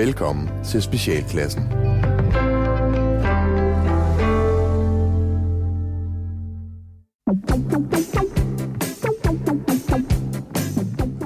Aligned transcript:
Velkommen 0.00 0.50
til 0.64 0.82
Specialklassen. 0.82 1.62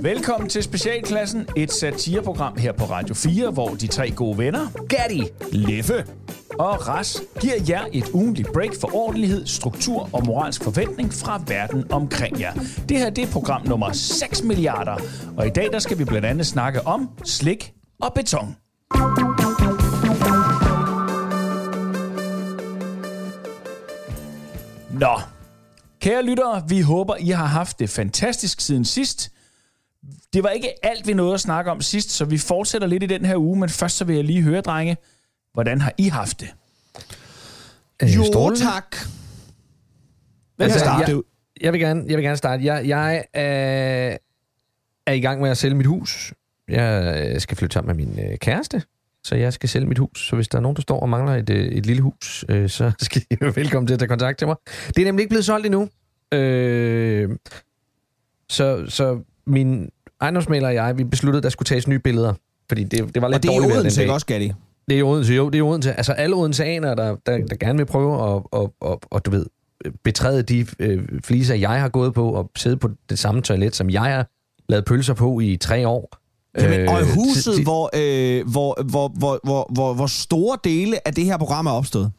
Velkommen 0.03 0.49
til 0.49 0.63
Specialklassen, 0.63 1.49
et 1.57 1.73
satireprogram 1.73 2.57
her 2.59 2.73
på 2.73 2.85
Radio 2.85 3.15
4, 3.15 3.51
hvor 3.51 3.69
de 3.69 3.87
tre 3.87 4.11
gode 4.11 4.39
venner, 4.39 4.87
Gatti, 4.89 5.23
Leffe 5.53 6.07
og 6.59 6.89
Ras, 6.89 7.23
giver 7.41 7.55
jer 7.69 7.85
et 7.93 8.09
ugentligt 8.13 8.53
break 8.53 8.75
for 8.81 8.97
ordentlighed, 8.97 9.47
struktur 9.47 10.09
og 10.13 10.27
moralsk 10.27 10.65
forventning 10.65 11.13
fra 11.13 11.43
verden 11.47 11.93
omkring 11.93 12.41
jer. 12.41 12.53
Det 12.89 12.99
her 12.99 13.11
det 13.11 13.25
er 13.25 13.33
program 13.33 13.67
nummer 13.67 13.93
6 13.93 14.43
milliarder, 14.43 14.97
og 15.37 15.47
i 15.47 15.51
dag 15.51 15.73
der 15.73 15.79
skal 15.79 15.99
vi 15.99 16.05
blandt 16.05 16.27
andet 16.27 16.47
snakke 16.47 16.87
om 16.87 17.09
slik 17.25 17.73
og 18.01 18.15
beton. 18.15 18.57
Nå, 25.01 25.21
kære 26.01 26.23
lyttere, 26.23 26.65
vi 26.69 26.81
håber, 26.81 27.17
I 27.17 27.29
har 27.31 27.47
haft 27.47 27.79
det 27.79 27.91
fantastisk 27.91 28.61
siden 28.61 28.85
sidst. 28.85 29.31
Det 30.33 30.43
var 30.43 30.49
ikke 30.51 30.87
alt, 30.87 31.07
vi 31.07 31.13
nåede 31.13 31.35
at 31.35 31.41
snakke 31.41 31.71
om 31.71 31.81
sidst, 31.81 32.11
så 32.11 32.25
vi 32.25 32.39
fortsætter 32.39 32.89
lidt 32.89 33.03
i 33.03 33.07
den 33.07 33.25
her 33.25 33.37
uge, 33.37 33.59
men 33.59 33.69
først 33.69 33.97
så 33.97 34.05
vil 34.05 34.17
jeg 34.17 34.25
lige 34.25 34.43
høre, 34.43 34.61
drenge, 34.61 34.97
hvordan 35.53 35.81
har 35.81 35.93
I 35.99 36.09
haft 36.09 36.41
det? 36.41 36.49
Øh, 38.03 38.17
Jo, 38.17 38.25
Strålende. 38.25 38.65
tak. 38.65 38.97
Hvem 40.57 40.65
Altså, 40.65 40.79
starte? 40.79 41.13
jeg- 41.13 41.23
Jeg, 41.61 41.73
vil 41.73 41.81
gerne, 41.81 42.05
jeg 42.09 42.17
vil 42.17 42.25
gerne 42.25 42.37
starte. 42.37 42.65
Jeg, 42.65 42.89
jeg 42.89 43.25
øh, 43.37 43.43
er 45.07 45.13
i 45.13 45.21
gang 45.21 45.41
med 45.41 45.51
at 45.51 45.59
sælge 45.59 45.75
mit 45.75 45.87
hus. 45.87 46.35
Jeg 46.69 47.43
skal 47.43 47.57
flytte 47.57 47.75
sammen 47.75 47.97
med 47.97 48.07
min 48.07 48.19
øh, 48.33 48.39
kæreste, 48.39 48.83
så 49.25 49.35
jeg 49.35 49.53
skal 49.53 49.69
sælge 49.69 49.87
mit 49.87 49.99
hus. 49.99 50.29
Så 50.29 50.37
hvis 50.37 50.49
der 50.49 50.59
er 50.59 50.63
nogen, 50.63 50.77
der 50.77 50.83
står 50.83 51.01
og 51.01 51.09
mangler 51.09 51.35
et, 51.35 51.51
øh, 51.51 51.67
et 51.67 51.87
lille 51.87 52.03
hus, 52.03 52.45
øh, 52.49 52.69
så 52.69 52.93
skal 53.01 53.23
I 53.31 53.37
være 53.41 53.57
velkommen 53.57 53.87
til 53.87 53.95
at 53.95 53.99
tage 53.99 54.09
kontakt 54.09 54.39
til 54.39 54.47
mig. 54.47 54.57
Det 54.89 54.99
er 54.99 55.05
nemlig 55.05 55.23
ikke 55.23 55.31
blevet 55.31 55.45
solgt 55.45 55.67
endnu. 55.67 55.89
Øh, 56.35 57.31
så, 58.49 58.85
så 58.89 59.21
min 59.47 59.91
ejendomsmaler 60.21 60.69
og 60.69 60.75
jeg, 60.75 60.99
vi 60.99 61.05
besluttede, 61.05 61.39
at 61.39 61.43
der 61.43 61.49
skulle 61.49 61.67
tages 61.67 61.89
nye 61.89 61.99
billeder. 61.99 62.35
Fordi 62.69 62.85
det, 62.85 63.15
det 63.15 63.23
var 63.23 63.29
lidt 63.29 63.37
Og 63.37 63.43
det 63.43 63.49
er 63.49 63.53
dårligt 63.53 63.75
i 63.75 63.79
Odense, 63.79 64.01
ikke 64.01 64.13
også, 64.13 64.27
Gatti? 64.27 64.53
Det 64.89 64.95
er 64.95 64.99
i 64.99 65.03
Odense, 65.03 65.35
jo, 65.35 65.47
det 65.47 65.55
er 65.55 65.59
i 65.59 65.63
Odense. 65.63 65.93
Altså 65.93 66.13
alle 66.13 66.37
odenseanere, 66.37 66.97
der, 66.97 67.17
der, 67.27 67.39
der 67.39 67.57
gerne 67.57 67.79
vil 67.79 67.87
prøve 67.87 68.37
at, 68.37 68.43
at, 68.61 68.91
at, 68.91 68.99
at, 69.13 69.27
du 69.27 69.31
ved, 69.31 69.47
betræde 70.05 70.43
de 70.43 70.67
øh, 70.79 71.09
fliser, 71.25 71.55
jeg 71.55 71.81
har 71.81 71.89
gået 71.89 72.15
på, 72.15 72.31
og 72.31 72.51
sidde 72.57 72.77
på 72.77 72.91
det 73.09 73.19
samme 73.19 73.43
toilet, 73.43 73.77
som 73.77 73.91
jeg 73.91 74.03
har 74.03 74.27
lavet 74.69 74.85
pølser 74.85 75.15
på 75.15 75.41
i 75.41 75.57
tre 75.57 75.89
år. 75.89 76.24
Jamen, 76.59 76.89
og 76.89 77.01
Øh, 77.01 77.07
huset, 77.07 77.63
hvor, 77.63 77.91
øh, 77.95 78.47
hvor, 78.51 78.83
hvor, 78.85 79.09
hvor, 79.19 79.41
hvor, 79.45 79.71
hvor, 79.73 79.95
hvor 79.95 80.07
store 80.07 80.59
dele 80.65 81.09
af 81.09 81.15
det 81.15 81.25
her 81.25 81.37
program 81.37 81.67
er 81.67 81.71
opstået. 81.71 82.13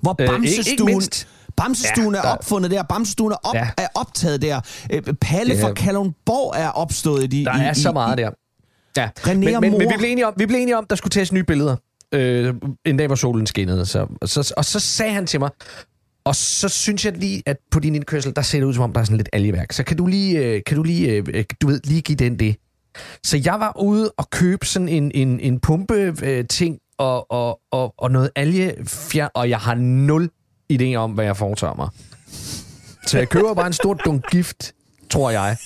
Hvor 0.00 0.16
Øh, 0.20 0.24
ikke- 0.24 0.32
Bamsestuen, 0.32 0.72
ikke 0.72 0.84
mindst. 0.84 1.28
Bamsestuen 1.56 2.14
Ja, 2.14 2.20
er 2.20 2.24
opfundet 2.24 2.70
der, 2.70 2.82
Bamsestuen 2.82 3.32
er, 3.32 3.36
op, 3.42 3.54
Ja. 3.54 3.68
er 3.78 3.86
optaget 3.94 4.42
der, 4.42 4.60
øh, 4.92 5.02
Palle 5.20 5.54
er- 5.54 5.60
fra 5.60 5.72
Kalundborg 5.72 6.54
er 6.56 6.68
opstået 6.68 7.24
i 7.24 7.26
de... 7.26 7.44
Der 7.44 7.62
i, 7.62 7.64
er 7.64 7.72
så 7.72 7.90
i- 7.90 7.92
meget 7.92 8.18
der. 8.18 8.30
Ja. 8.96 9.08
René 9.18 9.32
men, 9.34 9.60
men, 9.60 9.60
men 9.60 9.80
vi 9.80 9.86
blev 9.98 10.10
enige 10.10 10.26
om, 10.26 10.34
vi 10.36 10.46
blev 10.46 10.58
enige 10.60 10.76
om, 10.78 10.86
der 10.90 10.96
skulle 10.96 11.10
tages 11.10 11.32
nye 11.32 11.44
billeder. 11.44 11.76
Øh, 12.14 12.54
en 12.86 12.96
dag, 12.96 13.06
hvor 13.06 13.16
solen 13.16 13.46
skinnede. 13.46 13.86
Så, 13.86 14.06
og, 14.20 14.28
så, 14.28 14.54
og 14.56 14.64
så 14.64 14.80
sagde 14.80 15.12
han 15.12 15.26
til 15.26 15.40
mig, 15.40 15.50
og 16.24 16.36
så 16.36 16.68
synes 16.68 17.04
jeg 17.04 17.16
lige, 17.16 17.42
at 17.46 17.56
på 17.70 17.80
din 17.80 17.94
indkørsel, 17.94 18.32
der 18.36 18.42
ser 18.42 18.58
det 18.58 18.66
ud, 18.66 18.74
som 18.74 18.82
om 18.82 18.92
der 18.92 19.00
er 19.00 19.04
sådan 19.04 19.16
lidt 19.16 19.28
algeværk. 19.32 19.72
Så 19.72 19.82
kan 19.84 19.96
du 19.96 20.06
lige, 20.06 20.38
øh, 20.38 20.60
kan 20.66 20.76
du 20.76 20.82
lige, 20.82 21.08
øh, 21.10 21.44
du 21.62 21.66
ved, 21.66 21.80
lige 21.84 22.00
give 22.02 22.16
den 22.16 22.38
det. 22.38 22.56
Så 23.24 23.40
jeg 23.44 23.60
var 23.60 23.80
ude 23.80 24.12
og 24.16 24.30
købe 24.30 24.66
sådan 24.66 24.88
en, 24.88 25.10
en, 25.14 25.40
en 25.40 25.60
pumpe 25.60 26.14
øh, 26.22 26.44
ting 26.48 26.78
og, 26.98 27.30
og, 27.30 27.60
og, 27.70 27.94
og 27.98 28.10
noget 28.10 28.30
algefjer, 28.36 29.28
og 29.34 29.50
jeg 29.50 29.58
har 29.58 29.74
nul 29.74 30.30
idé 30.72 30.94
om, 30.94 31.12
hvad 31.12 31.24
jeg 31.24 31.36
foretager 31.36 31.74
mig. 31.74 31.88
Så 33.06 33.18
jeg 33.18 33.28
køber 33.28 33.54
bare 33.54 33.66
en 33.66 33.72
stor 33.72 33.94
dunk 33.94 34.30
gift, 34.30 34.74
tror 35.10 35.30
jeg. 35.30 35.56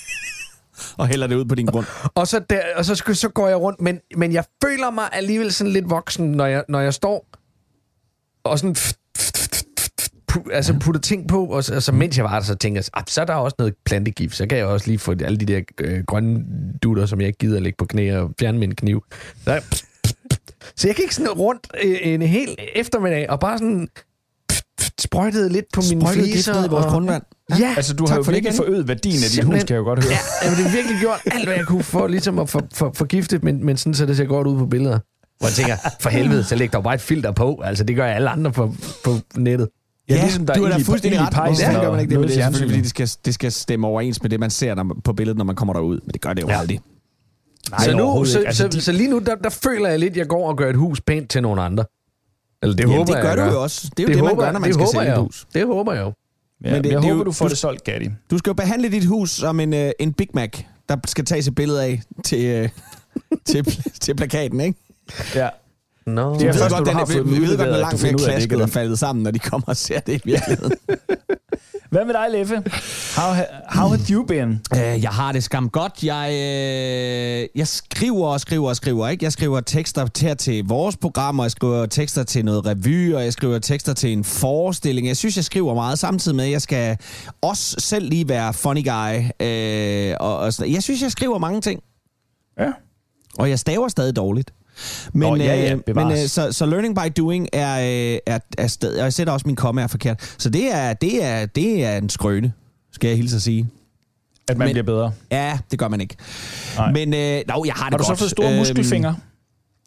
Og 0.97 1.07
hælder 1.07 1.27
det 1.27 1.35
ud 1.35 1.45
på 1.45 1.55
din 1.55 1.65
grund. 1.65 1.85
Og 2.15 2.27
så, 2.27 2.39
der, 2.39 2.61
og 2.75 2.85
så, 2.85 2.95
så 3.13 3.29
går 3.29 3.47
jeg 3.47 3.57
rundt, 3.57 3.81
men, 3.81 3.99
men 4.15 4.33
jeg 4.33 4.45
føler 4.63 4.91
mig 4.91 5.09
alligevel 5.11 5.53
sådan 5.53 5.73
lidt 5.73 5.89
voksen, 5.89 6.31
når 6.31 6.45
jeg, 6.45 6.63
når 6.69 6.79
jeg 6.79 6.93
står 6.93 7.27
og 8.43 8.59
sådan 8.59 8.75
pu- 10.39 10.51
altså 10.53 10.73
putter 10.79 11.01
ting 11.01 11.27
på, 11.27 11.45
og 11.45 11.63
så, 11.63 11.73
altså, 11.73 11.91
mens 11.91 12.17
jeg 12.17 12.25
var 12.25 12.39
der, 12.39 12.45
så 12.45 12.55
tænker 12.55 12.77
jeg, 12.81 12.85
"Ah, 12.93 13.03
så 13.07 13.21
er 13.21 13.25
der 13.25 13.33
også 13.33 13.55
noget 13.59 13.73
plantegift, 13.85 14.35
så 14.35 14.47
kan 14.47 14.57
jeg 14.57 14.65
også 14.65 14.87
lige 14.87 14.99
få 14.99 15.11
alle 15.25 15.37
de 15.37 15.45
der 15.45 15.61
øh, 15.81 16.03
grønne 16.07 16.43
dutter, 16.83 17.05
som 17.05 17.19
jeg 17.21 17.27
ikke 17.27 17.39
gider 17.39 17.57
at 17.57 17.63
lægge 17.63 17.75
på 17.77 17.85
knæ 17.85 18.17
og 18.17 18.31
fjerne 18.39 18.63
en 18.63 18.75
kniv. 18.75 19.03
Så, 19.43 19.61
så 20.75 20.87
jeg 20.87 20.95
gik 20.95 21.11
sådan 21.11 21.31
rundt 21.31 21.67
øh, 21.83 21.97
en 22.01 22.21
hel 22.21 22.55
eftermiddag 22.75 23.29
og 23.29 23.39
bare 23.39 23.57
sådan 23.57 23.87
sprøjtede 24.99 25.49
lidt 25.49 25.65
på 25.73 25.81
mine 25.89 26.01
Sprøjtede 26.01 26.25
fliser. 26.31 26.53
ned 26.53 26.65
i 26.65 26.69
vores 26.69 26.85
og- 26.85 26.91
grundvand. 26.91 27.23
Ja, 27.59 27.73
Altså, 27.77 27.93
du 27.93 28.03
Tak 28.05 28.09
har 28.09 28.17
jo 28.17 28.23
for 28.23 28.31
virkelig 28.31 28.55
forøget 28.55 28.87
værdien 28.87 29.23
af 29.23 29.29
dit 29.35 29.43
hus, 29.43 29.53
kan 29.63 29.69
jeg 29.69 29.77
jo 29.77 29.83
godt 29.83 30.03
høre. 30.03 30.13
Ja, 30.13 30.19
jamen, 30.43 30.57
det 30.57 30.65
har 30.65 30.75
virkelig 30.77 30.97
gjort 30.99 31.19
alt, 31.25 31.45
hvad 31.47 31.55
jeg 31.55 31.65
kunne 31.65 31.83
for 31.83 32.07
ligesom 32.07 32.39
at 32.39 32.49
for, 32.49 32.61
for, 32.73 32.91
forgifte, 32.95 33.39
men, 33.43 33.65
men 33.65 33.77
sådan, 33.77 33.93
så 33.93 34.05
det 34.05 34.17
ser 34.17 34.25
godt 34.25 34.47
ud 34.47 34.57
på 34.57 34.65
billeder. 34.65 34.99
Hvor 35.39 35.47
jeg 35.47 35.53
tænker, 35.53 35.75
for 35.99 36.09
helvede, 36.09 36.43
så 36.43 36.55
læg 36.55 36.73
der 36.73 36.81
bare 36.81 36.93
et 36.93 37.01
filter 37.01 37.31
på. 37.31 37.61
Altså, 37.63 37.83
det 37.83 37.95
gør 37.95 38.05
alle 38.05 38.29
andre 38.29 38.51
på, 38.51 38.75
på 39.03 39.11
nettet. 39.35 39.67
Ja, 40.09 40.21
ligesom 40.21 40.45
der 40.45 40.53
du 40.53 40.63
er 40.63 40.69
da 40.69 40.77
fuldstændig 40.77 41.21
ret. 41.21 41.33
pejsen 41.33 41.75
og 41.75 41.81
gør 41.81 41.91
man 41.91 41.99
ikke 41.99 42.09
det? 42.11 42.19
Men 42.19 42.29
det 42.29 42.37
er 42.39 42.43
selvfølgelig, 42.43 42.69
fordi 42.75 42.81
det 42.81 42.89
skal, 42.89 43.09
det 43.25 43.33
skal 43.33 43.51
stemme 43.51 43.87
overens 43.87 44.21
med 44.21 44.29
det, 44.29 44.39
man 44.39 44.49
ser 44.49 44.75
når, 44.75 44.83
man- 44.83 45.01
på 45.03 45.13
billedet, 45.13 45.37
når 45.37 45.45
man 45.45 45.55
kommer 45.55 45.73
derud. 45.73 45.99
Men 46.03 46.11
det 46.13 46.21
gør 46.21 46.33
det 46.33 46.41
jo 46.41 46.47
Ja. 46.47 46.59
aldrig. 46.59 46.79
Nej, 47.71 47.79
så, 47.85 47.97
nu, 47.97 48.25
så. 48.25 48.39
Altså, 48.39 48.63
så, 48.63 48.67
de- 48.67 48.81
så 48.81 48.91
lige 48.91 49.09
nu, 49.09 49.19
der, 49.19 49.35
der 49.35 49.49
føler 49.49 49.89
jeg 49.89 49.99
lidt, 49.99 50.11
at 50.11 50.17
jeg 50.17 50.27
går 50.27 50.49
og 50.49 50.57
gør 50.57 50.69
et 50.69 50.75
hus 50.75 51.01
pænt 51.01 51.29
til 51.29 51.41
nogle 51.41 51.61
andre. 51.61 51.85
Eller 52.63 52.75
det 52.75 52.83
Jamen, 52.83 52.97
håber 52.97 53.13
det 53.13 53.21
gør 53.21 53.29
jeg, 53.29 53.37
du 53.37 53.43
jo 53.43 53.63
også. 53.63 53.89
Det 53.97 54.03
er 54.03 54.07
jo 54.07 54.07
det, 54.13 54.17
man 54.23 54.29
håber, 54.29 54.43
gør, 54.43 54.51
når 54.51 54.59
man 54.59 54.67
det 54.67 54.73
skal 54.75 54.87
sælge 54.87 55.11
et 55.13 55.17
hus. 55.19 55.47
Det 55.53 55.65
håber 55.65 55.93
jeg 55.93 56.01
jo. 56.01 56.05
Ja, 56.63 56.71
Men 56.71 56.71
det- 56.71 56.73
jeg 56.73 56.83
det 56.83 56.91
er 56.93 56.99
håber, 56.99 57.15
jo- 57.17 57.23
du 57.23 57.31
får 57.31 57.45
du- 57.45 57.49
det 57.49 57.57
solgt, 57.57 57.83
Gatti. 57.83 58.09
Du 58.31 58.37
skal 58.37 58.49
jo 58.49 58.53
behandle 58.53 58.89
dit 58.91 59.05
hus 59.05 59.29
som 59.31 59.59
en, 59.59 59.73
øh, 59.73 59.91
en 59.99 60.13
Big 60.13 60.27
Mac, 60.33 60.49
der 60.89 60.97
skal 61.05 61.25
tages 61.25 61.47
et 61.47 61.55
billede 61.55 61.83
af 61.83 62.01
til, 62.25 62.45
øh, 62.45 62.69
til, 63.49 63.65
til 64.01 64.15
plakaten, 64.15 64.59
ikke? 64.61 64.79
Ja. 65.35 65.49
Nå. 66.07 66.33
Det 66.33 66.41
er 66.41 66.45
ved 66.45 66.53
først, 66.53 66.75
godt, 66.75 66.87
den 66.87 66.97
er, 66.97 67.05
vi, 67.23 67.29
vi 67.35 67.41
ved 67.41 67.57
godt, 67.57 67.69
hvor 67.69 67.77
langt 67.77 68.01
du 68.01 68.05
mere 68.05 68.13
klasket 68.13 68.59
den. 68.59 68.69
faldet 68.69 68.99
sammen, 68.99 69.23
når 69.23 69.31
de 69.31 69.39
kommer 69.39 69.67
og 69.67 69.77
ser 69.77 69.99
det 69.99 70.13
i 70.13 70.21
virkeligheden. 70.25 70.71
Hvad 71.91 72.05
med 72.05 72.13
dig, 72.13 72.27
Leffe? 72.31 72.55
How, 73.17 73.33
how 73.69 73.87
have 73.89 73.99
you 74.09 74.23
been? 74.25 74.61
Øh, 74.75 75.03
jeg 75.03 75.09
har 75.09 75.31
det 75.31 75.43
skam 75.43 75.69
godt. 75.69 76.03
Jeg, 76.03 76.29
øh, 76.31 77.47
jeg 77.55 77.67
skriver 77.67 78.27
og 78.27 78.39
skriver 78.39 78.69
og 78.69 78.75
skriver. 78.75 79.07
Ikke? 79.07 79.25
Jeg 79.25 79.31
skriver 79.31 79.59
tekster 79.59 80.07
her 80.21 80.33
til 80.33 80.63
vores 80.67 80.97
program, 80.97 81.39
og 81.39 81.43
jeg 81.43 81.51
skriver 81.51 81.85
tekster 81.85 82.23
til 82.23 82.45
noget 82.45 82.65
revy, 82.65 83.13
og 83.13 83.23
jeg 83.23 83.33
skriver 83.33 83.59
tekster 83.59 83.93
til 83.93 84.13
en 84.13 84.23
forestilling. 84.23 85.07
Jeg 85.07 85.17
synes, 85.17 85.35
jeg 85.35 85.45
skriver 85.45 85.73
meget, 85.73 85.99
samtidig 85.99 86.35
med, 86.35 86.45
at 86.45 86.51
jeg 86.51 86.61
skal 86.61 86.97
også 87.41 87.75
selv 87.79 88.09
lige 88.09 88.29
være 88.29 88.53
funny 88.53 88.83
guy. 88.85 89.45
Øh, 89.47 90.15
og, 90.19 90.37
og 90.37 90.53
sådan. 90.53 90.73
Jeg 90.73 90.83
synes, 90.83 91.01
jeg 91.01 91.11
skriver 91.11 91.37
mange 91.37 91.61
ting, 91.61 91.81
Ja. 92.59 92.71
og 93.39 93.49
jeg 93.49 93.59
staver 93.59 93.87
stadig 93.87 94.15
dårligt. 94.15 94.51
Men, 95.13 95.29
Nå, 95.29 95.35
ja, 95.35 95.55
ja, 95.55 95.73
øh, 95.73 95.79
bevares. 95.85 96.07
men 96.15 96.23
øh, 96.23 96.27
så, 96.29 96.51
så 96.51 96.65
learning 96.65 96.95
by 96.95 97.11
doing 97.17 97.47
er, 97.53 97.79
øh, 98.13 98.19
er, 98.25 98.39
er 98.57 98.67
sted, 98.67 98.97
og 98.97 99.03
jeg 99.03 99.13
sætter 99.13 99.33
også 99.33 99.43
min 99.47 99.55
komma 99.55 99.81
er 99.81 99.87
forkert. 99.87 100.35
Så 100.37 100.49
det 100.49 100.73
er, 100.75 100.93
det 100.93 101.23
er, 101.23 101.45
det 101.45 101.85
er 101.85 101.97
en 101.97 102.09
skrøne, 102.09 102.53
skal 102.91 103.07
jeg 103.07 103.17
hilse 103.17 103.35
at 103.35 103.41
sige. 103.41 103.67
At 104.47 104.57
man 104.57 104.65
Men- 104.65 104.73
bliver 104.73 104.83
bedre. 104.83 105.11
Ja, 105.31 105.59
det 105.71 105.79
gør 105.79 105.87
man 105.87 106.01
ikke. 106.01 106.15
Nej. 106.77 106.91
Men 106.91 107.13
øh, 107.13 107.41
no, 107.47 107.63
jeg 107.65 107.73
har 107.73 107.89
det 107.89 107.93
Har 107.93 107.97
du 107.97 108.03
så 108.03 108.15
fået 108.15 108.31
store 108.31 108.49
Øhm, 108.49 108.57
muskelfingre? 108.57 109.15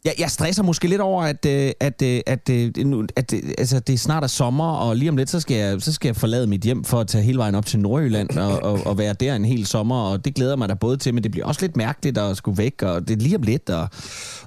Jeg, 0.05 0.13
jeg 0.19 0.31
stresser 0.31 0.63
måske 0.63 0.87
lidt 0.87 1.01
over, 1.01 1.23
at, 1.23 1.45
øh, 1.45 1.71
at, 1.79 2.01
øh, 2.01 2.21
at, 2.25 2.49
øh, 2.49 2.71
nu- 2.85 3.05
at, 3.15 3.33
øh, 3.33 3.39
altså, 3.57 3.79
det 3.79 3.99
snart 3.99 4.23
er 4.23 4.27
sommer, 4.27 4.71
og 4.71 4.95
lige 4.95 5.09
om 5.09 5.17
lidt, 5.17 5.29
så 5.29 5.39
skal, 5.39 5.57
jeg, 5.57 5.81
så 5.81 5.93
skal 5.93 6.07
jeg 6.07 6.15
forlade 6.15 6.47
mit 6.47 6.61
hjem 6.61 6.83
for 6.83 6.99
at 6.99 7.07
tage 7.07 7.23
hele 7.23 7.37
vejen 7.37 7.55
op 7.55 7.65
til 7.65 7.79
Nordjylland 7.79 8.29
og, 8.37 8.63
og, 8.63 8.79
og 8.85 8.97
være 8.97 9.13
der 9.13 9.35
en 9.35 9.45
hel 9.45 9.65
sommer, 9.65 10.01
og 10.01 10.25
det 10.25 10.35
glæder 10.35 10.55
mig 10.55 10.69
da 10.69 10.73
både 10.73 10.97
til, 10.97 11.13
men 11.13 11.23
det 11.23 11.31
bliver 11.31 11.45
også 11.45 11.61
lidt 11.61 11.77
mærkeligt 11.77 12.17
at 12.17 12.37
skulle 12.37 12.57
væk, 12.57 12.81
og 12.81 13.07
det 13.07 13.13
er 13.17 13.21
lige 13.21 13.35
om 13.35 13.41
lidt, 13.41 13.69
og 13.69 13.89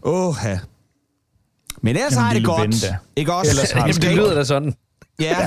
åh, 0.03 0.35
ja. 0.45 0.59
Men 1.83 1.97
ellers 1.97 2.12
Jamen, 2.12 2.23
har 2.25 2.33
jeg 2.33 2.41
det 2.41 2.47
godt. 2.47 2.85
Ikke 3.17 3.33
også? 3.35 3.50
Ellers 3.50 3.71
har 3.71 3.81
du 3.87 3.87
Jamen, 3.87 4.03
det 4.03 4.17
lyder 4.17 4.35
da 4.35 4.45
sådan. 4.45 4.75
Ja. 5.20 5.46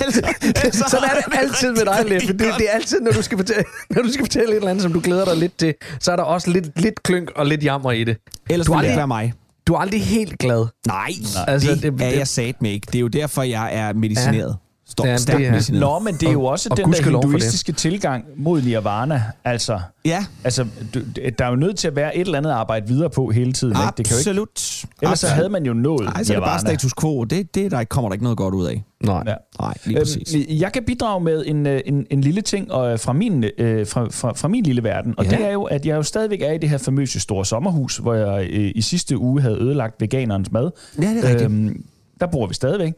Ellers 0.00 0.14
Sådan 0.90 1.08
er 1.10 1.14
det 1.14 1.38
altid 1.42 1.70
med 1.72 1.84
dig, 1.84 2.04
Leffe. 2.08 2.28
Det, 2.28 2.38
det 2.38 2.66
er 2.68 2.72
altid, 2.74 3.00
når 3.00 3.12
du, 3.12 3.22
skal 3.22 3.38
fortælle, 3.38 3.64
når 3.90 4.02
du 4.02 4.12
skal 4.12 4.24
fortælle 4.24 4.48
et 4.50 4.56
eller 4.56 4.70
andet, 4.70 4.82
som 4.82 4.92
du 4.92 5.00
glæder 5.04 5.24
dig 5.24 5.36
lidt 5.36 5.58
til, 5.58 5.74
så 6.00 6.12
er 6.12 6.16
der 6.16 6.22
også 6.22 6.50
lidt, 6.50 6.80
lidt 6.80 7.02
klynk 7.02 7.30
og 7.36 7.46
lidt 7.46 7.64
jammer 7.64 7.92
i 7.92 8.04
det. 8.04 8.16
Ellers 8.50 8.66
Du 8.66 8.72
vil 8.72 8.80
har 8.80 8.86
det 8.88 8.96
være 8.96 9.06
mig. 9.06 9.32
Du 9.66 9.74
er 9.74 9.78
aldrig 9.78 10.02
helt 10.04 10.38
glad. 10.38 10.66
Nej, 10.86 11.06
Altså, 11.18 11.38
altså, 11.46 11.70
det, 11.70 11.82
det- 11.82 11.92
det 11.98 12.06
er 12.06 12.10
det- 12.10 12.18
jeg 12.18 12.28
sat 12.28 12.62
med 12.62 12.70
ikke. 12.70 12.86
Det 12.86 12.94
er 12.94 13.00
jo 13.00 13.08
derfor, 13.08 13.42
jeg 13.42 13.74
er 13.74 13.92
medicineret. 13.92 14.48
Ja. 14.48 14.69
Står 14.90 15.04
Ja, 15.04 15.10
ja, 15.10 15.14
det 15.14 15.22
stærkt 15.22 15.70
er-. 15.70 15.80
Nå, 15.80 15.98
men 15.98 16.14
det 16.14 16.28
er 16.28 16.32
jo 16.32 16.44
også 16.44 16.68
og 16.70 16.76
den 16.76 16.92
der 16.92 17.02
for 17.02 17.10
det. 17.10 17.24
hinduistiske 17.24 17.72
tilgang 17.72 18.24
mod 18.36 18.62
nirvana. 18.62 19.22
Altså, 19.44 19.80
Ja, 20.04 20.24
altså 20.44 20.66
du, 20.94 21.00
der 21.38 21.44
er 21.44 21.48
jo 21.48 21.56
nødt 21.56 21.76
til 21.78 21.88
at 21.88 21.96
være 21.96 22.16
et 22.16 22.20
eller 22.20 22.38
andet 22.38 22.50
at 22.50 22.56
arbejde 22.56 22.88
videre 22.88 23.10
på 23.10 23.30
hele 23.30 23.52
tiden. 23.52 23.76
Ikke? 23.76 23.92
Det 23.96 24.06
kan 24.06 24.14
jo 24.16 24.18
ikke, 24.18 24.30
absolut. 24.30 24.84
ellers 25.02 25.18
så 25.20 25.26
havde 25.26 25.48
man 25.48 25.66
jo 25.66 25.72
nået 25.72 26.04
Nej, 26.04 26.22
så 26.24 26.32
er 26.32 26.36
det 26.36 26.44
bare 26.44 26.60
status 26.60 26.92
quo. 27.00 27.24
Det, 27.24 27.54
det 27.54 27.70
der 27.70 27.84
kommer 27.84 28.08
der 28.08 28.12
ikke 28.12 28.24
noget 28.24 28.38
godt 28.38 28.54
ud 28.54 28.66
af. 28.66 28.84
Nej. 29.04 29.22
Ja. 29.26 29.34
Nej, 29.60 29.74
lige 29.84 29.98
præcis. 29.98 30.34
Øhm, 30.34 30.44
jeg 30.48 30.72
kan 30.72 30.82
bidrage 30.84 31.20
med 31.24 31.44
en, 31.46 31.66
øh, 31.66 31.80
en, 31.86 32.06
en 32.10 32.20
lille 32.20 32.40
ting 32.42 32.64
øh, 32.72 32.98
fra, 32.98 33.12
min, 33.12 33.44
øh, 33.58 33.86
fra, 33.86 34.08
fra, 34.10 34.32
fra 34.32 34.48
min 34.48 34.64
lille 34.64 34.82
verden, 34.84 35.14
og 35.18 35.24
Ja. 35.24 35.30
ja. 35.30 35.36
det 35.36 35.46
er 35.46 35.52
jo, 35.52 35.62
at 35.62 35.86
jeg 35.86 35.96
jo 35.96 36.02
stadigvæk 36.02 36.40
er 36.42 36.52
i 36.52 36.58
det 36.58 36.70
her 36.70 36.78
famøse 36.78 37.20
store 37.20 37.44
sommerhus, 37.44 37.96
hvor 37.96 38.14
jeg 38.14 38.48
øh, 38.50 38.72
i 38.74 38.82
sidste 38.82 39.18
uge 39.18 39.40
havde 39.40 39.56
ødelagt 39.62 40.00
veganerens 40.00 40.52
mad. 40.52 40.70
Ja, 41.02 41.02
det 41.02 41.24
er 41.24 41.28
rigtigt. 41.28 41.50
Øhm, 41.50 41.84
der 42.20 42.26
bor 42.26 42.46
vi 42.46 42.54
stadigvæk. 42.54 42.92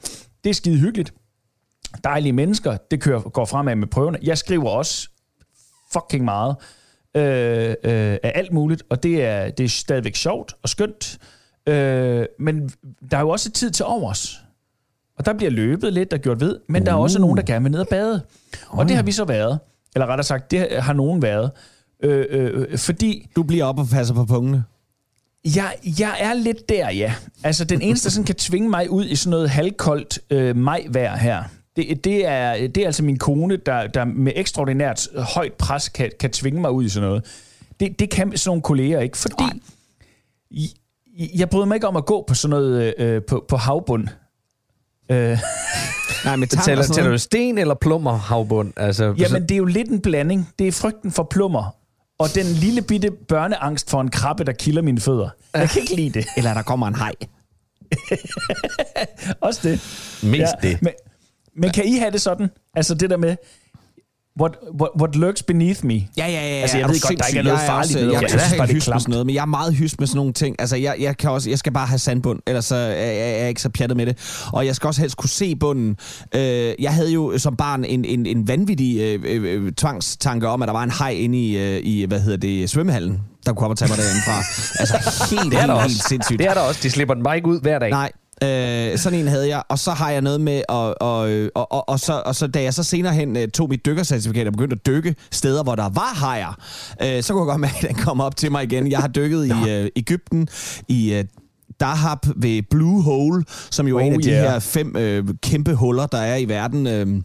Det 0.44 0.50
er 0.50 0.54
skide 0.54 0.78
hyggeligt. 0.78 1.12
Dejlige 2.04 2.32
mennesker. 2.32 2.76
Det 2.90 3.00
kører, 3.00 3.20
går 3.20 3.44
fremad 3.44 3.76
med 3.76 3.86
prøverne. 3.86 4.18
Jeg 4.22 4.38
skriver 4.38 4.70
også 4.70 5.08
fucking 5.92 6.24
meget 6.24 6.56
øh, 7.16 7.70
øh, 7.70 8.18
af 8.22 8.32
alt 8.34 8.52
muligt, 8.52 8.82
og 8.90 9.02
det 9.02 9.24
er, 9.24 9.50
det 9.50 9.64
er 9.64 9.68
stadigvæk 9.68 10.16
sjovt 10.16 10.54
og 10.62 10.68
skønt. 10.68 11.18
Øh, 11.68 12.26
men 12.38 12.70
der 13.10 13.16
er 13.16 13.20
jo 13.20 13.28
også 13.28 13.50
tid 13.50 13.70
til 13.70 13.84
overs. 13.84 14.38
Og 15.18 15.26
der 15.26 15.32
bliver 15.32 15.50
løbet 15.50 15.92
lidt 15.92 16.12
og 16.12 16.20
gjort 16.20 16.40
ved, 16.40 16.60
men 16.68 16.82
uh. 16.82 16.86
der 16.86 16.92
er 16.92 16.96
også 16.96 17.18
nogen, 17.18 17.36
der 17.36 17.42
gerne 17.42 17.62
vil 17.62 17.72
ned 17.72 17.80
og 17.80 17.88
bade. 17.88 18.22
Og 18.68 18.88
det 18.88 18.96
har 18.96 19.02
vi 19.02 19.12
så 19.12 19.24
været. 19.24 19.58
Eller 19.94 20.06
rettere 20.06 20.24
sagt, 20.24 20.50
det 20.50 20.82
har 20.82 20.92
nogen 20.92 21.22
været. 21.22 21.50
Øh, 22.02 22.26
øh, 22.30 22.78
fordi 22.78 23.28
Du 23.36 23.42
bliver 23.42 23.64
op 23.64 23.78
og 23.78 23.86
passer 23.92 24.14
på 24.14 24.24
pungene. 24.24 24.64
jeg, 25.44 25.74
jeg 25.98 26.16
er 26.20 26.34
lidt 26.34 26.68
der, 26.68 26.90
ja. 26.90 27.14
Altså, 27.44 27.64
den 27.64 27.82
eneste, 27.82 28.04
der 28.04 28.10
sådan 28.10 28.26
kan 28.26 28.34
tvinge 28.34 28.70
mig 28.70 28.90
ud 28.90 29.04
i 29.04 29.16
sådan 29.16 29.30
noget 29.30 29.50
halvkoldt 29.50 30.18
øh, 30.30 30.56
majvejr 30.56 31.16
her, 31.16 31.44
det, 31.76 32.04
det, 32.04 32.26
er, 32.26 32.68
det 32.68 32.76
er 32.76 32.86
altså 32.86 33.04
min 33.04 33.18
kone, 33.18 33.56
der, 33.56 33.86
der 33.86 34.04
med 34.04 34.32
ekstraordinært 34.36 35.08
højt 35.34 35.52
pres 35.52 35.88
kan, 35.88 36.10
kan 36.20 36.30
tvinge 36.30 36.60
mig 36.60 36.70
ud 36.70 36.84
i 36.84 36.88
sådan 36.88 37.08
noget. 37.08 37.24
Det, 37.80 37.98
det 37.98 38.10
kan 38.10 38.36
sådan 38.36 38.48
nogle 38.48 38.62
kolleger 38.62 39.00
ikke, 39.00 39.18
fordi 39.18 39.44
jeg, 40.50 41.28
jeg 41.34 41.50
bryder 41.50 41.66
mig 41.66 41.74
ikke 41.74 41.88
om 41.88 41.96
at 41.96 42.06
gå 42.06 42.24
på 42.28 42.34
sådan 42.34 42.50
noget 42.50 42.94
øh, 42.98 43.22
på, 43.22 43.44
på 43.48 43.56
havbund. 43.56 44.08
Øh, 45.10 45.38
Nej, 46.24 46.36
med 46.36 46.46
tang 46.48 46.60
og 46.60 46.64
Tæller, 46.64 46.84
tæller 46.84 47.10
du 47.10 47.18
sten 47.18 47.58
eller 47.58 47.74
plummer 47.74 48.12
havbund? 48.12 48.72
Altså, 48.76 49.14
Jamen, 49.18 49.42
det 49.42 49.50
er 49.50 49.56
jo 49.56 49.64
lidt 49.64 49.88
en 49.88 50.00
blanding. 50.00 50.48
Det 50.58 50.68
er 50.68 50.72
frygten 50.72 51.12
for 51.12 51.22
plummer, 51.22 51.76
og 52.18 52.28
den 52.34 52.46
lille 52.46 52.82
bitte 52.82 53.10
børneangst 53.28 53.90
for 53.90 54.00
en 54.00 54.10
krabbe, 54.10 54.44
der 54.44 54.52
kilder 54.52 54.82
mine 54.82 55.00
fødder. 55.00 55.28
Jeg 55.54 55.70
kan 55.70 55.82
ikke 55.82 55.96
lide 55.96 56.10
det. 56.10 56.26
Eller 56.36 56.54
der 56.54 56.62
kommer 56.62 56.86
en 56.86 56.94
hej. 56.94 57.12
Også 59.40 59.60
det. 59.68 59.80
mest 60.30 60.52
det. 60.62 60.82
Men, 60.82 60.92
men 61.56 61.70
kan 61.70 61.84
I 61.84 61.96
have 61.98 62.10
det 62.10 62.20
sådan? 62.20 62.48
Altså 62.76 62.94
det 62.94 63.10
der 63.10 63.16
med, 63.16 63.36
what, 64.40 64.52
what, 64.80 64.90
what 65.00 65.16
lurks 65.16 65.42
beneath 65.42 65.84
me? 65.84 65.94
Ja, 65.94 66.00
ja, 66.16 66.26
ja. 66.26 66.38
Altså, 66.38 66.76
jeg 66.76 66.84
Er 66.84 66.88
ved 66.88 67.00
godt, 67.08 67.18
der 67.18 67.26
ikke 67.26 67.38
er 67.38 67.42
noget 67.42 67.58
Jeg 67.58 67.66
farligt 67.66 67.96
også- 67.96 67.98
ved 67.98 68.06
det. 68.06 68.12
Jeg, 68.12 68.22
Jeg 68.22 68.30
jeg, 68.32 68.40
synes 68.40 68.52
bare, 68.58 68.62
er 68.68 68.72
det 68.72 68.76
er 68.76 68.80
klamt. 68.80 69.08
noget, 69.08 69.26
men 69.26 69.34
jeg 69.34 69.42
er 69.42 69.46
meget 69.46 69.74
hys 69.74 69.98
med 69.98 70.06
sådan 70.06 70.16
nogle 70.16 70.32
ting. 70.32 70.56
Altså, 70.58 70.76
jeg, 70.76 70.96
jeg, 71.00 71.16
kan 71.16 71.30
også, 71.30 71.50
jeg 71.50 71.58
skal 71.58 71.72
bare 71.72 71.86
have 71.86 71.98
sandbund, 71.98 72.40
ellers 72.46 72.64
så 72.64 72.74
er 72.76 72.80
jeg, 72.90 73.16
jeg 73.16 73.40
er 73.40 73.46
ikke 73.46 73.62
så 73.62 73.68
pjattet 73.68 73.96
med 73.96 74.06
det. 74.06 74.46
Og 74.52 74.66
jeg 74.66 74.76
skal 74.76 74.86
også 74.86 75.00
helst 75.00 75.16
kunne 75.16 75.30
se 75.30 75.56
bunden. 75.56 75.96
Øh, 76.34 76.74
jeg 76.78 76.94
havde 76.94 77.12
jo 77.12 77.38
som 77.38 77.56
barn 77.56 77.84
en, 77.84 78.04
en, 78.04 78.26
en 78.26 78.48
vanvittig 78.48 78.98
øh, 79.00 79.20
øh, 79.24 79.64
øh, 79.66 79.72
tvangstanke 79.72 80.48
om, 80.48 80.62
at 80.62 80.66
der 80.66 80.72
var 80.72 80.82
en 80.82 80.90
haj 80.90 81.10
inde 81.10 81.38
i, 81.46 81.56
øh, 81.58 81.80
i 81.84 82.04
hvad 82.04 82.20
hedder 82.20 82.38
det, 82.38 82.70
svømmehallen, 82.70 83.12
der 83.46 83.52
kunne 83.52 83.56
komme 83.56 83.72
og 83.72 83.78
tage 83.78 83.88
mig 83.88 83.98
derindefra. 83.98 84.38
Altså, 84.80 84.96
helt, 85.30 85.52
Det 85.52 85.60
er 85.60 85.66
der 85.66 85.72
helt, 85.72 85.72
også. 85.72 85.88
helt 85.88 86.04
sindssygt. 86.08 86.38
Det 86.38 86.46
er 86.46 86.54
der 86.54 86.60
også. 86.60 86.80
De 86.82 86.90
slipper 86.90 87.14
den 87.14 87.22
bare 87.22 87.36
ikke 87.36 87.48
ud 87.48 87.60
hver 87.60 87.78
dag. 87.78 87.90
Nej, 87.90 88.12
øh, 88.42 88.98
sådan 88.98 89.18
en 89.18 89.28
havde 89.28 89.48
jeg. 89.48 89.62
Og 89.68 89.78
så 89.78 89.90
har 89.90 90.10
jeg 90.10 90.20
noget 90.20 90.40
med, 90.40 90.62
og, 90.68 91.02
og, 91.02 91.48
og, 91.54 91.72
og, 91.72 91.88
og, 91.88 92.00
så, 92.00 92.22
og 92.26 92.34
så 92.34 92.46
da 92.46 92.62
jeg 92.62 92.74
så 92.74 92.82
senere 92.82 93.14
hen 93.14 93.36
øh, 93.36 93.48
tog 93.48 93.68
mit 93.68 93.86
dykkercertifikat 93.86 94.46
og 94.46 94.52
begyndte 94.52 94.74
at 94.74 94.86
dykke 94.86 95.14
steder, 95.30 95.62
hvor 95.62 95.74
der 95.74 95.88
var 95.88 96.14
hajer, 96.14 96.58
øh, 97.02 97.22
så 97.22 97.32
kunne 97.32 97.42
jeg 97.42 97.46
godt 97.46 97.60
mærke, 97.60 97.76
at 97.82 97.88
den 97.88 98.04
kom 98.04 98.20
op 98.20 98.36
til 98.36 98.52
mig 98.52 98.64
igen. 98.64 98.90
Jeg 98.90 98.98
har 98.98 99.08
dykket 99.08 99.46
i 99.46 99.70
øh, 99.70 99.90
Ægypten, 99.96 100.48
i 100.88 101.14
øh, 101.14 101.24
Dahab 101.80 102.18
ved 102.36 102.62
Blue 102.70 103.02
Hole, 103.02 103.44
som 103.70 103.88
jo 103.88 103.96
er 103.96 104.00
Oh, 104.00 104.06
en 104.06 104.12
af 104.12 104.18
de 104.18 104.30
yeah. 104.30 104.52
her 104.52 104.58
fem 104.58 104.96
øh, 104.96 105.28
kæmpe 105.42 105.74
huller, 105.74 106.06
der 106.06 106.18
er 106.18 106.36
i 106.36 106.44
verden, 106.44 106.86
øh, 106.86 107.22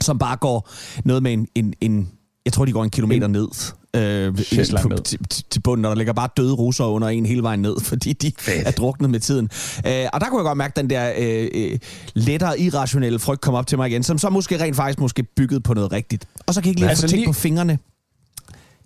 som 0.00 0.18
bare 0.18 0.36
går 0.36 0.70
noget 1.04 1.22
med 1.22 1.32
en, 1.32 1.46
en, 1.54 1.74
en 1.80 2.08
jeg 2.44 2.52
tror, 2.52 2.64
de 2.64 2.72
går 2.72 2.84
en 2.84 2.90
kilometer 2.90 3.26
ned. 3.26 3.48
Øh, 3.96 4.38
Shit, 4.38 4.74
på- 4.82 4.88
ned. 4.88 4.98
til, 4.98 5.18
til- 5.50 5.60
bunden, 5.60 5.84
og 5.84 5.90
der 5.90 5.96
ligger 5.96 6.12
bare 6.12 6.28
døde 6.36 6.52
russere 6.52 6.88
under 6.88 7.08
en 7.08 7.26
hele 7.26 7.42
vejen 7.42 7.62
ned, 7.62 7.80
fordi 7.90 8.12
de 8.12 8.32
er 8.64 8.70
druknet 8.70 9.10
med 9.10 9.20
tiden. 9.20 9.48
Øh, 9.86 9.92
og 10.12 10.20
der 10.20 10.26
kunne 10.28 10.38
jeg 10.38 10.44
godt 10.44 10.58
mærke 10.58 10.72
den 10.76 10.90
der 10.90 11.12
øh, 11.18 11.48
øh, 11.54 11.78
lettere 12.14 12.60
irrationelle 12.60 13.18
frygt 13.18 13.40
komme 13.40 13.58
op 13.58 13.66
til 13.66 13.78
mig 13.78 13.88
igen, 13.90 14.02
som 14.02 14.18
så 14.18 14.30
måske 14.30 14.60
rent 14.62 14.76
faktisk 14.76 15.00
måske 15.00 15.22
bygget 15.22 15.62
på 15.62 15.74
noget 15.74 15.92
rigtigt. 15.92 16.24
Og 16.46 16.54
så 16.54 16.60
kan 16.60 16.66
jeg 16.66 16.70
ikke 16.70 16.80
lide 16.80 16.86
at 16.86 16.90
Altså 16.90 17.02
få 17.02 17.08
ting 17.08 17.18
lige- 17.20 17.26
på 17.26 17.32
fingrene. 17.32 17.78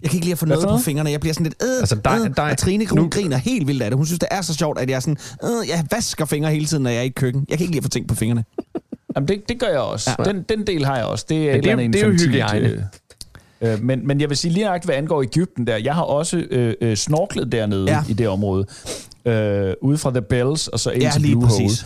Jeg 0.03 0.11
kan 0.11 0.17
ikke 0.17 0.25
lide 0.27 0.33
at 0.33 0.39
få 0.39 0.47
noget 0.47 0.69
på 0.69 0.79
fingrene. 0.79 1.11
Jeg 1.11 1.21
bliver 1.21 1.35
sådan 1.35 1.45
lidt... 1.45 1.55
Øh, 1.63 1.81
Altså, 1.81 1.95
dig- 2.05 2.19
øh, 2.29 2.37
dig- 2.37 2.45
og 2.51 2.59
Trine 2.59 2.85
nu- 2.85 3.09
griner 3.09 3.37
helt 3.37 3.67
vildt 3.67 3.83
af 3.83 3.91
det. 3.91 3.97
Hun 3.97 4.07
synes, 4.07 4.19
det 4.19 4.29
er 4.31 4.41
så 4.43 4.55
sjovt, 4.55 4.79
at 4.79 4.91
jeg 4.91 4.97
er 4.97 5.01
sådan... 5.01 5.17
Øh, 5.45 5.69
jeg 5.69 5.87
vasker 5.91 6.25
fingre 6.25 6.51
hele 6.51 6.67
tiden, 6.67 6.83
når 6.83 6.91
jeg 6.91 6.99
er 6.99 7.03
i 7.03 7.09
køkken. 7.09 7.47
Jeg 7.49 7.59
kan 7.59 7.65
ikke 7.65 7.73
lide 7.73 7.79
at 7.79 7.85
få 7.85 7.89
ting 7.89 8.09
på 8.09 8.15
fingrene. 8.15 8.45
Jamen, 9.17 9.29
det, 9.29 9.43
det 9.49 9.59
gør 9.61 9.67
jeg 9.67 9.79
også. 9.81 10.11
Ja. 10.19 10.25
Den, 10.25 10.43
den 10.49 10.67
del 10.67 10.85
har 10.85 10.97
jeg 10.97 11.05
også. 11.05 11.25
Det 11.29 11.51
er, 11.51 11.55
det 11.61 11.67
er 11.67 11.73
jo- 11.73 11.79
andet 11.79 11.93
det 11.95 12.03
er 12.03 12.07
jo 12.07 12.13
hygiejne. 12.13 12.89
Øh, 13.63 13.83
men, 13.83 14.07
men 14.07 14.21
jeg 14.21 14.29
vil 14.29 14.37
sige 14.37 14.53
lige 14.53 14.65
nøjagtigt, 14.65 14.87
hvad 14.87 14.97
angår 14.97 15.23
Ægypten 15.23 15.67
der. 15.67 15.77
Jeg 15.77 15.95
har 15.95 16.03
også 16.03 16.37
øh, 16.51 16.75
øh, 16.81 16.97
snorklet 16.97 17.53
dernede 17.53 17.85
Ja. 17.91 17.97
ja. 17.97 18.03
i 18.09 18.13
det 18.13 18.29
område. 18.29 18.67
Øh, 19.25 19.75
ude 19.83 19.99
fra 19.99 20.11
The 20.11 20.23
Bells 20.23 20.69
og 20.69 20.81
så 20.81 20.91
ind 20.91 21.03
Ja, 21.03 21.11
til 21.11 21.21
lige 21.23 21.35
Blue 21.35 21.47
præcis. 21.47 21.85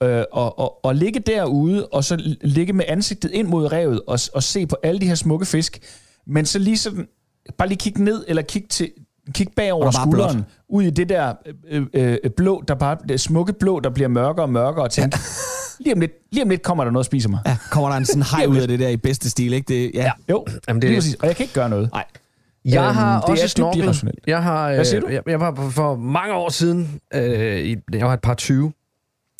Hole. 0.00 0.12
Øh, 0.18 0.24
og, 0.32 0.58
og, 0.58 0.84
og 0.84 0.94
ligge 0.94 1.20
derude, 1.20 1.86
og 1.86 2.04
så 2.04 2.36
ligge 2.40 2.72
med 2.72 2.84
ansigtet 2.88 3.30
ind 3.30 3.48
mod 3.48 3.72
revet, 3.72 4.00
og, 4.06 4.18
og 4.34 4.42
se 4.42 4.66
på 4.66 4.76
alle 4.82 5.00
de 5.00 5.06
her 5.06 5.14
smukke 5.14 5.46
fisk. 5.46 5.78
Men 6.26 6.46
så 6.46 6.58
lige 6.58 6.78
sådan, 6.78 7.06
bare 7.58 7.68
lige 7.68 7.78
kigge 7.78 8.04
ned, 8.04 8.24
eller 8.28 8.42
kigge 8.42 8.68
til 8.68 8.90
kig 9.34 9.46
bagover 9.56 9.86
er 9.86 9.90
skulderen, 9.90 10.44
ud 10.68 10.82
i 10.82 10.90
det 10.90 11.08
der 11.08 11.34
øh, 11.70 11.86
øh, 11.94 12.16
øh, 12.24 12.30
blå, 12.36 12.62
der 12.68 12.74
bare, 12.74 12.96
det 13.08 13.20
smukke 13.20 13.52
blå, 13.52 13.80
der 13.80 13.90
bliver 13.90 14.08
mørkere 14.08 14.44
og 14.44 14.50
mørkere, 14.50 14.84
og 14.84 14.90
tænke, 14.90 15.18
lige, 15.80 15.94
om 15.94 16.00
lidt, 16.00 16.12
lige 16.32 16.42
om 16.42 16.48
lidt 16.48 16.62
kommer 16.62 16.84
der 16.84 16.90
noget 16.90 17.00
og 17.02 17.06
spiser 17.06 17.28
mig. 17.28 17.40
Ja, 17.46 17.56
kommer 17.70 17.88
der 17.90 17.96
en 17.96 18.04
sådan 18.04 18.22
hej 18.22 18.46
ud 18.46 18.56
af 18.56 18.68
det 18.68 18.78
der 18.78 18.88
i 18.88 18.96
bedste 18.96 19.30
stil, 19.30 19.52
ikke? 19.52 19.68
Det, 19.74 19.90
ja. 19.94 20.12
Jo, 20.30 20.44
Jamen, 20.68 20.82
det- 20.82 20.90
lige 20.90 20.96
præcis. 20.98 21.14
Og 21.14 21.26
jeg 21.26 21.36
kan 21.36 21.44
ikke 21.44 21.54
gøre 21.54 21.68
noget. 21.68 21.90
Nej. 21.92 22.04
Jeg 22.64 22.86
Øhm, 22.88 22.94
har 22.96 23.20
det 23.20 23.28
er 23.28 23.32
også 23.32 23.48
snorklet. 23.48 23.84
irrationelt. 23.84 24.18
Jeg 24.26 24.42
har, 24.42 24.74
Hvad 24.74 24.84
siger 24.84 25.00
øh, 25.04 25.08
du? 25.08 25.14
Jeg, 25.14 25.22
jeg 25.26 25.40
var 25.40 25.54
for, 25.54 25.70
for 25.70 25.96
mange 25.96 26.34
år 26.34 26.48
siden, 26.48 27.00
øh, 27.14 27.58
i, 27.60 27.76
jeg 27.92 28.06
var 28.06 28.12
et 28.14 28.20
par 28.20 28.34
20, 28.34 28.72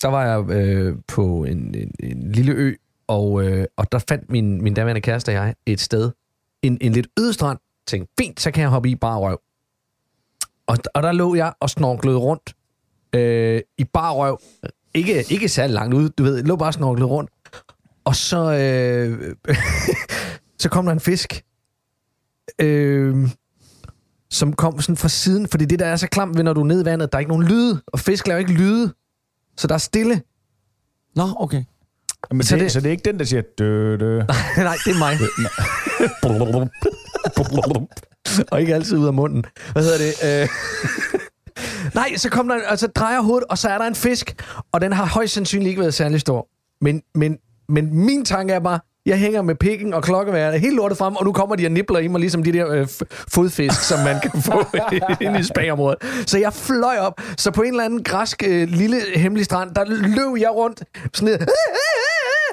der 0.03 0.09
var 0.09 0.25
jeg 0.27 0.51
øh, 0.51 0.97
på 1.09 1.45
en, 1.45 1.75
en, 1.75 1.91
en 2.01 2.33
lille 2.33 2.53
ø, 2.53 2.75
og, 3.09 3.43
øh, 3.43 3.67
og 3.77 3.93
der 3.93 3.99
fandt 4.09 4.31
min, 4.31 4.63
min 4.63 4.75
daværende 4.75 5.01
kæreste 5.01 5.29
og 5.31 5.35
jeg 5.35 5.55
et 5.67 5.81
sted, 5.81 6.11
en, 6.63 6.79
en 6.81 6.93
lidt 6.93 7.07
øde 7.19 7.33
strand, 7.33 7.59
tænkte, 7.87 8.13
fint, 8.21 8.41
så 8.41 8.51
kan 8.51 8.61
jeg 8.63 8.71
hoppe 8.71 8.89
i 8.91 8.95
bare 8.95 9.19
røv. 9.19 9.41
Og, 10.67 10.79
og 10.95 11.03
der 11.03 11.13
lå 11.13 11.35
jeg 11.35 11.53
og 11.61 11.71
snorklede 11.71 12.17
rundt 12.17 12.55
øh, 13.13 13.61
i 13.79 13.85
bare 13.85 14.15
røv. 14.15 14.41
Ikke, 14.97 15.25
ikke 15.31 15.49
særlig 15.49 15.75
langt 15.75 15.95
ude, 15.95 16.09
du 16.09 16.23
ved, 16.23 16.37
jeg 16.37 16.45
lå 16.45 16.57
bare 16.57 16.69
og 16.69 16.75
snorklede 16.75 17.07
rundt. 17.09 17.31
Og 18.05 18.17
så, 18.17 18.53
øh, 18.53 19.35
så 20.63 20.69
kom 20.69 20.85
der 20.85 20.93
en 20.93 21.01
fisk, 21.01 21.43
øh, 22.61 23.29
som 24.31 24.53
kom 24.53 24.81
sådan 24.81 24.97
fra 24.97 25.09
siden, 25.09 25.49
fordi 25.49 25.65
det 25.65 25.79
der 25.79 25.87
er 25.87 25.97
så 25.97 26.07
klamt 26.09 26.37
ved, 26.37 26.43
når 26.45 26.53
du 26.53 26.61
er 26.61 26.65
nede 26.65 26.83
i 26.83 26.85
vandet, 26.85 27.13
der 27.13 27.19
er 27.19 27.21
ikke 27.21 27.31
nogen 27.33 27.47
lyde, 27.47 27.81
og 27.87 28.01
fisk 28.01 28.27
laver 28.27 28.39
ikke 28.39 28.53
lyde, 28.53 28.93
så 29.57 29.67
der 29.67 29.75
er 29.75 29.79
stille. 29.79 30.23
Nå, 31.17 31.29
okay. 31.39 31.65
Men 32.31 32.43
Så 32.43 32.55
det, 32.55 32.63
det- 32.63 32.73
så 32.73 32.81
det 32.81 32.87
er 32.87 32.91
ikke 32.91 33.05
den, 33.11 33.19
der 33.19 33.25
siger, 33.25 33.43
dø, 33.59 33.97
dø. 33.97 34.17
Nej, 34.57 34.77
det 34.85 34.93
er 34.95 34.99
mig. 34.99 35.19
og 38.53 38.61
ikke 38.61 38.75
altid 38.75 38.99
ud 38.99 39.07
af 39.07 39.13
munden. 39.15 39.45
Hvad 39.73 39.83
hedder 39.83 39.99
det? 39.99 40.43
Øh... 40.43 40.49
Nej, 41.97 42.17
så 42.17 42.31
kom 42.31 42.49
der, 42.49 42.55
altså 42.69 42.87
drejer 42.87 43.21
hovedet, 43.21 43.45
og 43.51 43.59
så 43.59 43.69
er 43.69 43.79
der 43.79 43.85
en 43.85 43.95
fisk, 43.95 44.43
og 44.73 44.81
den 44.81 44.93
har 44.93 45.07
højst 45.07 45.35
sandsynligt 45.35 45.69
ikke 45.69 45.81
været 45.81 45.95
særlig 45.95 46.21
stor. 46.21 46.49
Men, 46.81 47.03
men, 47.15 47.39
men 47.69 47.95
min 48.07 48.25
tanke 48.25 48.55
er 48.55 48.61
bare, 48.61 48.81
jeg 49.07 49.19
hænger 49.19 49.43
med 49.43 49.55
pikken 49.55 49.95
og 49.95 50.03
klokkeværet 50.03 50.61
helt 50.61 50.77
lortet 50.77 50.99
frem, 50.99 51.17
og 51.17 51.25
nu 51.25 51.33
kommer 51.33 51.57
de 51.57 51.67
og 51.67 51.73
nibler 51.73 51.99
i 51.99 52.09
mig, 52.09 52.21
ligesom 52.21 52.43
de 52.43 52.53
der 52.53 52.71
øh, 52.71 52.89
fodfisk, 53.35 53.83
som 53.83 53.99
man 53.99 54.21
kan 54.21 54.43
få 54.43 54.65
ind 55.25 55.37
i 55.37 55.43
spagområdet. 55.43 55.99
Så 56.27 56.39
jeg 56.39 56.53
fløj 56.53 56.97
op, 56.99 57.21
så 57.37 57.51
på 57.51 57.63
en 57.63 57.69
eller 57.69 57.85
anden 57.85 58.05
græsk 58.05 58.43
øh, 58.47 58.69
lille 58.69 59.01
hemmelig 59.15 59.45
strand, 59.45 59.75
der 59.75 59.85
løb 59.85 60.41
jeg 60.41 60.51
rundt, 60.51 60.83
sådan 61.15 61.29
ned, 61.29 61.47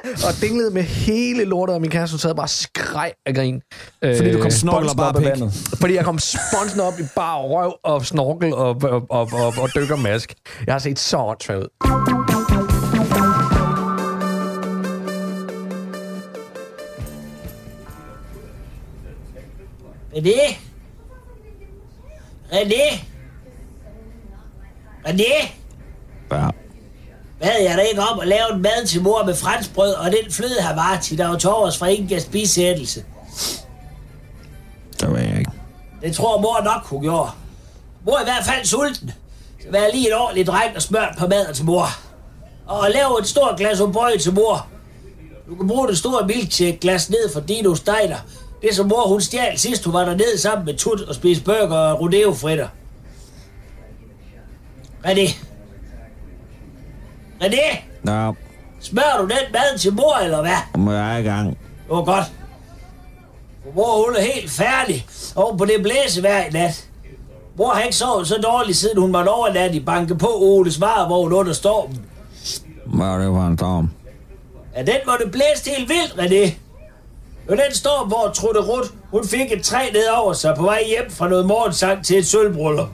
og 0.28 0.42
dinglede 0.42 0.72
med 0.72 0.84
hele 0.84 1.44
lortet, 1.44 1.76
og 1.76 1.82
min 1.82 1.90
kæreste 1.90 2.18
sad 2.18 2.36
bare 2.36 2.46
og 2.46 2.50
skreg 2.50 3.12
af 3.26 3.36
grin. 3.36 3.62
Fordi 4.04 4.32
du 4.32 4.38
kom 4.38 4.46
Øh, 4.46 4.52
snorkler 4.52 4.90
sponsen 4.90 4.98
bare 4.98 5.30
vandet. 5.32 5.54
fordi 5.82 5.94
jeg 5.94 6.06
kom 6.06 6.20
sponsen 6.20 6.80
op 6.80 6.94
i 7.00 7.04
bare 7.16 7.42
røv 7.42 7.74
og 7.84 8.06
snorkel 8.06 8.54
og, 8.54 8.82
og, 8.84 9.06
og, 9.10 9.30
og, 9.34 9.54
og 9.58 9.70
dykkermask. 9.76 10.34
Jeg 10.66 10.74
har 10.74 10.80
set 10.80 11.00
så 11.00 11.18
åndssvagt 11.18 11.64
ud. 11.64 11.68
René? 20.14 20.58
René? 22.52 22.84
René? 25.06 25.34
Ja. 26.32 26.50
Bad 27.44 27.64
jeg 27.64 27.78
da 27.78 27.82
ikke 27.82 28.02
om 28.02 28.20
at 28.20 28.28
lave 28.28 28.54
en 28.54 28.62
mad 28.62 28.88
til 28.88 29.02
mor 29.02 29.24
med 29.24 29.36
franskbrød 29.36 29.94
og 29.94 30.12
den 30.12 30.32
fløde 30.32 30.56
der 31.18 31.28
var 31.28 31.38
til 31.38 31.50
overs 31.50 31.78
fra 31.78 31.88
Ingas 31.88 32.26
bisættelse. 32.26 33.04
Det 35.00 35.12
ved 35.12 35.20
jeg 35.20 35.40
ikke. 35.40 35.52
Det 36.02 36.16
tror 36.16 36.42
mor 36.42 36.64
nok, 36.64 36.86
hun 36.86 37.02
gjorde. 37.02 37.32
Mor 38.06 38.16
er 38.18 38.22
i 38.22 38.24
hvert 38.24 38.46
fald 38.46 38.66
sulten. 38.66 39.12
Så 39.62 39.68
vær 39.72 39.92
lige 39.94 40.08
et 40.08 40.16
ordentligt 40.16 40.48
dreng 40.48 40.76
og 40.76 40.82
smør 40.82 41.16
på 41.20 41.28
mad 41.28 41.54
til 41.54 41.66
mor. 41.66 41.88
Og 42.68 42.90
lav 42.90 43.18
et 43.22 43.28
stort 43.28 43.58
glas 43.58 43.80
O'boy 43.80 44.18
til 44.18 44.34
mor. 44.34 44.68
Du 45.50 45.56
kan 45.56 45.68
bruge 45.68 45.88
det 45.88 45.98
store 45.98 46.28
milkshake-glas 46.28 47.10
ned 47.10 47.34
for 47.34 47.40
Dino 47.40 47.76
Steiner. 47.76 48.18
Det 48.62 48.76
som 48.76 48.88
mor 48.88 49.08
hun 49.08 49.22
stjal 49.22 49.60
sidst 49.60 49.84
hun 49.84 49.94
var 49.94 50.06
dernede 50.06 50.38
sammen 50.38 50.66
med 50.66 50.74
Tut 50.78 51.02
og 51.02 51.16
spiste 51.16 51.44
burger 51.44 51.78
og 51.78 52.02
rodeo-fritter. 52.02 52.68
René. 55.06 55.53
René, 57.44 57.78
Nå, 58.04 58.36
smører 58.80 59.18
du 59.18 59.24
den 59.24 59.52
mad 59.54 59.78
til 59.78 59.94
mor, 59.94 60.16
eller 60.18 60.42
hvad? 60.42 60.80
må 60.82 60.92
jeg 60.92 61.20
i 61.20 61.24
gang. 61.24 61.48
Det 61.50 61.58
var 61.90 62.04
godt. 62.04 62.26
For 63.64 63.72
mor, 63.76 64.06
hun 64.06 64.16
er 64.16 64.22
helt 64.22 64.52
færdig 64.52 65.06
over 65.36 65.58
på 65.58 65.66
det 65.66 65.76
blæsevejr 65.84 66.44
i 66.46 66.50
nat. 66.50 66.88
Mor 67.58 67.70
har 67.74 67.82
ikke 67.82 67.96
sovet 67.96 68.28
så 68.28 68.36
dårligt, 68.36 68.78
siden 68.78 68.98
hun 69.02 69.14
var 69.14 69.26
overnat 69.28 69.76
i 69.76 69.80
banke 69.80 70.16
på 70.16 70.28
Oles 70.36 70.82
varevogn 70.82 71.34
under 71.34 71.54
stormen. 71.54 72.06
Hvad 72.86 73.08
er 73.08 73.18
det 73.18 73.28
for 73.28 73.48
en 73.48 73.58
storm? 73.58 73.90
Ja, 74.76 74.82
den 74.82 74.96
var 75.06 75.18
det 75.18 75.32
blæst 75.32 75.68
helt 75.68 75.90
vildt, 75.90 76.12
René. 76.14 76.54
Det 77.44 77.50
var 77.50 77.56
den 77.56 77.74
storm, 77.76 78.08
hvor 78.08 78.32
Trutte 78.34 78.62
Rut, 78.62 78.92
hun 79.12 79.28
fik 79.28 79.52
et 79.52 79.64
træ 79.64 79.90
ned 79.94 80.08
over 80.18 80.34
sig 80.34 80.56
på 80.56 80.64
vej 80.64 80.84
hjem 80.88 81.12
fra 81.12 81.28
noget 81.30 81.46
morgensang 81.46 82.06
til 82.06 82.18
et 82.18 82.28
sølvbryllup. 82.28 82.88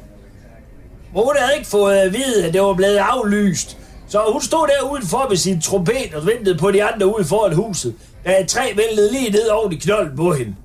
Men 1.13 1.23
hun 1.23 1.33
havde 1.39 1.57
ikke 1.57 1.69
fået 1.69 1.95
at 1.97 2.13
vide, 2.13 2.45
at 2.47 2.53
det 2.53 2.61
var 2.61 2.73
blevet 2.73 2.97
aflyst. 2.97 3.77
Så 4.09 4.23
hun 4.31 4.41
stod 4.41 4.67
der 4.67 4.91
udenfor 4.91 5.25
med 5.29 5.37
sin 5.37 5.61
trompet 5.61 6.13
og 6.15 6.25
ventede 6.25 6.57
på 6.57 6.71
de 6.71 6.83
andre 6.83 7.15
ude 7.17 7.25
foran 7.25 7.53
huset, 7.53 7.95
da 8.25 8.41
et 8.41 8.47
træ 8.47 8.73
væltede 8.75 9.11
lige 9.11 9.31
ned 9.31 9.47
over 9.47 9.71
i 9.71 9.75
knolden 9.75 10.15
på 10.17 10.33
hende. 10.33 10.55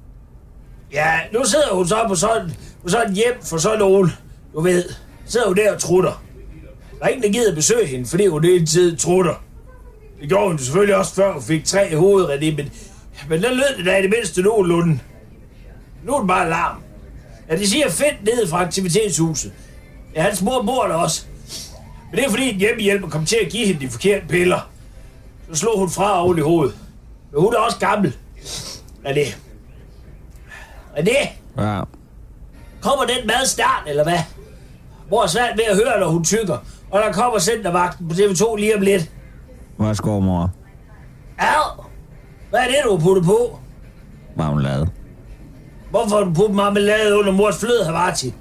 Ja, 0.92 1.20
nu 1.32 1.44
sidder 1.44 1.74
hun 1.74 1.88
så 1.88 2.04
på 2.08 2.14
sådan, 2.14 2.50
på 2.82 2.88
sådan 2.88 3.14
hjem 3.14 3.34
for 3.42 3.56
sådan 3.56 3.78
nogen. 3.78 4.12
Du 4.54 4.60
ved, 4.60 4.84
sidder 5.26 5.46
hun 5.46 5.56
der 5.56 5.72
og 5.74 5.80
trutter. 5.80 6.22
Der 6.98 7.04
er 7.04 7.08
ingen, 7.08 7.22
der 7.22 7.38
gider 7.38 7.54
besøge 7.54 7.86
hende, 7.86 8.06
fordi 8.06 8.26
hun 8.26 8.44
hele 8.44 8.66
tiden 8.66 8.96
trutter. 8.96 9.34
Det 10.20 10.28
gjorde 10.28 10.48
hun 10.48 10.58
selvfølgelig 10.58 10.96
også, 10.96 11.14
før 11.14 11.32
hun 11.32 11.42
fik 11.42 11.64
tre 11.64 11.90
i 11.92 11.94
hovedet, 11.94 12.28
René, 12.28 12.56
men, 12.56 12.72
men 13.28 13.42
der 13.42 13.50
lød 13.50 13.76
det 13.76 13.86
da 13.86 13.96
i 13.96 14.02
det 14.02 14.10
mindste 14.10 14.42
nogenlunde. 14.42 14.98
Nu 16.04 16.14
er 16.14 16.18
det 16.18 16.28
bare 16.28 16.50
larm. 16.50 16.76
Ja, 17.50 17.56
de 17.56 17.68
siger 17.68 17.90
fedt 17.90 18.24
nede 18.24 18.48
fra 18.48 18.64
aktivitetshuset. 18.64 19.52
Ja, 20.14 20.22
hans 20.22 20.42
mor 20.42 20.62
bor 20.62 20.86
der 20.86 20.94
også. 20.94 21.26
Men 22.14 22.18
det 22.18 22.26
er 22.26 22.30
fordi 22.30 22.50
en 22.50 22.56
hjemmehjælper 22.58 23.08
kom 23.08 23.24
til 23.26 23.36
at 23.44 23.52
give 23.52 23.66
hende 23.66 23.80
de 23.80 23.90
forkerte 23.90 24.26
piller. 24.26 24.70
Så 25.52 25.58
slog 25.60 25.78
hun 25.78 25.90
fra 25.90 26.22
oven 26.22 26.38
i 26.38 26.40
hovedet. 26.40 26.74
Men 27.32 27.40
hun 27.40 27.54
er 27.54 27.58
også 27.58 27.78
gammel. 27.78 28.16
René. 29.06 29.34
René, 30.96 31.28
Ja. 31.58 31.80
kommer 32.82 33.04
den 33.04 33.26
mad 33.26 33.46
snart, 33.46 33.82
eller 33.86 34.02
hvad? 34.04 34.18
Mor 35.10 35.22
er 35.22 35.26
svært 35.26 35.56
ved 35.56 35.64
at 35.64 35.76
høre, 35.76 36.00
når 36.00 36.08
hun 36.08 36.24
tykker. 36.24 36.58
Og 36.90 37.00
der 37.02 37.12
kommer 37.12 37.38
centervagten 37.38 38.08
på 38.08 38.14
TV2 38.14 38.56
lige 38.56 38.76
om 38.76 38.80
lidt. 38.82 39.10
Værsgo, 39.78 40.20
mor. 40.20 40.50
Au! 41.38 41.84
Hvad 42.50 42.60
er 42.60 42.64
det, 42.66 42.76
du 42.84 42.90
har 42.96 43.04
puttet 43.04 43.24
på? 43.24 43.58
Marmelade. 44.36 44.88
Hvorfor 45.90 46.16
har 46.16 46.24
du 46.24 46.32
puttet 46.34 46.56
marmelade 46.56 47.18
under 47.18 47.32
mors 47.32 47.60
fløde, 47.60 47.84
Havarti? 47.84 48.34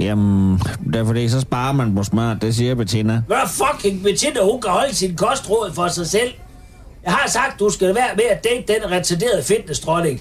Jamen, 0.00 0.60
det 0.86 0.96
er 0.96 1.04
fordi, 1.04 1.28
så 1.28 1.40
sparer 1.40 1.72
man 1.72 1.94
på 1.94 2.02
smør. 2.02 2.34
Det 2.34 2.56
siger 2.56 2.74
Bettina. 2.74 3.22
Hvad 3.26 3.36
fucking 3.48 4.02
Bettina, 4.02 4.40
hun 4.42 4.60
kan 4.60 4.70
holde 4.70 4.94
sin 4.94 5.16
kostråd 5.16 5.72
for 5.74 5.88
sig 5.88 6.06
selv? 6.06 6.32
Jeg 7.04 7.12
har 7.12 7.28
sagt, 7.28 7.60
du 7.60 7.70
skal 7.70 7.94
være 7.94 8.14
med 8.16 8.24
at 8.24 8.44
date 8.44 8.74
den 8.74 8.90
retarderede 8.90 9.42
fitness 9.42 9.80
-trolling. 9.80 10.20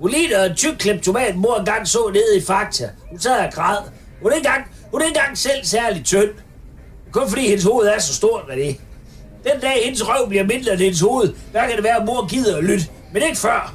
Hun 0.00 0.10
ligner 0.10 0.44
en 0.44 0.54
tyk 0.56 0.74
kleptoman, 0.78 1.38
mor 1.38 1.56
engang 1.58 1.88
så 1.88 2.10
nede 2.12 2.38
i 2.38 2.40
Fakta. 2.46 2.88
Hun 3.10 3.18
sad 3.18 3.46
og 3.46 3.52
græd. 3.52 3.76
Hun 4.22 4.32
er 4.32 4.36
ikke 4.36 4.48
engang, 4.48 4.64
hun 4.90 5.00
er 5.00 5.04
ikke 5.04 5.18
engang 5.18 5.38
selv 5.38 5.64
særlig 5.64 6.04
tynd. 6.04 6.30
Kun 7.12 7.28
fordi 7.28 7.48
hendes 7.48 7.64
hoved 7.64 7.86
er 7.88 8.00
så 8.00 8.14
stort 8.14 8.42
med 8.48 8.56
det. 8.56 8.76
Den 9.44 9.60
dag 9.60 9.82
hendes 9.84 10.08
røv 10.08 10.28
bliver 10.28 10.44
mindre 10.44 10.72
end 10.72 10.80
hendes 10.80 11.00
hoved, 11.00 11.34
hvad 11.50 11.60
kan 11.60 11.76
det 11.76 11.84
være, 11.84 11.96
at 12.00 12.06
mor 12.06 12.26
gider 12.26 12.56
at 12.56 12.64
lytte. 12.64 12.84
Men 13.12 13.22
ikke 13.22 13.38
før. 13.38 13.74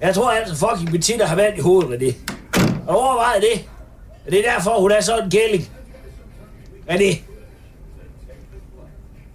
Jeg 0.00 0.14
tror 0.14 0.30
altså 0.30 0.54
fucking 0.56 0.90
Bettina 0.90 1.24
har 1.24 1.36
vand 1.36 1.58
i 1.58 1.60
hovedet 1.60 1.90
med 1.90 1.98
det. 1.98 2.16
Og 2.86 3.00
overvejet 3.00 3.42
det. 3.42 3.69
Og 4.30 4.34
det 4.36 4.46
er 4.48 4.52
derfor, 4.52 4.80
hun 4.80 4.90
er 4.90 5.00
sådan 5.00 5.24
en 5.24 5.30
kælling. 5.30 5.64
René. 6.90 7.18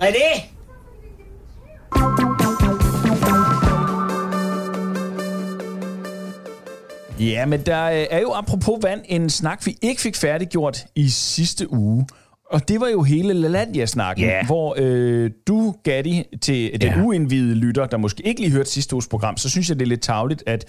René? 0.04 0.42
Ja, 7.20 7.46
men 7.46 7.62
der 7.62 7.84
øh, 7.86 8.06
er 8.10 8.20
jo 8.22 8.32
apropos 8.34 8.80
vand 8.84 9.02
en 9.06 9.30
snak, 9.30 9.66
vi 9.66 9.78
ikke 9.82 10.02
fik 10.02 10.16
færdiggjort 10.16 10.86
i 10.96 11.10
sidste 11.10 11.74
uge. 11.74 12.08
Og 12.52 12.68
det 12.68 12.80
var 12.82 12.88
jo 12.88 13.04
hele 13.04 13.34
LaLandia-snakken, 13.34 14.26
Ja. 14.26 14.46
hvor 14.46 14.76
øh, 14.80 15.32
du, 15.48 15.76
Gatti, 15.84 16.24
til 16.42 16.72
den 16.82 16.82
Ja. 16.82 17.02
uindvidede 17.04 17.56
lytter, 17.56 17.86
der 17.86 17.98
måske 17.98 18.28
ikke 18.28 18.42
lige 18.42 18.52
hørte 18.52 18.70
sidste 18.72 18.96
uges 18.96 19.08
program, 19.08 19.38
så 19.38 19.50
synes 19.50 19.70
jeg, 19.70 19.80
det 19.80 19.86
er 19.86 19.90
lidt 19.90 20.02
tavligt, 20.02 20.44
at, 20.48 20.66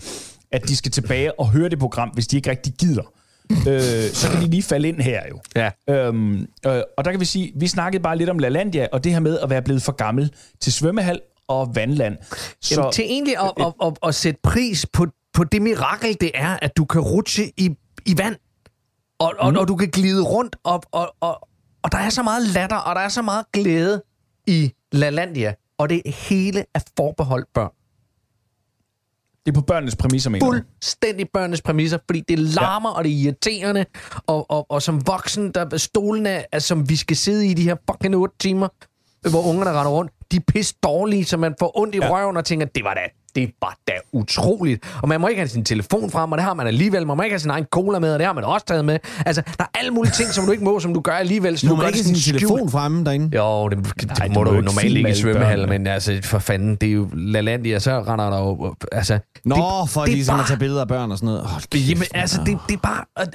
at 0.53 0.69
de 0.69 0.77
skal 0.77 0.93
tilbage 0.93 1.41
og 1.41 1.51
høre 1.51 1.69
det 1.69 1.79
program, 1.79 2.09
hvis 2.09 2.27
de 2.27 2.37
ikke 2.37 2.51
rigtig 2.51 2.73
gider. 2.73 3.13
Øh, 3.51 4.11
så 4.13 4.29
kan 4.33 4.41
de 4.43 4.47
lige 4.47 4.63
falde 4.63 4.89
ind 4.89 5.01
her 5.01 5.23
jo. 5.31 5.41
Ja. 5.57 5.71
Øhm, 5.95 6.47
øh, 6.67 6.83
og 6.99 7.05
der 7.05 7.11
kan 7.11 7.21
vi 7.21 7.25
sige, 7.25 7.53
vi 7.57 7.67
snakkede 7.67 8.03
bare 8.03 8.17
lidt 8.19 8.31
om 8.31 8.39
LaLandia, 8.39 8.87
og 8.93 9.05
det 9.05 9.13
her 9.13 9.21
med 9.21 9.39
at 9.39 9.51
være 9.51 9.63
blevet 9.63 9.83
for 9.83 9.93
gammel 9.93 10.33
til 10.61 10.73
svømmehal 10.73 11.21
og 11.49 11.75
vandland. 11.75 12.17
Så, 12.63 12.75
Jamen, 12.81 12.93
til 12.93 13.05
egentlig 13.05 13.37
at, 13.39 13.53
at, 13.61 13.73
at, 13.83 13.93
at 14.03 14.15
sætte 14.15 14.41
pris 14.43 14.87
på, 14.93 15.07
på 15.33 15.45
det 15.45 15.63
mirakel, 15.63 16.17
det 16.21 16.31
er, 16.35 16.57
at 16.63 16.77
du 16.77 16.85
kan 16.85 17.01
rutsche 17.01 17.53
i, 17.57 17.71
i 18.07 18.19
vand, 18.19 18.37
og, 19.19 19.35
og, 19.39 19.51
Mhm. 19.53 19.59
og 19.59 19.69
du 19.69 19.77
kan 19.77 19.89
glide 19.91 20.23
rundt, 20.23 20.57
og, 20.65 20.83
og, 20.93 21.15
og, 21.21 21.49
og 21.83 21.93
der 21.93 21.99
er 21.99 22.11
så 22.11 22.23
meget 22.23 22.43
latter, 22.49 22.77
og 22.77 22.95
der 22.95 23.01
er 23.01 23.09
så 23.09 23.23
meget 23.23 23.45
glæde 23.53 24.03
i 24.47 24.73
LaLandia, 24.93 25.55
og 25.79 25.89
det 25.89 26.03
hele 26.07 26.65
er 26.75 26.81
forbeholdt 26.97 27.47
børn. 27.55 27.71
Det 29.47 29.53
er 29.53 29.61
på 29.61 29.67
børnenes 29.67 29.97
præmisser, 29.97 30.31
mener? 30.31 30.47
Fuldstændig 30.47 31.27
børnenes 31.35 31.63
præmisser, 31.63 31.99
fordi 32.07 32.21
det 32.21 32.39
larmer, 32.39 32.91
ja. 32.91 32.97
og 32.97 33.05
det 33.05 33.13
er 33.13 33.17
irriterende, 33.17 33.85
og, 34.27 34.51
og, 34.51 34.71
og 34.71 34.83
som 34.83 35.07
voksen, 35.07 35.51
der 35.51 35.77
stolene, 35.77 36.45
er, 36.53 36.59
som 36.59 36.89
vi 36.89 36.97
skal 36.97 37.17
sidde 37.17 37.47
i 37.47 37.55
de 37.55 37.63
her 37.63 37.77
fucking 37.91 38.17
8 38.17 38.35
timer, 38.39 38.69
hvor 39.31 39.49
ungerne 39.49 39.71
render 39.71 39.93
rundt, 39.93 40.13
de 40.33 40.37
er 40.37 40.41
pisse 40.49 40.75
dårlige, 40.83 41.25
så 41.25 41.37
man 41.37 41.55
får 41.59 41.81
ondt 41.81 41.95
i 41.95 41.99
ja. 41.99 42.11
røven 42.11 42.37
og 42.37 42.45
tænker, 42.45 42.67
det 42.67 42.85
var 42.85 42.95
da 42.95 43.01
det 43.37 43.51
var 43.63 43.77
da 43.89 43.93
utroligt. 44.13 44.85
Og 45.03 45.09
man 45.09 45.21
må 45.21 45.27
ikke 45.29 45.41
have 45.41 45.49
sin 45.49 45.65
telefon 45.65 46.11
frem, 46.11 46.33
og 46.33 46.39
det 46.39 46.45
har 46.45 46.55
man 46.55 46.67
alligevel. 46.67 47.07
Man 47.07 47.17
må 47.17 47.23
ikke 47.23 47.35
have 47.35 47.41
sin 47.41 47.51
egen 47.51 47.65
cola 47.65 47.99
med, 47.99 48.13
og 48.13 48.19
det 48.19 48.27
har 48.27 48.33
man 48.33 48.45
også 48.45 48.67
taget 48.67 48.85
med. 48.85 48.99
Altså, 49.27 49.43
der 49.59 49.65
er 49.65 49.79
alle 49.79 49.91
mulige 49.91 50.13
ting, 50.13 50.31
som 50.31 50.45
du 50.47 50.53
ikke 50.53 50.65
må, 50.65 50.81
som 50.81 50.95
du 50.95 51.01
gør 51.01 51.13
alligevel. 51.13 51.59
Så 51.59 51.67
Du 51.67 51.71
du 51.71 51.77
må 51.77 51.83
ikke 51.87 51.99
have 51.99 52.15
sin 52.17 52.35
telefon 52.35 52.71
fremme 52.71 53.05
derinde. 53.05 53.37
Jo, 53.37 53.69
det, 53.69 53.79
det 54.01 54.19
Nej, 54.19 54.29
må 54.29 54.45
du 54.45 54.51
må 54.51 54.57
du 54.57 54.63
normalt 54.65 54.87
ikke 54.89 55.01
i 55.01 55.05
alle 55.05 55.17
svømmehallen, 55.17 55.69
men 55.69 55.87
altså, 55.87 56.21
for 56.25 56.39
fanden, 56.39 56.77
det 56.77 56.89
er 56.89 56.93
jo 56.93 57.09
LaLandia, 57.13 57.79
så 57.79 58.03
render 58.03 58.31
der 58.31 58.39
jo... 58.39 58.75
Altså, 58.93 59.19
Nå, 59.45 59.55
det, 59.55 59.91
for 59.91 60.01
det 60.05 60.13
ligesom 60.15 60.35
at 60.35 60.39
bare- 60.39 60.49
tage 60.49 60.59
billeder 60.59 60.81
af 60.81 60.89
børn 60.89 61.11
og 61.13 61.19
sådan 61.19 61.27
noget. 61.27 61.47
Kæft, 61.71 61.89
Jamen, 61.91 62.05
altså, 62.15 62.41
det, 62.47 62.59
det 62.69 62.75
er 62.75 62.79
bare... 62.81 63.05
Og, 63.17 63.27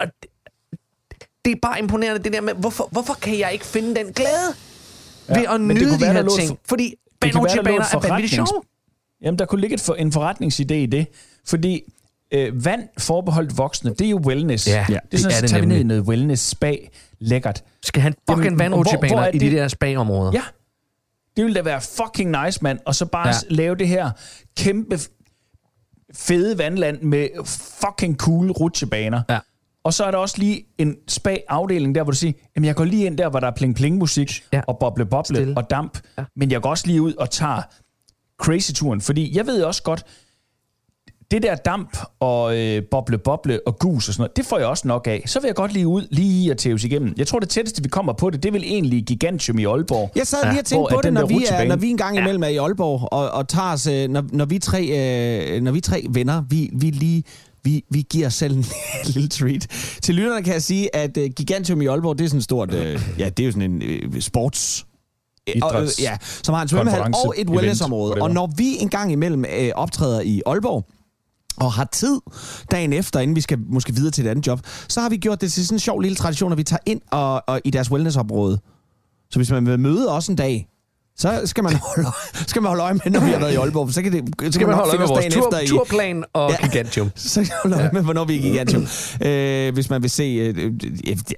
og, 0.00 0.06
det 1.44 1.50
er 1.52 1.56
bare 1.62 1.78
imponerende, 1.78 2.22
det 2.24 2.32
der 2.32 2.40
med, 2.40 2.52
hvorfor, 2.54 2.88
hvorfor 2.90 3.14
kan 3.14 3.38
jeg 3.38 3.52
ikke 3.52 3.66
finde 3.66 3.88
den 3.94 4.06
glæde 4.12 4.50
ja, 5.28 5.38
ved 5.38 5.46
at 5.54 5.60
nyde 5.60 5.98
de 5.98 6.06
her 6.06 6.28
ting? 6.38 6.48
for- 6.48 6.58
Fordi 6.68 6.94
et 7.24 7.34
er 7.34 8.08
vanvittigt 8.08 8.34
sjov. 8.34 8.64
Jamen, 9.24 9.38
der 9.38 9.44
kunne 9.46 9.60
ligge 9.60 9.74
et 9.74 9.80
for, 9.80 9.94
en 9.94 10.12
forretningsidé 10.16 10.72
i 10.74 10.86
det, 10.86 11.06
fordi 11.46 11.82
øh, 12.32 12.64
vand 12.64 12.82
forbeholdt 12.98 13.58
voksne, 13.58 13.90
det 13.90 14.00
er 14.06 14.10
jo 14.10 14.20
wellness. 14.26 14.68
Ja, 14.68 14.84
det 14.88 14.96
er 14.96 15.00
det 15.10 15.20
sådan, 15.20 15.30
er 15.32 15.36
så 15.36 15.42
det 15.42 15.50
tager 15.50 15.60
vi 15.60 15.66
ned 15.66 15.76
i 15.76 15.82
noget 15.82 16.02
wellness 16.02 16.42
spa, 16.50 16.76
lækkert. 17.18 17.64
Skal 17.82 18.02
han 18.02 18.14
fucking 18.30 18.58
vandrutsjebaner 18.58 19.18
er 19.22 19.28
i 19.30 19.38
de 19.38 19.44
det- 19.46 19.52
der 19.52 19.68
spa-områder? 19.68 20.30
Ja, 20.34 20.42
det 21.36 21.44
ville 21.44 21.54
da 21.58 21.62
være 21.62 21.80
fucking 21.80 22.44
nice, 22.44 22.58
mand. 22.62 22.78
Og 22.86 22.94
så 22.94 23.06
bare 23.06 23.28
Ja. 23.28 23.34
lave 23.50 23.74
det 23.76 23.88
her 23.88 24.10
kæmpe 24.56 24.98
fede 26.14 26.58
vandland 26.58 27.02
med 27.02 27.28
fucking 27.80 28.16
cool 28.16 28.50
rutsjebaner. 28.50 29.22
Ja. 29.30 29.38
Og 29.84 29.94
så 29.94 30.04
er 30.04 30.10
der 30.10 30.18
også 30.18 30.38
lige 30.38 30.64
en 30.78 30.96
spa-afdeling 31.08 31.94
der, 31.94 32.02
hvor 32.02 32.10
du 32.12 32.16
siger, 32.16 32.32
jamen 32.56 32.66
jeg 32.66 32.74
går 32.74 32.84
lige 32.84 33.06
ind 33.06 33.18
der, 33.18 33.28
hvor 33.28 33.40
der 33.40 33.46
er 33.46 33.50
pling-pling-musik, 33.56 34.44
Ja. 34.52 34.60
og 34.66 34.78
boble-boble 34.78 35.54
og 35.56 35.70
damp. 35.70 35.98
Ja. 36.18 36.24
Men 36.36 36.50
jeg 36.50 36.62
går 36.62 36.70
også 36.70 36.86
lige 36.86 37.02
ud 37.02 37.14
og 37.14 37.30
tager 37.30 37.62
crazy-turen, 38.42 39.00
fordi 39.00 39.36
jeg 39.36 39.46
ved 39.46 39.62
også 39.62 39.82
godt, 39.82 40.04
det 41.30 41.42
der 41.42 41.54
damp 41.54 41.96
og 42.20 42.58
øh, 42.58 42.82
boble-boble 42.90 43.60
og 43.66 43.78
gus 43.78 44.08
og 44.08 44.14
sådan 44.14 44.22
noget, 44.22 44.36
det 44.36 44.46
får 44.46 44.58
jeg 44.58 44.66
også 44.66 44.88
nok 44.88 45.06
af. 45.06 45.22
Så 45.26 45.40
vil 45.40 45.48
jeg 45.48 45.54
godt 45.54 45.72
lige 45.72 45.86
ud, 45.86 46.06
lige 46.10 46.50
at 46.50 46.56
tæves 46.56 46.84
igennem. 46.84 47.14
Jeg 47.16 47.26
tror, 47.26 47.38
det 47.38 47.48
tætteste, 47.48 47.82
vi 47.82 47.88
kommer 47.88 48.12
på 48.12 48.30
det, 48.30 48.42
det 48.42 48.48
er 48.48 48.52
vel 48.52 48.64
egentlig 48.64 49.04
Gigantium 49.04 49.58
i 49.58 49.64
Aalborg. 49.64 50.12
Jeg 50.16 50.26
sad 50.26 50.50
lige 50.50 50.60
og 50.60 50.64
tænkte 50.64 50.94
på 50.94 51.00
det, 51.02 51.12
når 51.12 51.26
vi, 51.26 51.44
er, 51.48 51.64
når 51.64 51.76
vi 51.76 51.88
en 51.90 51.96
gang 51.96 52.18
imellem 52.18 52.42
er 52.42 52.48
i 52.48 52.56
Aalborg, 52.56 53.08
og, 53.12 53.30
og 53.30 53.48
tager 53.48 53.72
os, 53.72 53.86
øh, 53.86 54.08
når, 54.08 54.24
når, 54.32 54.44
vi 54.44 54.58
tre, 54.58 54.82
øh, 55.56 55.62
når 55.62 55.72
vi 55.72 55.80
tre 55.80 56.06
venner, 56.10 56.42
vi, 56.50 56.70
vi 56.72 56.90
lige 56.90 57.22
vi, 57.64 57.84
vi 57.90 58.06
giver 58.10 58.26
os 58.26 58.34
selv 58.34 58.56
en 58.56 58.64
lille 59.14 59.28
treat. 59.28 59.66
Til 60.02 60.14
lytterne 60.14 60.42
kan 60.42 60.52
jeg 60.52 60.62
sige, 60.62 60.96
at 60.96 61.16
uh, 61.16 61.24
Gigantium 61.24 61.82
i 61.82 61.86
Aalborg, 61.86 62.18
det 62.18 62.24
er 62.24 62.28
sådan 62.28 62.38
et 62.38 62.44
stort, 62.44 62.74
uh, 62.74 62.78
ja, 63.18 63.28
det 63.28 63.40
er 63.40 63.44
jo 63.44 63.52
sådan 63.52 63.72
en 63.72 63.82
uh, 64.06 64.20
sports 64.20 64.86
Idræts- 65.50 66.02
ja, 66.02 66.16
som 66.42 66.54
har 66.54 66.62
en 66.62 66.68
svømmehal 66.68 67.00
og 67.26 67.34
et 67.36 67.50
wellnessområde. 67.50 68.14
Og 68.22 68.30
når 68.30 68.50
vi 68.56 68.76
en 68.80 68.88
gang 68.88 69.12
imellem 69.12 69.44
øh, 69.44 69.70
optræder 69.74 70.20
i 70.20 70.42
Aalborg, 70.46 70.84
og 71.56 71.72
har 71.72 71.84
tid 71.92 72.20
dagen 72.70 72.92
efter, 72.92 73.20
inden 73.20 73.36
vi 73.36 73.40
skal 73.40 73.58
måske 73.68 73.94
videre 73.94 74.10
til 74.10 74.26
et 74.26 74.30
andet 74.30 74.46
job, 74.46 74.60
så 74.88 75.00
har 75.00 75.08
vi 75.08 75.16
gjort 75.16 75.40
det 75.40 75.52
til 75.52 75.66
sådan 75.66 75.76
en 75.76 75.80
sjov 75.80 76.00
lille 76.00 76.16
tradition, 76.16 76.52
at 76.52 76.58
vi 76.58 76.64
tager 76.64 76.80
ind 76.86 77.00
og, 77.10 77.42
og 77.48 77.60
i 77.64 77.70
deres 77.70 77.90
wellnessområde. 77.90 78.58
Så 79.30 79.38
hvis 79.38 79.50
man 79.50 79.66
vil 79.66 79.80
møde 79.80 80.10
os 80.10 80.28
en 80.28 80.36
dag, 80.36 80.68
så 81.16 81.40
skal 81.44 81.64
man 81.64 81.72
holde, 81.74 82.08
skal 82.50 82.62
man 82.62 82.68
holde 82.68 82.82
øje 82.82 82.94
med, 82.94 83.10
når 83.12 83.20
vi 83.20 83.30
har 83.30 83.38
været 83.38 83.52
i 83.52 83.56
Aalborg. 83.56 83.92
Så 83.92 84.02
kan, 84.02 84.12
det, 84.12 84.34
så 84.42 84.52
Skal 84.52 84.66
man 84.66 84.76
nok 84.76 84.84
holde 84.86 84.90
øje 84.90 84.98
med 84.98 85.08
vores 85.08 85.34
tur, 85.34 85.46
efter 85.46 85.60
i- 85.60 85.66
turplan 85.66 86.24
og 86.32 86.50
Ja. 86.50 86.66
Gigantium. 86.66 87.10
så 87.34 87.40
kan 87.40 87.50
man 87.64 87.72
holde 87.72 87.84
øje 87.84 87.90
med, 87.92 88.02
hvornår 88.02 88.24
vi 88.24 88.34
er 88.34 88.38
i 88.38 88.42
Gigantium. 88.42 88.86
øh, 89.20 89.74
hvis 89.74 89.90
man 89.90 90.02
vil 90.02 90.10
se... 90.10 90.22
Øh, 90.22 90.56
øh, 90.58 90.72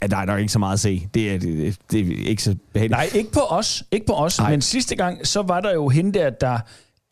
ja, 0.02 0.06
der 0.06 0.16
er 0.16 0.25
der 0.25 0.37
ikke 0.37 0.52
så 0.52 0.59
meget 0.59 0.73
at 0.75 0.80
se. 0.80 1.09
Det 1.14 1.30
er, 1.35 1.38
det, 1.38 1.76
det 1.90 2.00
er 2.23 2.26
ikke 2.28 2.42
så 2.42 2.54
behageligt. 2.73 2.99
Nej, 2.99 3.11
ikke 3.14 3.33
på 3.33 3.40
os. 3.40 3.85
Ikke 3.90 4.06
på 4.06 4.12
os. 4.12 4.38
Nej. 4.38 4.50
Men 4.50 4.62
sidste 4.62 4.97
gang, 4.97 5.26
så 5.26 5.42
var 5.42 5.61
der 5.61 5.73
jo 5.75 5.88
hende 5.88 6.18
der, 6.18 6.30
der 6.30 6.59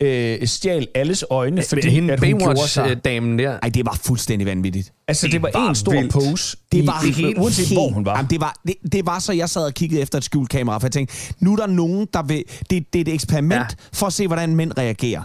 øh, 0.03 0.47
stjal 0.47 0.87
alles 0.95 1.25
øjne, 1.29 1.63
fordi 1.69 1.89
Hende 1.89 2.13
at 2.13 2.19
hun. 2.19 2.39
Baywatch-damen 2.39 3.39
der. 3.39 3.59
Ej, 3.61 3.69
det 3.69 3.85
var 3.85 3.99
fuldstændig 4.03 4.45
vanvittigt. 4.47 4.93
Altså, 5.07 5.27
det 5.27 5.41
var 5.41 5.49
var 5.53 5.69
en 5.69 5.75
stor 5.75 5.91
vildt. 5.91 6.13
pose. 6.13 6.57
Det 6.71 6.87
var 6.87 7.03
i- 7.07 7.11
helt, 7.11 7.37
Uanset 7.37 7.67
helt, 7.67 7.79
hvor 7.79 7.89
hun 7.89 8.05
var. 8.05 8.15
Jamen, 8.17 8.29
det, 8.29 8.41
var 8.41 8.55
det, 8.67 8.75
det 8.91 9.05
var 9.05 9.19
så, 9.19 9.33
jeg 9.33 9.49
sad 9.49 9.65
og 9.65 9.73
kiggede 9.73 10.01
efter 10.01 10.17
et 10.17 10.23
skjult 10.23 10.49
kamera, 10.49 10.77
for 10.77 10.87
jeg 10.87 10.91
tænkte, 10.91 11.15
nu 11.39 11.51
er 11.53 11.55
der 11.57 11.67
nogen, 11.67 12.07
der 12.13 12.23
vil... 12.23 12.43
Det, 12.69 12.93
det 12.93 12.99
er 12.99 13.01
et 13.01 13.13
eksperiment 13.13 13.59
ja. 13.61 13.65
for 13.93 14.05
at 14.07 14.13
se, 14.13 14.27
hvordan 14.27 14.55
mænd 14.55 14.71
reagerer. 14.77 15.23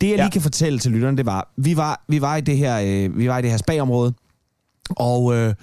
Det, 0.00 0.08
jeg 0.08 0.16
Ja. 0.16 0.22
lige 0.22 0.30
kan 0.32 0.42
fortælle 0.42 0.78
til 0.78 0.90
lytterne, 0.90 1.16
det 1.16 1.26
var, 1.26 1.52
vi 1.56 1.76
var, 1.76 2.04
vi 2.08 2.20
var 2.20 2.36
i 2.36 2.40
det 2.40 2.56
her, 2.56 2.80
øh, 2.80 3.18
vi 3.18 3.28
var 3.28 3.38
i 3.38 3.42
det 3.42 3.50
her 3.50 3.56
spagområde, 3.58 4.14
og 4.90 5.34
øh, 5.34 5.54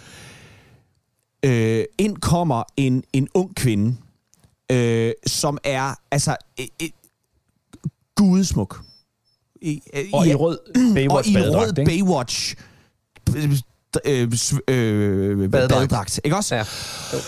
øh, 1.46 1.84
ind 1.98 2.18
kommer 2.18 2.64
en, 2.78 3.04
en 3.14 3.28
ung 3.34 3.56
kvinde, 3.56 3.96
øh, 4.72 5.12
som 5.28 5.58
er 5.64 5.94
altså 6.12 6.36
øh, 6.60 6.66
øh, 6.82 6.90
gudesmuk. 8.18 8.82
I, 9.62 9.82
øh, 9.94 10.06
Og 10.14 10.26
ja, 10.26 10.32
i 10.32 10.36
rød 10.36 10.58
og 11.10 11.28
i 11.28 11.38
rød 11.38 11.78
ikke? 11.78 11.86
Baywatch 11.92 12.56
øh, 14.06 14.28
sv- 14.34 14.60
øh, 14.68 15.38
Badedragt. 15.52 15.70
badedragt. 15.72 16.20
Ikke 16.24 16.36
også? 16.38 16.56
Ja. 16.56 16.64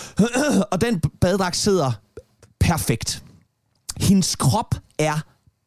Og 0.72 0.80
den 0.80 1.00
badedragt 1.20 1.56
sidder 1.56 1.92
perfekt. 2.60 3.24
Hendes 3.96 4.36
krop 4.36 4.74
er 4.98 5.20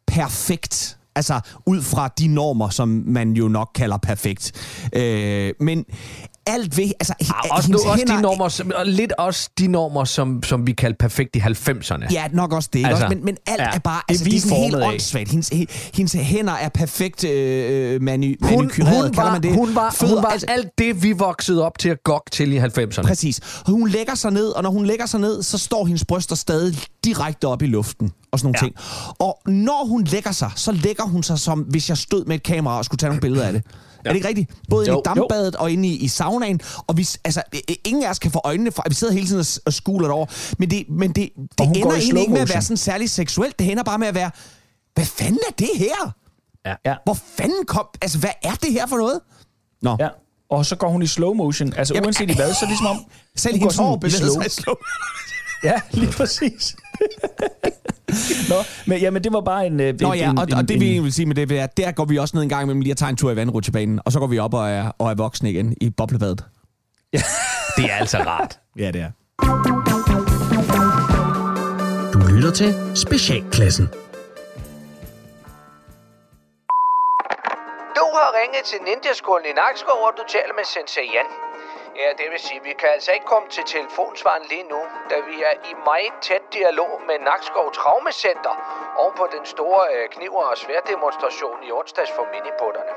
perfekt. 0.07 0.97
Altså 1.15 1.39
ud 1.65 1.81
fra 1.81 2.07
de 2.07 2.27
normer, 2.27 2.69
som 2.69 3.03
man 3.05 3.31
jo 3.31 3.47
nok 3.47 3.69
kalder 3.75 3.97
perfekt. 3.97 4.51
Øh, 4.93 5.53
men 5.59 5.85
alt 6.47 6.77
ved... 6.77 6.83
Altså, 6.99 7.13
Ah, 7.21 7.57
også, 7.57 7.71
nu, 7.71 7.77
også 7.77 8.03
de 8.07 8.21
normer, 8.21 8.49
som, 8.49 8.71
og 8.75 8.85
lidt 8.85 9.11
også 9.11 9.49
de 9.59 9.67
normer, 9.67 10.03
som, 10.03 10.43
som 10.43 10.67
vi 10.67 10.71
kaldte 10.73 10.97
perfekt 10.97 11.35
i 11.35 11.39
90'erne. 11.39 12.13
Ja, 12.13 12.27
nok 12.31 12.53
også 12.53 12.69
det. 12.73 12.79
Ikke? 12.79 12.89
Altså, 12.89 13.05
også? 13.05 13.15
Men, 13.15 13.25
men 13.25 13.37
alt 13.47 13.59
ja. 13.59 13.63
ja, 13.69 13.75
er 13.75 13.79
bare... 13.79 14.01
Det 14.07 14.13
Altså, 14.13 14.25
det 14.25 14.35
er 14.35 14.39
sådan 14.41 14.57
helt 14.57 14.75
åndssvagt. 14.75 15.29
Hendes, 15.31 15.49
he- 15.53 15.91
hendes 15.93 16.13
hænder 16.13 16.53
er 16.53 16.69
perfekt 16.69 17.23
øh, 17.23 18.01
manu, 18.01 18.27
Hun, 18.41 18.71
hun, 18.81 19.15
var, 19.15 19.31
man 19.31 19.43
det. 19.43 19.53
hun, 19.53 19.75
var, 19.75 19.91
Fødder, 19.91 20.13
hun 20.15 20.23
var 20.23 20.29
altså- 20.29 20.47
alt 20.49 20.67
det, 20.77 21.03
vi 21.03 21.11
voksede 21.11 21.65
op 21.65 21.77
til 21.79 21.89
at 21.89 22.03
gokke 22.03 22.29
til 22.31 22.53
i 22.53 22.59
90'erne. 22.59 23.01
Præcis. 23.01 23.39
Hun 23.65 23.89
lægger 23.89 24.15
sig 24.15 24.31
ned, 24.31 24.47
og 24.47 24.63
når 24.63 24.69
hun 24.69 24.85
lægger 24.85 25.05
sig 25.05 25.19
ned, 25.19 25.43
så 25.43 25.57
står 25.57 25.85
hendes 25.85 26.05
bryster 26.05 26.35
stadig 26.35 26.77
direkte 27.05 27.45
op 27.47 27.61
i 27.61 27.65
luften 27.65 28.11
og 28.31 28.39
sådan 28.39 28.47
nogle 28.47 28.57
Ja. 28.61 28.65
ting. 28.65 28.75
Og 29.19 29.39
når 29.45 29.85
hun 29.87 30.03
lægger 30.03 30.31
sig, 30.31 30.51
så 30.55 30.71
lægger 30.71 31.03
hun 31.03 31.23
sig 31.23 31.39
som, 31.39 31.59
hvis 31.59 31.89
jeg 31.89 31.97
stod 31.97 32.25
med 32.25 32.35
et 32.35 32.43
kamera 32.43 32.77
og 32.77 32.85
skulle 32.85 32.99
tage 32.99 33.09
nogle 33.09 33.21
billeder 33.21 33.45
af 33.47 33.53
det. 33.53 33.63
Ja. 34.05 34.09
Er 34.09 34.13
det 34.13 34.15
ikke 34.15 34.27
rigtigt? 34.27 34.51
Både 34.69 34.87
Jo. 34.87 34.91
inde 34.93 34.99
i 34.99 35.03
dampbadet 35.05 35.55
og 35.55 35.71
inde 35.71 35.89
i, 35.89 35.95
i 35.95 36.07
saunaen. 36.07 36.59
Og 36.87 36.97
vi, 36.97 37.07
altså, 37.23 37.41
øh, 37.55 37.75
ingen 37.83 38.03
af 38.03 38.09
os 38.09 38.19
kan 38.19 38.31
få 38.31 38.41
øjnene 38.43 38.71
fra... 38.71 38.83
Vi 38.87 38.93
sidder 38.95 39.13
hele 39.13 39.27
tiden 39.27 39.45
og, 39.65 39.73
skuler 39.73 40.07
det 40.07 40.13
over. 40.13 40.25
Men 40.59 40.69
det, 40.69 40.85
men 40.89 41.11
det, 41.11 41.29
det 41.57 41.67
ender 41.67 41.91
egentlig 41.91 42.21
ikke 42.21 42.33
med 42.33 42.41
at 42.41 42.49
være 42.49 42.61
sådan 42.61 42.77
særlig 42.77 43.09
seksuelt. 43.09 43.59
Det 43.59 43.71
ender 43.71 43.83
bare 43.83 43.99
med 43.99 44.07
at 44.07 44.15
være... 44.15 44.31
Hvad 44.93 45.05
fanden 45.05 45.39
er 45.49 45.53
det 45.59 45.69
her? 45.75 46.13
Ja. 46.65 46.75
Ja. 46.85 46.95
Hvor 47.03 47.17
fanden 47.37 47.65
kom... 47.67 47.85
Altså, 48.01 48.19
hvad 48.19 48.29
er 48.43 48.53
det 48.53 48.71
her 48.71 48.87
for 48.87 48.97
noget? 48.97 49.19
Nå. 49.81 49.97
Ja. 49.99 50.09
Og 50.49 50.65
så 50.65 50.75
går 50.75 50.89
hun 50.89 51.01
i 51.01 51.07
slow 51.07 51.33
motion. 51.33 51.73
Altså 51.73 51.93
Jamen, 51.93 52.05
uanset 52.05 52.29
i 52.29 52.35
hvad, 52.39 52.53
så 52.53 52.65
er 52.65 52.69
det 52.69 52.77
som 52.77 52.87
om... 52.87 52.97
Selv 53.35 53.57
hendes 53.57 53.75
hår 53.77 53.95
bevæger 53.95 54.31
sig 54.31 54.45
i 54.45 54.49
slow. 54.49 54.75
Ja, 55.63 55.81
lige 55.91 56.11
præcis. 56.11 56.75
Nå, 58.49 58.55
men 58.87 58.99
jamen, 58.99 59.23
det 59.23 59.33
var 59.33 59.41
bare 59.41 59.65
en... 59.65 59.79
øh, 59.79 59.93
Nå 60.01 60.11
en, 60.11 60.19
ja, 60.19 60.29
en, 60.29 60.37
og, 60.37 60.43
en, 60.43 60.53
og 60.53 60.67
det 60.67 60.73
en, 60.73 60.79
vi 60.79 60.85
egentlig 60.85 61.03
vil 61.03 61.13
sige 61.13 61.25
med 61.25 61.35
det, 61.35 61.51
er, 61.51 61.63
at 61.63 61.77
der 61.77 61.91
går 61.91 62.05
vi 62.05 62.17
også 62.17 62.35
ned 62.35 62.43
en 62.43 62.49
gang 62.49 62.63
imellem 62.63 62.81
lige 62.81 62.91
at 62.91 62.97
tage 62.97 63.09
en 63.09 63.15
tur 63.15 63.31
i 63.31 63.35
vandrutsjebanen, 63.35 63.99
og 64.05 64.11
så 64.11 64.19
går 64.19 64.27
vi 64.27 64.39
op 64.39 64.53
og 64.53 64.69
er, 64.69 64.91
og 64.97 65.11
er 65.11 65.15
voksne 65.15 65.51
igen 65.51 65.77
i 65.81 65.89
boblebadet. 65.89 66.45
Det 67.77 67.85
er 67.91 67.95
altså 67.95 68.17
rart. 68.17 68.59
Ja, 68.79 68.91
det 68.91 69.01
er. 69.01 69.11
Du 72.13 72.19
lytter 72.19 72.51
til 72.51 72.75
Specialklassen. 72.95 73.87
Du 77.99 78.05
har 78.17 78.29
ringet 78.39 78.63
til 78.65 78.79
Ninjaskolen 78.87 79.45
i 79.51 79.53
Nakskov, 79.61 79.99
og 80.07 80.13
du 80.17 80.23
taler 80.35 80.53
med 80.57 80.65
Sensei 80.73 81.05
Jan. 81.15 81.42
Ja, 82.01 82.09
det 82.17 82.31
vil 82.31 82.39
sige, 82.39 82.63
vi 82.63 82.73
kan 82.73 82.89
altså 82.89 83.11
ikke 83.11 83.25
komme 83.25 83.47
til 83.49 83.63
telefonsvaren 83.63 84.43
lige 84.49 84.63
nu, 84.63 84.81
da 85.09 85.15
vi 85.29 85.43
er 85.43 85.55
i 85.71 85.73
meget 85.85 86.13
tæt 86.21 86.53
dialog 86.53 87.01
med 87.07 87.19
Nakskov 87.19 87.71
Traumecenter 87.71 88.55
oven 88.97 89.13
på 89.15 89.27
den 89.35 89.45
store 89.45 89.81
øh, 89.93 90.09
kniver- 90.09 90.49
og 90.53 90.57
sværdemonstration 90.57 91.63
i 91.63 91.71
onsdags 91.71 92.11
for 92.11 92.25
miniputterne. 92.33 92.93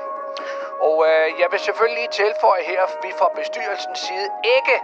Og 0.87 0.95
øh, 1.09 1.39
jeg 1.41 1.47
vil 1.51 1.59
selvfølgelig 1.59 1.99
lige 2.01 2.11
tilføje 2.23 2.63
her, 2.71 2.81
at 2.83 2.97
vi 3.03 3.11
fra 3.19 3.29
bestyrelsens 3.39 3.99
side 3.99 4.27
ikke 4.57 4.75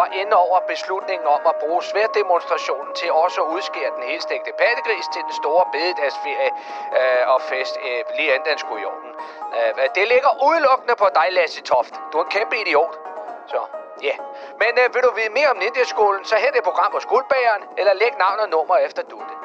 var 0.00 0.08
inde 0.20 0.34
over 0.44 0.58
beslutningen 0.72 1.26
om 1.36 1.42
at 1.50 1.56
bruge 1.62 1.82
sværdemonstrationen 1.82 2.92
til 2.94 3.12
også 3.12 3.38
at 3.42 3.48
udskære 3.54 3.90
den 3.96 4.04
helstægte 4.10 4.52
pattegris 4.62 5.06
til 5.14 5.22
den 5.26 5.34
store 5.42 5.64
bededagsferie 5.74 6.50
øh, 6.98 7.22
og 7.32 7.40
fest, 7.50 7.74
øh, 7.86 8.00
lige 8.16 8.30
inden 8.34 8.48
den 8.50 8.58
skulle 8.58 8.82
i 8.82 8.86
orden. 8.92 9.12
Øh, 9.56 9.88
det 9.96 10.04
ligger 10.12 10.30
udelukkende 10.48 10.94
på 11.02 11.06
dig, 11.18 11.28
Lasse 11.30 11.62
Toft. 11.62 11.94
Du 12.12 12.18
er 12.18 12.24
en 12.24 12.30
kæmpe 12.30 12.56
idiot. 12.62 13.07
Så, 13.52 13.60
ja. 14.02 14.06
Yeah. 14.08 14.18
Men 14.62 14.72
øh, 14.82 14.86
vil 14.94 15.02
du 15.06 15.10
vide 15.18 15.32
mere 15.38 15.48
om 15.54 15.58
Ninja-skolen, 15.62 16.22
så 16.30 16.34
hent 16.44 16.54
et 16.60 16.64
program 16.70 16.90
på 16.96 17.00
Skuldbageren, 17.06 17.62
eller 17.80 17.92
læg 18.02 18.12
navn 18.24 18.38
og 18.44 18.48
nummer 18.56 18.76
efter 18.86 19.02
du 19.12 19.18
det. 19.28 19.36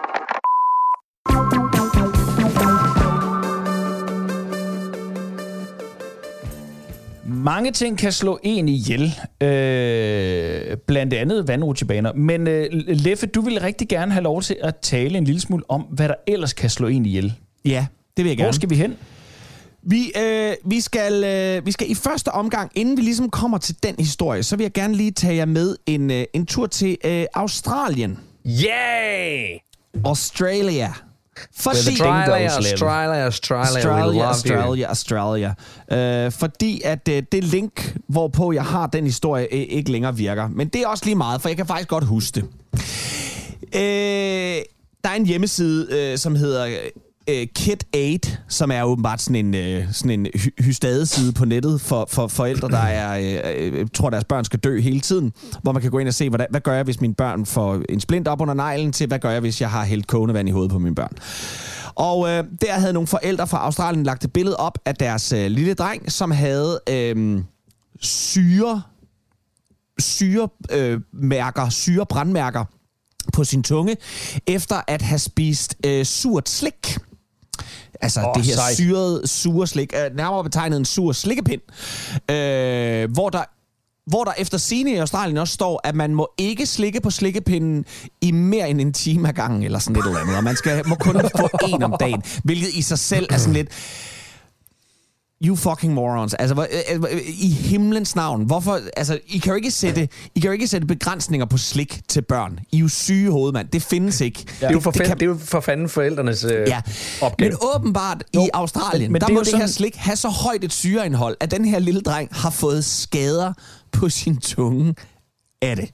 Mange 7.26 7.72
ting 7.72 7.98
kan 7.98 8.12
slå 8.12 8.40
en 8.44 8.68
ihjel, 8.70 9.04
øh, 9.42 10.78
blandt 10.78 11.14
andet 11.14 11.48
vandrutsjebaner. 11.48 12.14
Men 12.14 12.48
øh, 12.48 12.66
Leffe, 12.88 13.26
du 13.28 13.42
vil 13.42 13.60
rigtig 13.62 13.88
gerne 13.90 14.12
have 14.12 14.24
lov 14.24 14.42
til 14.42 14.58
at 14.62 14.76
tale 14.76 15.18
en 15.18 15.24
lille 15.24 15.42
smule 15.42 15.64
om, 15.70 15.82
hvad 15.82 16.08
der 16.08 16.16
ellers 16.28 16.54
kan 16.54 16.70
slå 16.70 16.88
en 16.88 17.06
ihjel. 17.06 17.34
Ja, 17.66 17.86
det 18.18 18.24
vil 18.26 18.30
jeg 18.30 18.36
Hvor 18.38 18.44
gerne. 18.44 18.54
skal 18.54 18.70
vi 18.70 18.76
hen? 18.76 18.98
Vi, 19.86 20.12
øh, 20.18 20.54
vi, 20.66 20.82
skal, 20.82 21.24
øh, 21.24 21.66
vi 21.66 21.72
skal 21.72 21.92
i 21.92 21.96
første 21.96 22.32
omgang, 22.32 22.72
inden 22.76 22.98
vi 22.98 23.02
ligesom 23.02 23.30
kommer 23.30 23.58
til 23.58 23.76
den 23.84 23.96
historie, 24.00 24.44
så 24.44 24.56
vil 24.56 24.64
jeg 24.64 24.74
gerne 24.74 24.96
lige 24.96 25.12
tage 25.12 25.36
jer 25.36 25.46
med 25.46 25.76
en, 25.86 26.12
øh, 26.12 26.26
en 26.34 26.46
tur 26.46 26.68
til 26.68 26.98
øh, 27.06 27.26
Australien. 27.34 28.20
Yay! 28.46 29.60
Australia. 30.06 30.94
Fordi, 31.56 31.78
Australia. 31.78 32.46
Australia, 32.46 33.26
Australia, 33.26 34.10
we 34.10 34.24
Australia. 34.24 34.88
Australia, 34.88 34.88
Australia. 34.88 36.26
Øh, 36.26 36.32
fordi 36.32 36.82
at 36.86 37.08
øh, 37.08 37.24
det 37.32 37.44
link, 37.44 37.98
hvorpå 38.08 38.52
jeg 38.52 38.64
har 38.64 38.88
den 38.88 39.06
historie, 39.06 39.48
øh, 39.54 39.60
ikke 39.70 39.92
længere 39.92 40.18
virker. 40.18 40.48
Men 40.48 40.68
det 40.68 40.82
er 40.82 40.88
også 40.88 41.06
lige 41.06 41.16
meget, 41.16 41.42
for 41.42 41.50
jeg 41.50 41.58
kan 41.58 41.66
faktisk 41.66 41.90
godt 41.90 42.04
huske 42.04 42.36
det. 42.36 42.46
Øh, 43.76 44.62
der 45.04 45.10
er 45.10 45.16
en 45.16 45.26
hjemmeside, 45.26 45.88
øh, 45.92 46.18
som 46.18 46.36
hedder 46.36 46.66
øh, 47.30 47.48
Kid 47.56 47.78
8, 47.96 48.38
som 48.48 48.72
er 48.72 48.84
åbenbart 48.84 49.22
sådan 49.22 49.46
en, 49.46 49.56
øh, 49.56 49.94
sådan 49.94 50.20
en 50.20 50.28
hy- 50.36 50.64
hystadeside 50.64 51.34
på 51.34 51.46
nettet 51.46 51.82
for, 51.82 52.08
for 52.10 52.28
forældre, 52.28 52.70
der 52.70 52.78
er, 52.78 53.42
øh, 53.44 53.74
øh, 53.74 53.80
øh, 53.80 53.88
tror, 53.94 54.10
deres 54.10 54.24
børn 54.24 54.46
skal 54.46 54.60
dø 54.60 54.80
hele 54.80 55.00
tiden. 55.00 55.32
Hvor 55.62 55.72
man 55.72 55.82
kan 55.82 55.92
gå 55.92 56.00
ind 56.00 56.08
og 56.08 56.14
se, 56.14 56.30
hvordan, 56.30 56.48
hvad 56.50 56.62
gør 56.62 56.74
jeg, 56.74 56.84
hvis 56.84 57.02
mine 57.02 57.14
børn 57.14 57.46
får 57.46 57.82
en 57.90 58.00
splint 58.00 58.28
op 58.28 58.42
under 58.42 58.54
neglen, 58.54 58.92
til 58.92 59.08
hvad 59.08 59.20
gør 59.20 59.30
jeg, 59.30 59.40
hvis 59.40 59.62
jeg 59.62 59.70
har 59.70 59.86
hældt 59.86 60.08
kogende 60.08 60.34
vand 60.34 60.50
i 60.50 60.52
hovedet 60.52 60.72
på 60.72 60.80
mine 60.80 60.96
børn. 60.96 61.12
Og 61.96 62.30
øh, 62.30 62.44
der 62.62 62.74
havde 62.74 62.94
nogle 62.94 63.08
forældre 63.08 63.48
fra 63.48 63.58
Australien 63.58 64.04
lagt 64.04 64.26
et 64.26 64.34
billede 64.34 64.58
op 64.58 64.80
af 64.86 64.96
deres 64.96 65.32
øh, 65.32 65.52
lille 65.52 65.74
dreng, 65.74 66.12
som 66.12 66.32
havde 66.32 66.80
øh, 66.90 67.44
syre 68.02 68.82
syremærker, 70.00 71.66
øh, 71.66 71.72
syrebrandmærker 71.72 72.66
på 73.34 73.44
sin 73.44 73.64
tunge, 73.64 73.96
efter 74.48 74.82
at 74.88 75.02
have 75.02 75.20
spist 75.20 75.76
øh, 75.86 76.06
surt 76.06 76.50
slik. 76.50 76.98
Altså 78.04 78.22
oh, 78.22 78.34
det 78.36 78.46
her 78.46 78.56
sejt. 78.56 78.76
syrede, 78.76 79.28
sure 79.28 79.68
slik, 79.68 79.94
øh, 79.94 80.18
nærmere 80.18 80.44
betegnet 80.44 80.78
en 80.78 80.86
sur 80.86 81.12
slikkepind, 81.12 81.62
øh, 82.32 83.12
hvor 83.12 83.30
der 83.30 83.44
hvor 84.08 84.24
der 84.24 84.32
efter 84.38 84.58
sine 84.58 84.92
i 84.92 84.96
Australien 84.96 85.38
også 85.38 85.54
står, 85.54 85.82
at 85.84 85.96
man 85.96 86.16
må 86.16 86.34
ikke 86.38 86.66
slikke 86.66 87.02
på 87.02 87.10
slikkepinden 87.10 87.86
i 88.22 88.32
mere 88.32 88.70
end 88.70 88.82
en 88.82 88.94
time 88.94 89.28
ad 89.28 89.34
gangen, 89.34 89.64
eller 89.64 89.80
sådan 89.80 89.96
et 89.96 90.06
eller 90.08 90.20
andet. 90.20 90.38
Og 90.38 90.44
man 90.44 90.56
skal, 90.56 90.88
må 90.88 90.96
kun 90.96 91.22
få 91.38 91.50
en 91.68 91.84
om 91.84 91.96
dagen, 92.00 92.24
hvilket 92.44 92.70
i 92.74 92.82
sig 92.82 93.00
selv 93.00 93.28
er 93.30 93.38
sådan 93.38 93.54
lidt... 93.54 93.70
You 95.44 95.56
fucking 95.56 95.94
morons. 95.94 96.34
Altså, 96.34 96.54
hvor, 96.54 96.68
øh, 96.94 97.02
øh, 97.12 97.22
i 97.28 97.48
himlens 97.50 98.16
navn. 98.16 98.44
Hvorfor? 98.46 98.80
Altså, 98.98 99.20
I 99.28 99.38
kan 99.38 99.50
jo 99.50 99.56
ikke 99.56 99.72
sætte, 99.72 100.10
I 100.36 100.40
kan 100.40 100.48
jo 100.48 100.52
ikke 100.52 100.68
sætte 100.68 100.88
begrænsninger 100.88 101.46
på 101.46 101.58
slik 101.58 102.02
til 102.08 102.22
børn. 102.22 102.60
I 102.72 102.76
er 102.76 102.80
jo 102.80 102.88
syge 102.88 103.32
hovedmand. 103.32 103.68
Det 103.68 103.82
findes 103.84 104.22
ikke. 104.22 104.40
Det 104.40 104.64
er, 104.64 104.72
jo 104.72 104.80
for, 104.80 104.92
det, 104.92 105.08
det 105.08 105.22
er 105.22 105.26
jo 105.26 105.38
for 105.42 105.60
fanden 105.60 105.90
forældrenes 105.90 106.44
øh, 106.44 106.68
Ja, 106.68 106.82
opgave. 107.22 107.50
men 107.52 107.58
åbenbart 107.76 108.24
i 108.34 108.50
Australien, 108.54 109.12
men 109.12 109.22
der 109.22 109.28
det 109.28 109.34
må 109.34 109.40
jo 109.40 109.44
det 109.44 109.52
her 109.54 109.58
sådan- 109.60 109.70
slik 109.74 109.96
have 109.96 110.16
så 110.16 110.30
højt 110.30 110.64
et 110.64 110.74
syreindhold, 110.74 111.38
at 111.40 111.52
den 111.52 111.66
her 111.66 111.80
lille 111.80 112.02
dreng 112.02 112.30
har 112.32 112.50
fået 112.50 112.86
skader 112.86 113.54
på 113.92 114.10
sin 114.10 114.38
tunge 114.38 114.96
af 115.62 115.76
det. 115.76 115.90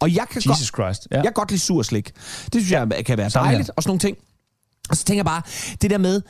Og 0.00 0.14
jeg 0.14 0.26
kan 0.30 0.42
godt, 0.46 0.46
Jesus 0.58 0.66
Christ. 0.76 1.08
Ja. 1.10 1.16
jeg 1.16 1.24
kan 1.24 1.32
godt 1.32 1.50
lide 1.50 1.60
sur 1.60 1.82
slik. 1.82 2.12
Det 2.44 2.52
synes 2.52 2.70
jeg 2.70 3.04
kan 3.06 3.18
være 3.18 3.30
her. 3.34 3.42
dejligt, 3.42 3.70
og 3.76 3.82
sådan 3.82 3.90
nogle 3.90 4.00
ting. 4.00 4.16
Og 4.90 4.96
så 4.96 5.04
tænker 5.04 5.18
jeg 5.18 5.24
bare, 5.26 5.42
det 5.82 5.90
der 5.90 5.98
med, 5.98 6.22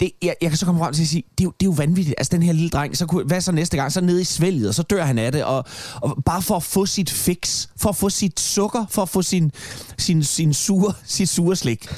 det, 0.00 0.12
jeg, 0.22 0.34
jeg 0.42 0.50
kan 0.50 0.56
så 0.56 0.66
komme 0.66 0.80
frem 0.80 0.94
til 0.94 1.02
at 1.02 1.08
sige, 1.08 1.22
det 1.38 1.44
er, 1.44 1.44
jo, 1.44 1.52
det 1.60 1.66
er 1.66 1.70
jo 1.70 1.74
vanvittigt. 1.76 2.14
Altså 2.18 2.30
den 2.30 2.42
her 2.42 2.52
lille 2.52 2.70
dreng, 2.70 2.96
så 2.96 3.06
kunne, 3.06 3.24
hvad 3.24 3.40
så 3.40 3.52
næste 3.52 3.76
gang? 3.76 3.92
Så 3.92 4.00
nede 4.00 4.20
i 4.20 4.24
svælget, 4.24 4.68
og 4.68 4.74
så 4.74 4.82
dør 4.82 5.04
han 5.04 5.18
af 5.18 5.32
det. 5.32 5.44
Og, 5.44 5.64
og 5.94 6.24
bare 6.24 6.42
for 6.42 6.56
at 6.56 6.62
få 6.62 6.86
sit 6.86 7.10
fix, 7.10 7.66
for 7.76 7.88
at 7.88 7.96
få 7.96 8.10
sit 8.10 8.40
sukker, 8.40 8.86
for 8.90 9.02
at 9.02 9.08
få 9.08 9.22
sin, 9.22 9.52
sin, 9.98 10.24
sin 10.24 10.54
sure, 10.54 10.92
sit 11.04 11.28
sure 11.28 11.56
slik. 11.56 11.88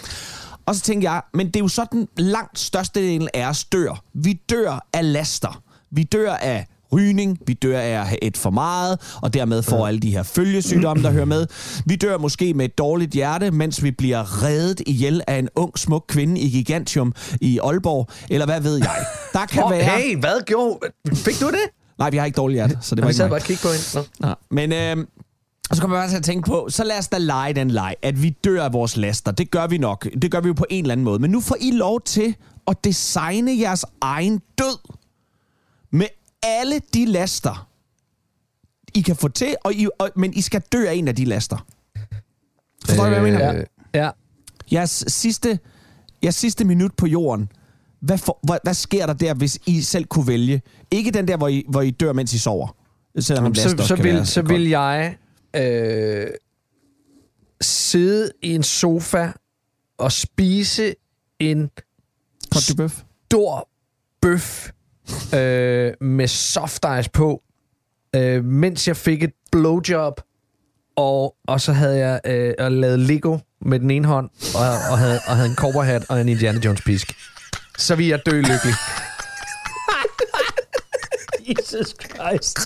Og 0.66 0.74
så 0.74 0.80
tænkte 0.80 1.10
jeg, 1.10 1.22
men 1.34 1.46
det 1.46 1.56
er 1.56 1.60
jo 1.60 1.68
sådan, 1.68 2.08
langt 2.16 2.58
størstedelen 2.58 3.28
af 3.34 3.48
os 3.48 3.64
dør. 3.64 4.02
Vi 4.14 4.32
dør 4.32 4.86
af 4.92 5.12
laster. 5.12 5.62
Vi 5.90 6.02
dør 6.02 6.34
af 6.34 6.66
rygning, 6.92 7.38
vi 7.46 7.52
dør 7.54 7.80
af 7.80 7.88
at 8.00 8.06
have 8.06 8.24
et 8.24 8.36
for 8.36 8.50
meget, 8.50 9.00
og 9.22 9.34
dermed 9.34 9.62
får 9.62 9.86
alle 9.86 10.00
de 10.00 10.10
her 10.10 10.22
følgesygdomme, 10.22 11.02
der 11.02 11.10
hører 11.10 11.24
med. 11.24 11.46
Vi 11.86 11.96
dør 11.96 12.18
måske 12.18 12.54
med 12.54 12.64
et 12.64 12.78
dårligt 12.78 13.12
hjerte, 13.12 13.50
mens 13.50 13.82
vi 13.82 13.90
bliver 13.90 14.42
reddet 14.42 14.82
ihjel 14.86 15.22
af 15.26 15.38
en 15.38 15.48
ung, 15.56 15.78
smuk 15.78 16.04
kvinde 16.08 16.40
i 16.40 16.48
Gigantium 16.50 17.12
i 17.40 17.58
Aalborg, 17.58 18.08
eller 18.30 18.46
hvad 18.46 18.60
ved 18.60 18.76
jeg. 18.76 18.96
Der 19.32 19.46
kan 19.46 19.62
Oh, 19.62 19.70
være... 19.70 19.84
hey, 19.84 20.16
hvad 20.18 20.44
gjorde... 20.46 20.78
Fik 21.14 21.40
du 21.40 21.46
det? 21.46 21.60
Nej, 21.98 22.10
vi 22.10 22.16
har 22.16 22.24
ikke 22.24 22.36
dårligt 22.36 22.56
hjerte, 22.56 22.78
så 22.80 22.94
det 22.94 23.02
var 23.02 23.08
Vi 23.08 23.10
ikke 23.10 23.16
sad 23.16 23.24
mig. 23.24 23.30
bare 23.30 23.40
og 23.40 23.44
kiggede 23.44 23.62
på 23.62 23.72
hende. 23.72 24.08
Nå. 24.20 24.28
Nå, 24.28 24.34
men 24.50 24.72
øh, 25.00 25.06
og 25.70 25.76
så 25.76 25.82
kommer 25.82 25.96
jeg 25.96 26.02
bare 26.02 26.10
til 26.10 26.16
at 26.16 26.22
tænke 26.24 26.46
på, 26.46 26.66
så 26.70 26.84
lad 26.84 26.98
os 26.98 27.08
da 27.08 27.18
lege 27.18 27.52
den 27.52 27.70
leg, 27.70 27.94
at 28.02 28.22
vi 28.22 28.36
dør 28.44 28.64
af 28.64 28.72
vores 28.72 28.96
laster. 28.96 29.30
Det 29.32 29.50
gør 29.50 29.66
vi 29.66 29.78
nok. 29.78 30.08
Det 30.22 30.30
gør 30.30 30.40
vi 30.40 30.46
jo 30.48 30.52
på 30.52 30.66
en 30.70 30.84
eller 30.84 30.92
anden 30.92 31.04
måde. 31.04 31.18
Men 31.18 31.30
nu 31.30 31.40
får 31.40 31.56
I 31.60 31.70
lov 31.70 32.00
til 32.00 32.34
at 32.68 32.76
designe 32.84 33.58
jeres 33.60 33.84
egen 34.00 34.40
død 34.58 34.78
med 35.92 36.06
alle 36.42 36.80
de 36.94 37.06
laster, 37.06 37.68
I 38.94 39.00
kan 39.00 39.16
få 39.16 39.28
til, 39.28 39.56
og 39.64 39.74
I, 39.74 39.88
og, 39.98 40.10
men 40.16 40.34
I 40.34 40.40
skal 40.40 40.62
dø 40.72 40.88
af 40.88 40.94
en 40.94 41.08
af 41.08 41.16
de 41.16 41.24
laster. 41.24 41.66
Forstår 42.86 43.04
øh, 43.04 43.10
I, 43.12 43.20
hvad 43.20 43.30
jeg 43.30 43.38
mener? 43.38 43.54
Øh, 43.58 43.64
Ja. 43.94 44.10
Jeres 44.72 45.04
sidste, 45.08 45.58
jeres 46.24 46.36
sidste 46.36 46.64
minut 46.64 46.92
på 46.96 47.06
jorden, 47.06 47.52
hvad, 48.00 48.18
for, 48.18 48.38
hvad, 48.42 48.58
hvad 48.62 48.74
sker 48.74 49.06
der 49.06 49.12
der, 49.14 49.34
hvis 49.34 49.58
I 49.66 49.80
selv 49.82 50.04
kunne 50.04 50.26
vælge? 50.26 50.62
Ikke 50.90 51.10
den 51.10 51.28
der, 51.28 51.36
hvor 51.36 51.48
I, 51.48 51.64
hvor 51.68 51.82
I 51.82 51.90
dør, 51.90 52.12
mens 52.12 52.32
I 52.34 52.38
sover. 52.38 52.76
Selvom 53.18 53.54
Så, 53.54 53.68
så, 53.78 53.96
kan 53.96 54.04
være 54.04 54.14
vil, 54.14 54.26
så 54.26 54.42
godt. 54.42 54.52
vil 54.52 54.68
jeg 54.68 55.16
øh, 55.56 56.26
sidde 57.60 58.32
i 58.42 58.54
en 58.54 58.62
sofa 58.62 59.32
og 59.98 60.12
spise 60.12 60.94
en 61.38 61.70
stor 63.28 63.68
bøf 64.22 64.70
øh, 65.34 65.92
med 66.00 66.28
soft 66.28 66.84
ice 67.00 67.10
på, 67.10 67.42
øh, 68.16 68.44
mens 68.44 68.88
jeg 68.88 68.96
fik 68.96 69.22
et 69.22 69.32
blowjob, 69.52 70.20
og, 70.96 71.34
og 71.48 71.60
så 71.60 71.72
havde 71.72 71.96
jeg 71.98 72.20
øh, 72.26 72.54
og 72.58 72.72
lavet 72.72 72.98
Lego 72.98 73.38
med 73.60 73.80
den 73.80 73.90
ene 73.90 74.06
hånd, 74.06 74.30
og, 74.54 74.60
og, 74.90 74.98
havde, 74.98 75.20
og 75.26 75.36
havde 75.36 75.48
en 75.48 75.56
cowboyhat 75.56 76.04
og 76.08 76.20
en 76.20 76.28
Indiana 76.28 76.60
Jones 76.64 76.82
pisk. 76.82 77.12
Så 77.78 77.94
vil 77.94 78.06
jeg 78.06 78.26
dø 78.26 78.36
lykkelig. 78.36 78.74
Jesus 81.48 81.94
Christ. 82.14 82.58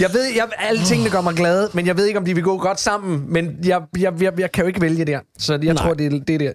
Jeg 0.00 0.10
ved, 0.12 0.24
jeg, 0.36 0.48
alle 0.58 0.84
tingene 0.84 1.10
gør 1.10 1.20
mig 1.20 1.34
glad, 1.34 1.68
men 1.74 1.86
jeg 1.86 1.96
ved 1.96 2.06
ikke, 2.06 2.18
om 2.18 2.24
de 2.24 2.34
vil 2.34 2.44
gå 2.44 2.58
godt 2.58 2.80
sammen. 2.80 3.24
Men 3.32 3.58
jeg, 3.64 3.82
jeg, 3.98 4.22
jeg, 4.22 4.40
jeg 4.40 4.52
kan 4.52 4.64
jo 4.64 4.68
ikke 4.68 4.80
vælge 4.80 5.04
der. 5.04 5.20
Så 5.38 5.52
jeg 5.52 5.74
Nej. 5.74 5.74
tror, 5.74 5.94
det 5.94 6.06
er 6.06 6.10
det. 6.10 6.34
Er 6.34 6.38
det. 6.38 6.54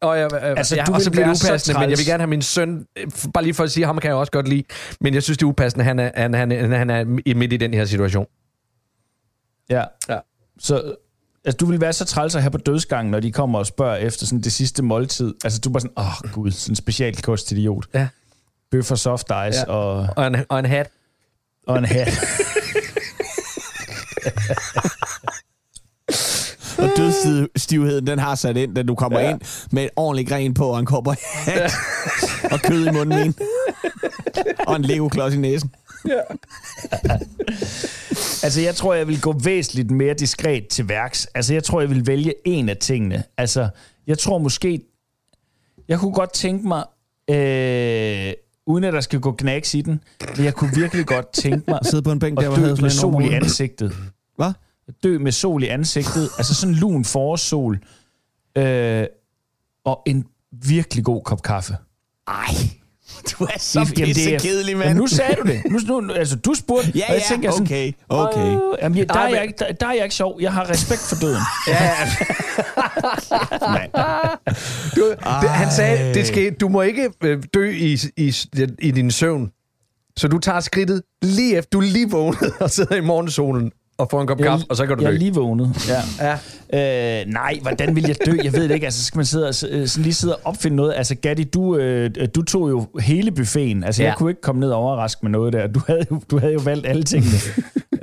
Og, 0.00 0.18
jeg, 0.18 0.24
Altså, 0.24 0.46
altså, 0.46 0.76
ja, 0.76 0.84
du 0.84 0.92
og 0.92 1.00
så 1.00 1.10
vil 1.10 1.16
bliver 1.16 1.28
upassende, 1.30 1.80
men 1.80 1.90
jeg 1.90 1.98
vil 1.98 2.06
gerne 2.06 2.20
have 2.20 2.30
min 2.30 2.42
søn, 2.42 2.86
øh, 2.96 3.06
bare 3.34 3.44
lige 3.44 3.54
for 3.54 3.64
at 3.64 3.70
sige, 3.70 3.86
ham 3.86 3.98
kan 3.98 4.08
jeg 4.08 4.16
også 4.16 4.32
godt 4.32 4.48
lide, 4.48 4.62
men 5.00 5.14
jeg 5.14 5.22
synes, 5.22 5.38
det 5.38 5.42
er 5.42 5.48
upassende, 5.48 5.84
han 5.84 5.98
er, 5.98 6.10
han, 6.14 6.34
han, 6.34 6.72
han, 6.72 6.90
er 6.90 7.34
midt 7.34 7.52
i 7.52 7.56
den 7.56 7.74
her 7.74 7.84
situation. 7.84 8.26
Ja. 9.70 9.84
Ja. 10.08 10.18
Så 10.58 10.94
altså, 11.44 11.56
du 11.56 11.66
vil 11.66 11.80
være 11.80 11.92
så 11.92 12.04
træls 12.04 12.34
at 12.34 12.42
have 12.42 12.50
på 12.50 12.58
dødsgangen, 12.58 13.10
når 13.10 13.20
de 13.20 13.32
kommer 13.32 13.58
og 13.58 13.66
spørger 13.66 13.96
efter 13.96 14.26
sådan 14.26 14.40
det 14.40 14.52
sidste 14.52 14.82
måltid. 14.82 15.34
Altså, 15.44 15.60
du 15.60 15.68
er 15.68 15.72
bare 15.72 15.80
sådan, 15.80 15.94
åh 15.96 16.24
oh, 16.24 16.32
gud, 16.32 16.50
sådan 16.50 16.72
en 16.72 16.76
specialkostidiot. 16.76 17.86
Ja. 17.94 18.08
Bøf 18.70 18.90
og 18.90 18.98
soft 18.98 19.26
ice 19.26 19.32
Ja. 19.32 19.50
ja. 19.50 19.64
og, 19.64 20.08
Og 20.16 20.26
en, 20.26 20.36
og 20.48 20.58
en 20.58 20.66
hat. 20.66 20.90
og 21.66 21.78
en 21.78 21.84
hat. 21.84 22.08
Og 26.82 26.90
dødsstivheden, 26.96 28.06
den 28.06 28.18
har 28.18 28.34
sat 28.34 28.56
ind, 28.56 28.74
da 28.74 28.82
du 28.82 28.94
kommer 28.94 29.20
ja. 29.20 29.30
ind 29.30 29.40
med 29.72 29.84
et 29.84 29.90
ordentligt 29.96 30.28
gren 30.28 30.54
på 30.54 30.64
og 30.64 30.78
en 30.78 30.86
kopper 30.86 31.14
og 32.52 32.60
kød 32.60 32.86
i 32.86 32.90
munden 32.90 33.34
og 34.66 34.76
en 34.76 34.82
Lego-klods 34.82 35.34
i 35.34 35.38
næsen. 35.38 35.70
altså, 38.42 38.60
jeg 38.60 38.74
tror, 38.74 38.94
jeg 38.94 39.08
vil 39.08 39.20
gå 39.20 39.32
væsentligt 39.44 39.90
mere 39.90 40.14
diskret 40.14 40.68
til 40.68 40.88
værks. 40.88 41.26
Altså, 41.34 41.52
jeg 41.54 41.64
tror, 41.64 41.80
jeg 41.80 41.90
vil 41.90 42.06
vælge 42.06 42.34
en 42.44 42.68
af 42.68 42.76
tingene. 42.76 43.22
Altså, 43.36 43.68
jeg 44.06 44.18
tror 44.18 44.38
måske... 44.38 44.80
Jeg 45.88 45.98
kunne 45.98 46.12
godt 46.12 46.32
tænke 46.32 46.68
mig... 46.68 46.84
Øh, 47.30 48.32
uden 48.66 48.84
at 48.84 48.92
der 48.92 49.00
skal 49.00 49.20
gå 49.20 49.32
knæks 49.32 49.74
i 49.74 49.80
den, 49.80 50.00
men 50.36 50.44
jeg 50.44 50.54
kunne 50.54 50.70
virkelig 50.74 51.06
godt 51.06 51.32
tænke 51.32 51.70
mig 51.70 51.78
Sidde 51.82 52.02
på 52.02 52.12
en 52.12 52.18
bænk 52.18 52.40
der, 52.40 52.48
hvor 52.48 52.56
havde 52.56 52.90
sol 52.90 53.24
i 53.24 53.28
ansigtet. 53.28 53.92
Hvad? 54.36 54.52
Dø 55.02 55.18
med 55.18 55.32
sol 55.32 55.62
i 55.62 55.66
ansigtet, 55.66 56.30
altså 56.38 56.54
sådan 56.54 56.74
en 56.74 56.80
lun 56.80 57.04
forårssol, 57.04 57.78
øh, 58.58 59.04
og 59.84 60.02
en 60.06 60.24
virkelig 60.64 61.04
god 61.04 61.22
kop 61.22 61.42
kaffe. 61.42 61.76
Ej, 62.28 62.54
du 63.32 63.44
er 63.44 63.58
så 63.58 63.92
pissekedelig, 63.96 64.76
mand. 64.76 64.88
Jamen, 64.88 65.00
nu 65.00 65.06
sagde 65.06 65.34
du 65.34 65.42
det. 65.48 65.62
Nu, 65.88 66.00
nu, 66.00 66.12
altså, 66.12 66.36
du 66.36 66.54
spurgte, 66.54 66.92
Ja, 66.94 67.04
og 67.08 67.14
jeg 67.14 67.22
ja, 67.30 67.34
tænker 67.34 67.50
sådan, 67.50 67.66
okay, 67.66 67.92
okay. 68.08 68.56
"Åh, 68.56 68.74
jamen, 68.82 68.98
jeg, 68.98 69.08
der, 69.08 69.18
er 69.20 69.28
jeg 69.28 69.42
ikke, 69.42 69.54
der, 69.58 69.72
der 69.72 69.86
er 69.86 69.92
jeg 69.92 70.02
ikke 70.02 70.14
sjov. 70.14 70.40
Jeg 70.40 70.52
har 70.52 70.70
respekt 70.70 71.00
for 71.00 71.16
døden. 71.16 71.42
Du, 74.96 75.10
det, 75.42 75.50
han 75.50 75.70
sagde, 75.72 76.14
det 76.14 76.26
skal, 76.26 76.54
du 76.54 76.68
må 76.68 76.82
ikke 76.82 77.10
øh, 77.22 77.42
dø 77.54 77.70
i, 77.70 77.98
i, 78.16 78.34
i 78.78 78.90
din 78.90 79.10
søvn. 79.10 79.50
Så 80.16 80.28
du 80.28 80.38
tager 80.38 80.60
skridtet 80.60 81.02
lige 81.22 81.56
efter, 81.56 81.68
du 81.72 81.78
er 81.78 81.82
lige 81.82 82.10
vågnet 82.10 82.52
og 82.60 82.70
sidder 82.70 82.96
i 82.96 83.00
morgensolen 83.00 83.72
og 84.00 84.08
får 84.10 84.20
en 84.20 84.26
kop 84.26 84.38
kaffe, 84.38 84.66
og 84.68 84.76
så 84.76 84.86
kan 84.86 84.96
du 84.96 85.02
Jeg 85.02 85.10
dø. 85.10 85.14
er 85.14 85.18
lige 85.18 85.34
vågnet. 85.34 85.88
Ja. 85.88 86.36
Ja. 86.72 87.20
Øh, 87.20 87.26
nej, 87.26 87.58
hvordan 87.62 87.96
vil 87.96 88.04
jeg 88.06 88.16
dø? 88.26 88.32
Jeg 88.44 88.52
ved 88.52 88.62
det 88.68 88.74
ikke. 88.74 88.86
Altså, 88.86 89.00
så 89.00 89.06
skal 89.06 89.18
man 89.18 89.24
sidde 89.26 89.44
og, 89.48 89.54
øh, 89.70 89.86
sådan 89.88 90.02
lige 90.02 90.14
sidde 90.14 90.36
og 90.36 90.40
opfinde 90.44 90.76
noget. 90.76 90.94
Altså, 90.96 91.14
Gatti, 91.14 91.44
du, 91.44 91.76
øh, 91.76 92.10
du 92.34 92.42
tog 92.42 92.70
jo 92.70 92.86
hele 93.00 93.30
buffeten. 93.32 93.84
Altså. 93.84 94.02
Ja. 94.02 94.08
jeg 94.08 94.16
kunne 94.16 94.30
ikke 94.30 94.40
komme 94.40 94.60
ned 94.60 94.70
og 94.70 94.76
overraske 94.78 95.18
med 95.22 95.30
noget 95.30 95.52
der. 95.52 95.66
Du 95.66 95.80
havde 95.86 96.06
jo, 96.10 96.20
du 96.30 96.38
havde 96.38 96.52
jo 96.52 96.60
valgt 96.64 96.86
alle 96.86 97.02
tingene. 97.02 97.36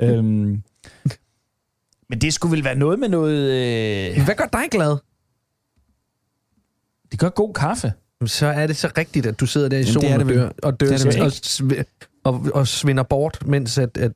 øhm, 0.00 0.62
men 2.10 2.18
det 2.20 2.34
skulle 2.34 2.52
vel 2.52 2.64
være 2.64 2.74
noget 2.76 2.98
med 2.98 3.08
noget... 3.08 3.36
Øh, 4.16 4.24
Hvad 4.24 4.34
gør 4.34 4.46
dig 4.52 4.64
glad? 4.70 4.96
det 7.10 7.18
gør 7.18 7.28
god 7.28 7.54
kaffe. 7.54 7.92
Så 8.26 8.46
er 8.46 8.66
det 8.66 8.76
så 8.76 8.90
rigtigt, 8.98 9.26
at 9.26 9.40
du 9.40 9.46
sidder 9.46 9.68
der 9.68 9.76
i 9.76 9.80
det 9.80 9.88
solen 9.88 10.12
og 10.12 10.18
det 10.18 10.26
vel. 10.26 10.36
dør, 10.36 10.48
og, 10.62 10.80
dør 10.80 10.86
Det 10.86 11.02
det 11.02 11.20
og, 11.22 11.26
sv- 11.26 11.82
og, 12.24 12.46
og 12.54 12.68
svinder 12.68 13.02
bort, 13.02 13.46
mens 13.46 13.78
at, 13.78 13.96
at 13.98 14.12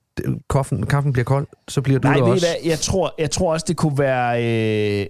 kaffen, 0.50 0.86
kaffen 0.86 1.12
bliver 1.12 1.24
kold, 1.24 1.46
så 1.68 1.80
bliver 1.80 1.98
du 2.00 2.08
Nej, 2.08 2.20
også. 2.20 2.46
hvad? 2.46 2.70
Jeg 2.70 2.78
tror, 2.78 3.14
jeg 3.18 3.30
tror 3.30 3.52
også, 3.52 3.64
det 3.68 3.76
kunne 3.76 3.98
være... 3.98 4.44
Øh, 5.00 5.06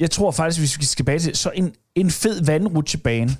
jeg 0.00 0.10
tror 0.10 0.30
faktisk, 0.30 0.60
hvis 0.60 0.78
vi 0.78 0.84
skal 0.84 0.96
tilbage 0.96 1.18
til... 1.18 1.36
Så 1.36 1.50
en, 1.54 1.74
en 1.94 2.10
fed 2.10 2.44
vandrutsjebane. 2.44 3.30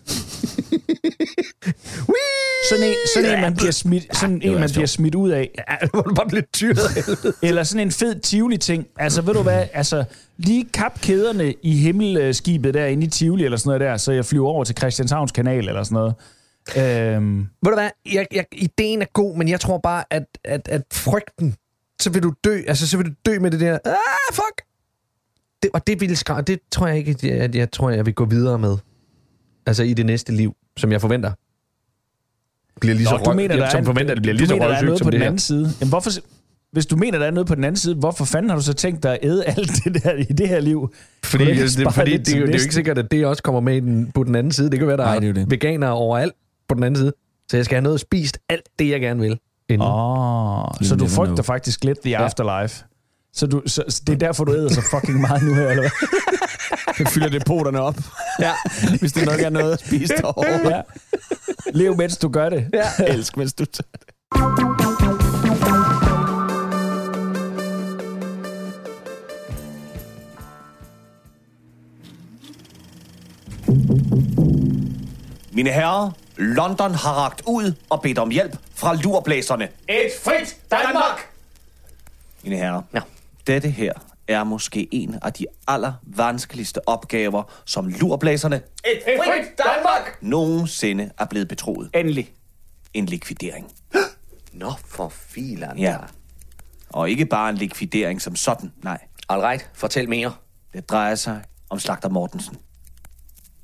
sådan 2.71 2.85
en, 2.85 2.95
sådan 3.15 3.35
en, 3.35 3.41
man 3.41 3.55
bliver 3.55 3.73
smidt, 3.73 4.17
sådan 4.17 4.43
en, 4.43 4.61
man 4.61 4.71
bliver 4.71 4.87
smidt 4.87 5.15
ud 5.15 5.31
af. 5.31 5.51
Ja, 5.59 5.77
hvor 5.93 6.03
du 6.03 6.15
bare 6.15 6.27
af 6.27 6.95
helvede. 6.95 7.35
Eller 7.49 7.63
sådan 7.63 7.87
en 7.87 7.93
fed 7.93 8.21
Tivoli-ting. 8.21 8.87
Altså, 8.99 9.23
ved 9.23 9.35
du 9.35 9.43
hvad? 9.43 9.67
Altså, 9.73 10.05
lige 10.37 10.65
kap 10.65 11.01
kæderne 11.01 11.55
i 11.63 11.77
himmelskibet 11.77 12.75
derinde 12.75 13.07
i 13.07 13.11
Tivoli 13.11 13.45
eller 13.45 13.59
sådan 13.59 13.69
noget 13.69 13.81
der, 13.81 13.97
så 13.97 14.13
jeg 14.13 14.25
flyver 14.25 14.49
over 14.49 14.65
til 14.65 14.77
Christianshavns 14.77 15.33
kanal 15.33 15.69
eller 15.69 15.83
sådan 15.83 15.95
noget. 15.95 16.15
Øhm, 16.77 17.39
Ved 17.39 17.73
du 17.73 17.75
hvad, 17.75 17.91
jeg, 18.13 18.27
jeg, 18.33 18.45
ideen 18.53 19.03
er 19.03 19.07
god, 19.13 19.37
men 19.37 19.49
jeg 19.49 19.61
tror 19.61 19.79
bare, 19.79 20.05
at, 20.11 20.25
at, 20.45 20.69
at 20.69 20.83
frygten, 20.93 21.55
så 22.01 22.11
vil 22.11 22.23
du 22.23 22.33
dø, 22.45 22.63
altså 22.69 22.89
så 22.89 22.97
vil 22.97 23.07
du 23.07 23.13
dø 23.27 23.39
med 23.39 23.51
det 23.51 23.61
der, 23.61 23.79
ah, 23.85 24.35
fuck! 24.35 24.70
Det, 25.63 25.71
og 25.75 25.87
det 25.87 26.01
vil 26.01 26.11
skra- 26.29 26.41
det 26.41 26.59
tror 26.73 26.87
jeg 26.87 26.99
ikke, 26.99 27.11
at 27.11 27.25
jeg, 27.25 27.33
at 27.33 27.55
jeg 27.55 27.71
tror, 27.71 27.91
jeg 27.91 28.07
vil 28.07 28.15
gå 28.15 28.25
videre 28.25 28.59
med. 28.59 28.77
Altså 29.67 29.83
i 29.83 29.95
det 29.95 30.07
næste 30.07 30.33
liv, 30.33 30.55
som 30.77 30.93
jeg 30.93 31.01
forventer. 31.01 31.33
Bliver 32.81 32.95
lige 32.95 33.05
Nå, 33.05 33.11
så 33.11 33.17
du 33.17 33.23
røg, 33.25 33.37
mener, 33.37 33.55
jeg, 33.57 33.67
er 33.67 33.71
som 33.71 33.79
en- 33.79 33.85
forventer, 33.85 34.15
det 34.15 34.23
bliver 34.23 34.35
lige 34.35 34.45
du 34.47 34.49
så 34.49 34.55
mener, 34.55 34.69
der 34.69 34.75
er 34.75 34.83
noget 34.83 34.99
som 34.99 35.05
på 35.05 35.11
det 35.11 35.13
den 35.13 35.21
her. 35.21 35.27
anden 35.27 35.39
side. 35.39 35.73
Jamen, 35.81 35.89
hvorfor, 35.91 36.11
hvis 36.73 36.87
du 36.87 36.97
mener, 36.97 37.19
der 37.19 37.27
er 37.27 37.31
noget 37.31 37.47
på 37.47 37.55
den 37.55 37.65
anden 37.65 37.77
side, 37.77 37.95
hvorfor 37.95 38.25
fanden 38.25 38.51
har 38.51 38.57
du 38.57 38.63
så 38.63 38.73
tænkt 38.73 39.03
dig 39.03 39.13
at 39.13 39.19
æde 39.23 39.45
alt 39.45 39.71
det 39.85 40.03
der 40.05 40.13
i 40.13 40.23
det 40.23 40.49
her 40.49 40.61
liv? 40.61 40.95
Fordi, 41.25 41.45
du 41.45 41.51
ikke 41.51 41.63
det, 41.63 41.73
spare 41.73 41.93
fordi 41.93 42.17
det, 42.17 42.27
det, 42.27 42.35
er 42.35 42.39
jo- 42.41 42.47
det 42.47 42.55
er 42.55 42.61
ikke 42.63 42.75
sikkert, 42.75 42.99
at 42.99 43.11
det 43.11 43.27
også 43.27 43.43
kommer 43.43 43.61
med 43.61 43.77
i 43.77 43.81
den, 43.81 44.11
på 44.15 44.25
den 44.25 44.35
anden 44.35 44.53
side. 44.53 44.71
Det 44.71 44.79
kan 44.79 44.89
være, 44.89 44.97
der 44.97 45.05
Nej, 45.05 45.17
er 45.17 45.21
det 45.21 45.29
er 45.29 45.33
det. 45.33 45.51
veganere 45.51 45.93
overalt 45.93 46.33
på 46.69 46.75
den 46.75 46.83
anden 46.83 46.99
side. 46.99 47.13
Så 47.51 47.57
jeg 47.57 47.65
skal 47.65 47.75
have 47.77 47.83
noget 47.83 48.01
spist 48.01 48.39
alt 48.49 48.69
det, 48.79 48.89
jeg 48.91 49.01
gerne 49.01 49.21
vil. 49.21 49.39
Inden. 49.69 49.87
Åh, 49.89 50.59
oh, 50.61 50.69
så 50.83 50.97
du 50.97 51.07
frygter 51.07 51.43
faktisk 51.43 51.85
lidt 51.85 51.99
The 52.05 52.17
Afterlife. 52.17 52.85
Så, 53.33 53.47
du, 53.47 53.63
så, 53.67 53.85
så 53.89 54.03
det 54.07 54.13
er 54.13 54.17
derfor, 54.19 54.45
du 54.45 54.55
æder 54.55 54.69
så 54.69 54.81
fucking 54.91 55.21
meget 55.21 55.43
nu 55.43 55.55
her, 55.55 55.69
eller 55.69 55.83
hvad? 55.83 55.91
Jeg 56.99 57.09
fylder 57.09 57.29
depoterne 57.29 57.81
op. 57.81 57.97
Ja. 58.41 58.53
Hvis 59.01 59.13
det 59.13 59.27
nok 59.27 59.41
er 59.41 59.51
noget 59.51 59.73
at 59.73 59.81
spise 59.81 60.15
derovre. 60.17 60.69
Ja. 60.77 60.81
Lev, 61.75 61.97
mens 61.97 62.17
du 62.17 62.29
gør 62.29 62.49
det. 62.49 62.71
Ja. 62.73 63.05
Elsk, 63.07 63.37
mens 63.37 63.53
du 63.53 63.65
tager 63.65 63.83
det. 63.93 64.11
Mine 75.53 75.71
herrer, 75.71 76.11
London 76.37 76.95
har 76.95 77.13
ragt 77.13 77.43
ud 77.47 77.75
og 77.91 78.03
bedt 78.03 78.19
om 78.19 78.31
hjælp 78.31 78.57
fra 78.75 78.95
lurblæserne. 78.95 79.65
Et 79.89 80.11
frit 80.25 80.57
Danmark! 80.71 81.21
Mine 82.43 82.57
herrer, 82.57 82.83
ja. 82.95 83.01
Dette 83.51 83.71
her 83.71 83.93
er 84.29 84.45
måske 84.45 84.89
en 84.91 85.19
af 85.23 85.33
de 85.33 85.47
allervanskeligste 85.69 86.89
opgaver, 86.89 87.43
som 87.65 87.89
lurblæserne 87.89 88.57
Et 88.57 89.03
frit 89.05 89.59
Danmark! 89.59 90.19
nogensinde 90.23 91.11
er 91.19 91.25
blevet 91.25 91.49
betroet. 91.49 91.91
Endelig. 91.95 92.35
En 92.95 93.07
likvidering. 93.07 93.73
Nå, 94.53 94.73
for 94.85 95.09
filan. 95.09 95.79
Ja. 95.79 95.97
Og 96.91 97.11
ikke 97.11 97.27
bare 97.27 97.51
en 97.51 97.57
likvidering 97.57 98.23
som 98.23 98.37
sådan, 98.37 98.73
nej. 98.83 98.99
Alright, 99.29 99.71
fortæl 99.75 100.09
mere. 100.09 100.35
Det 100.73 100.91
drejer 100.91 101.15
sig 101.15 101.43
om 101.71 101.79
Slagter 101.79 102.09
Mortensen. 102.09 102.57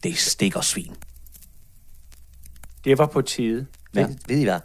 Det 0.03 0.18
stikker 0.18 0.61
svin. 0.61 0.96
Det 2.85 2.99
var 2.99 3.07
på 3.07 3.22
tide. 3.22 3.66
Ja. 3.94 4.01
Ved, 4.01 4.16
ved 4.29 4.38
I 4.38 4.44
hvad? 4.44 4.61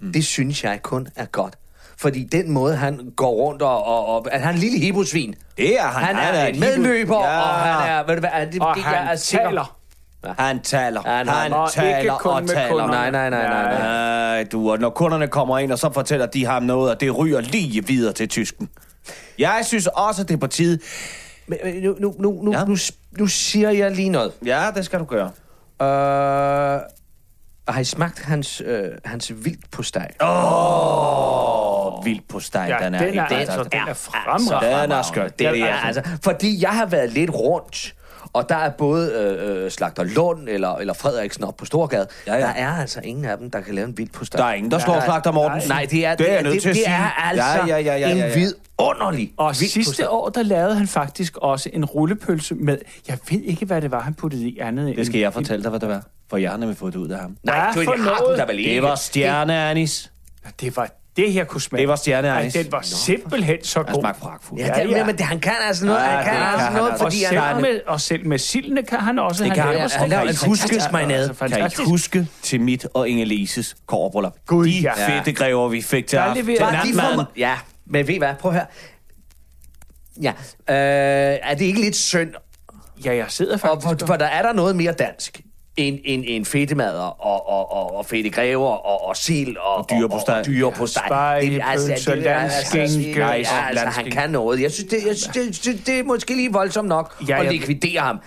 Mm. 0.00 0.12
Det 0.12 0.24
synes 0.24 0.64
jeg 0.64 0.82
kun 0.82 1.08
er 1.16 1.26
godt. 1.26 1.58
Fordi 1.98 2.24
den 2.24 2.50
måde, 2.50 2.76
han 2.76 3.10
går 3.16 3.30
rundt 3.30 3.62
og... 3.62 3.84
og, 3.86 4.06
og 4.06 4.26
at 4.32 4.40
han 4.40 4.48
er 4.48 4.52
en 4.52 4.58
lille 4.58 4.78
hibbosvin. 4.78 5.34
Det 5.56 5.78
er 5.80 5.82
han. 5.82 6.16
Han 6.16 6.34
er 6.34 6.44
et 6.46 6.54
en 6.54 6.60
medløber, 6.60 7.16
ja. 7.24 7.40
og 7.40 7.48
han 7.48 7.90
er... 7.90 8.06
Ved 8.06 8.14
du 8.14 8.20
hvad, 8.20 8.30
er 8.32 8.44
det, 8.50 8.62
Og 8.62 8.74
det, 8.76 8.84
han 8.84 8.94
jeg 9.04 9.12
er 9.12 9.16
sikker- 9.16 9.46
taler. 9.46 9.76
Han 10.38 10.60
taler. 10.62 11.02
Han 11.02 11.28
Han, 11.28 11.52
han 11.52 11.68
taler 11.70 11.98
ikke 11.98 12.12
kun 12.20 12.32
og 12.32 12.40
med 12.42 12.48
taler. 12.48 12.68
kunderne. 12.68 12.92
Nej, 12.92 13.10
nej, 13.10 13.30
nej, 13.30 13.42
nej, 13.48 13.62
nej. 13.62 13.78
Nej, 14.34 14.44
du, 14.52 14.70
og 14.70 14.78
når 14.78 14.90
kunderne 14.90 15.28
kommer 15.28 15.58
ind, 15.58 15.72
og 15.72 15.78
så 15.78 15.92
fortæller 15.92 16.26
de 16.26 16.46
ham 16.46 16.62
noget, 16.62 16.90
og 16.90 17.00
det 17.00 17.18
ryger 17.18 17.40
lige 17.40 17.86
videre 17.86 18.12
til 18.12 18.28
tysken. 18.28 18.68
Jeg 19.38 19.60
synes 19.64 19.86
også, 19.86 20.22
det 20.24 20.34
er 20.34 20.38
på 20.38 20.46
tide. 20.46 20.78
Men, 21.46 21.58
men 21.64 21.74
nu, 21.82 21.96
nu, 22.00 22.14
nu, 22.18 22.40
nu, 22.42 22.52
Ja. 22.52 22.64
nu, 22.64 22.76
nu 23.18 23.26
siger 23.26 23.70
jeg 23.70 23.90
lige 23.90 24.08
noget. 24.08 24.32
Ja, 24.46 24.66
det 24.74 24.84
skal 24.84 24.98
du 24.98 25.04
gøre. 25.04 25.30
Øh, 25.82 26.80
har 27.68 27.80
I 27.80 27.84
smagt 27.84 28.22
hans, 28.22 28.62
øh, 28.66 28.84
hans 29.04 29.32
vildt 29.44 29.70
på 29.70 29.82
steg? 29.82 30.08
Åh, 30.20 30.28
vildt 32.04 32.28
på 32.28 32.40
steg, 32.40 32.66
Ja, 32.68 32.84
den 32.84 32.94
er, 32.94 32.98
den 32.98 33.08
ikke 33.08 33.20
er, 33.20 33.28
det, 33.28 33.34
altså, 33.34 33.62
den 33.62 33.68
er 33.72 33.86
altså, 33.86 34.10
fremragende. 34.10 34.82
Den 34.82 34.92
er 34.92 35.02
skøn. 35.02 35.24
Det, 35.24 35.38
det 35.38 35.60
er, 35.62 35.74
altså, 35.74 36.02
fordi 36.22 36.62
jeg 36.62 36.70
har 36.70 36.86
været 36.86 37.10
lidt 37.12 37.30
rundt, 37.30 37.94
og 38.32 38.48
der 38.48 38.54
er 38.56 38.70
både 38.70 39.12
øh, 39.12 39.64
øh, 39.64 39.70
Slagter 39.70 40.04
Lund 40.04 40.48
eller, 40.48 40.76
eller 40.76 40.94
Frederiksen 40.94 41.44
op 41.44 41.56
på 41.56 41.64
Storgade. 41.64 42.06
Ja, 42.26 42.32
Ja, 42.34 42.38
ja. 42.38 42.46
ja. 42.46 42.52
Der 42.52 42.58
er 42.58 42.80
altså 42.80 43.00
ingen 43.04 43.24
af 43.24 43.38
dem, 43.38 43.50
der 43.50 43.60
kan 43.60 43.74
lave 43.74 43.88
en 43.88 43.98
vildt 43.98 44.12
på 44.12 44.24
steg. 44.24 44.38
Der 44.38 44.44
er 44.44 44.52
ingen, 44.54 44.70
der 44.70 44.78
slår 44.78 45.00
Slagter 45.04 45.32
Mortensen. 45.32 45.68
Nej, 45.70 45.86
det 45.90 46.06
er, 46.06 46.14
det 46.14 46.32
er 46.32 46.42
det, 46.42 46.52
det 46.52 46.62
sige. 46.62 46.86
er 46.86 47.28
altså 47.28 47.44
Ja, 47.44 47.66
ja, 47.66 47.78
ja, 47.78 47.96
ja, 47.96 48.08
ja, 48.08 48.16
ja. 48.16 48.26
en 48.26 48.34
vidunderlig 48.34 49.32
Og 49.36 49.56
sidste 49.56 50.10
år, 50.10 50.28
der 50.28 50.42
lavede 50.42 50.74
han 50.74 50.86
faktisk 50.88 51.36
også 51.36 51.70
en 51.72 51.84
rullepølse 51.84 52.54
med... 52.54 52.78
Jeg 53.08 53.18
ved 53.30 53.40
ikke, 53.40 53.66
hvad 53.66 53.82
det 53.82 53.90
var, 53.90 54.00
han 54.00 54.14
puttede 54.14 54.48
i 54.48 54.58
andet. 54.58 54.96
Det 54.96 55.06
skal 55.06 55.20
jeg 55.20 55.32
fortælle 55.32 55.62
dig, 55.62 55.70
hvad 55.70 55.80
det 55.80 55.88
var. 55.88 56.02
For 56.30 56.36
jeg 56.36 56.50
har 56.50 56.56
nemlig 56.56 56.76
fået 56.78 56.92
det 56.92 56.98
ud 56.98 57.08
af 57.08 57.20
ham. 57.20 57.36
Nej, 57.42 57.72
du 57.74 57.82
for 57.84 57.96
har 58.02 58.36
den 58.36 58.48
vel 58.48 58.58
ikke. 58.58 58.74
Det 58.74 58.82
var 58.82 58.94
stjerneanis. 58.94 60.10
Det 60.60 60.76
var 60.76 60.88
det 61.16 61.32
her 61.32 61.44
kunne 61.44 61.60
smage. 61.60 61.80
Det 61.80 61.88
var 61.88 61.94
Ej, 61.94 61.98
stjerneanis. 61.98 62.52
den 62.52 62.72
var 62.72 62.80
simpelthen 62.82 63.56
så 63.64 63.78
Han 63.86 63.94
god. 63.94 64.02
smagte 64.02 64.20
pragtfuld. 64.20 64.60
Ja, 64.60 64.66
Ja, 64.66 64.84
det, 64.84 64.90
ja. 64.90 64.96
ja. 64.98 65.04
men 65.04 65.16
det, 65.18 65.24
han 65.26 65.40
kan 65.40 65.52
altså 65.66 65.86
noget. 65.86 65.98
Ja, 66.00 66.04
han 66.04 66.24
kan 66.24 66.34
altså 66.34 66.52
kan 66.58 66.60
han 66.66 66.72
noget. 66.72 66.92
Og 66.92 66.98
fordi 66.98 67.16
selv, 67.18 67.38
han... 67.38 67.62
med, 67.62 67.80
og 67.86 68.00
selv 68.00 68.26
med 68.26 68.38
sildene 68.38 68.82
kan 68.82 68.98
han 69.00 69.18
også. 69.18 69.44
Det 69.44 69.54
kan 69.54 69.62
han. 69.62 69.88
sådan 69.90 70.00
han 70.12 70.20
en 70.20 70.26
fantastisk- 70.26 70.46
huskelsmarinade. 70.46 71.28
altså, 71.40 71.58
Kan 71.76 71.84
I 71.86 71.88
huske 71.88 72.26
til 72.42 72.60
mit 72.60 72.86
og 72.94 73.08
Inge-Lises 73.08 73.74
kårbryllup? 73.86 74.34
Gud, 74.46 74.66
De 74.66 74.70
ja. 74.70 75.08
fedte 75.18 75.32
grever, 75.32 75.68
vi 75.68 75.82
fik 75.82 76.06
til 76.06 76.16
Der 76.18 76.24
aften. 76.24 77.26
Ja, 77.36 77.54
men 77.86 78.06
ved 78.08 78.14
I 78.14 78.18
hvad? 78.18 78.34
Prøv 78.40 78.52
her. 78.52 78.64
Ja, 80.22 80.32
øh, 80.68 81.38
er 81.42 81.54
det 81.54 81.64
ikke 81.64 81.80
lidt 81.80 81.96
synd? 81.96 82.30
Ja, 83.04 83.16
jeg 83.16 83.26
sidder 83.28 83.54
Og 83.54 83.60
faktisk... 83.60 84.00
for, 84.00 84.06
for 84.06 84.16
der 84.16 84.26
er 84.26 84.42
der 84.42 84.52
noget 84.52 84.76
mere 84.76 84.92
dansk 84.92 85.40
end, 85.76 85.98
end, 86.04 86.24
end 86.26 86.44
fedtemader 86.44 87.00
og, 87.26 87.48
og, 87.48 87.72
og, 87.72 87.96
og 87.96 88.06
fedtegræver 88.06 88.66
og, 88.68 89.08
og 89.08 89.16
sild 89.16 89.56
og, 89.56 89.76
og 89.76 89.86
dyrepostej. 89.90 90.34
Og, 90.34 90.38
og 90.40 90.46
dyrepostej. 90.46 91.06
Spejepølse, 91.08 92.14
landskænke, 92.14 93.18
ja, 93.20 93.26
og 93.26 93.34
altså, 93.68 93.86
han 93.86 94.10
kan 94.10 94.30
noget. 94.30 94.60
Jeg 94.62 94.70
synes, 94.72 94.90
det, 94.90 94.98
jeg 95.06 95.16
synes, 95.16 95.58
det, 95.60 95.86
det 95.86 95.98
er 95.98 96.04
måske 96.04 96.34
lige 96.36 96.52
voldsomt 96.52 96.88
nok 96.88 97.14
Ja, 97.28 97.38
at 97.38 97.44
jeg- 97.44 97.52
likvidere 97.52 98.00
ham. 98.00 98.18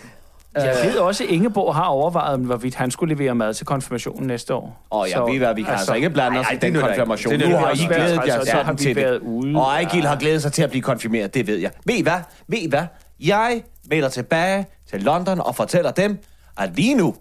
Jeg 0.56 0.76
ved 0.84 0.98
også, 0.98 1.24
at 1.24 1.30
Ingeborg 1.30 1.76
har 1.76 1.84
overvejet, 1.86 2.40
hvorvidt 2.40 2.76
han 2.76 2.92
skulle 2.92 3.16
levere 3.16 3.36
mad 3.36 3.54
til 3.54 3.66
konfirmationen 3.66 4.28
næste 4.28 4.54
år. 4.54 4.88
Åh 4.92 5.10
ja, 5.10 5.24
vi, 5.24 5.38
hvad, 5.38 5.56
vi 5.56 5.62
kan 5.62 5.72
altså, 5.72 5.82
altså 5.82 5.94
ikke 5.94 6.10
blande 6.10 6.40
os 6.40 6.46
i 6.54 6.56
den 6.56 6.74
det 6.74 6.82
konfirmation. 6.84 7.34
Det 7.40 7.50
Nu 7.50 7.56
har 7.56 7.70
ikke. 7.72 7.84
I 7.84 7.88
Det 7.88 7.92
er 7.92 7.96
glædet 7.98 8.18
også 8.18 8.28
jer 8.32 8.36
været, 8.38 8.48
så 8.48 8.56
har 8.58 8.72
vi 8.74 8.78
til 8.78 8.96
været 8.96 9.14
det. 9.22 9.28
ude. 9.28 9.56
Og 9.60 9.64
Ejgil 9.64 10.06
har 10.06 10.16
glædet 10.16 10.42
sig 10.42 10.54
til 10.54 10.64
at 10.64 10.70
blive 10.70 10.82
konfirmeret, 10.82 11.34
det 11.34 11.48
ved 11.48 11.58
jeg. 11.58 11.72
Ved 11.86 11.96
I 11.96 12.02
hvad? 12.02 12.20
Ved 12.48 12.58
I 12.58 12.70
hvad? 12.70 12.84
Jeg 13.20 13.62
melder 13.90 14.10
tilbage 14.10 14.66
til 14.90 15.04
London 15.04 15.40
og 15.40 15.56
fortæller 15.56 15.92
dem, 15.92 16.18
at 16.58 16.70
lige 16.76 16.96
nu, 16.96 17.16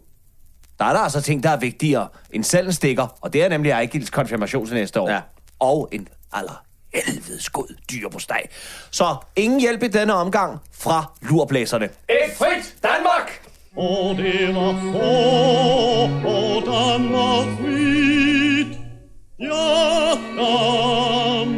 der 0.78 0.84
er 0.84 0.92
der 0.92 1.00
altså 1.00 1.20
ting, 1.20 1.42
der 1.42 1.50
er 1.50 1.56
vigtigere 1.56 2.08
end 2.30 2.44
selv 2.44 2.66
en 2.66 2.72
stikker, 2.72 3.06
og 3.20 3.32
det 3.32 3.42
er 3.44 3.48
nemlig 3.48 3.70
Ejgils 3.70 4.10
konfirmation 4.10 4.66
til 4.66 4.74
næste 4.74 5.00
år. 5.00 5.10
Ja. 5.10 5.20
Og 5.58 5.88
en 5.92 6.08
aller 6.32 6.62
helvedes 6.94 7.50
god 7.50 7.74
dyr 7.90 8.08
på 8.08 8.18
steg. 8.18 8.42
Så 8.90 9.16
ingen 9.36 9.60
hjælp 9.60 9.82
i 9.82 9.88
denne 9.88 10.14
omgang 10.14 10.58
fra 10.72 11.12
lurblæserne. 11.22 11.84
Et 11.84 12.36
frit 12.38 12.76
Danmark! 12.82 13.40
Og 13.76 14.16
det 14.16 14.54
var 14.54 14.72
få, 14.72 14.98
og 16.28 16.62
Danmark 16.66 17.58
frit. 17.58 18.78
Ja, 19.40 20.10
Danmark 20.36 21.55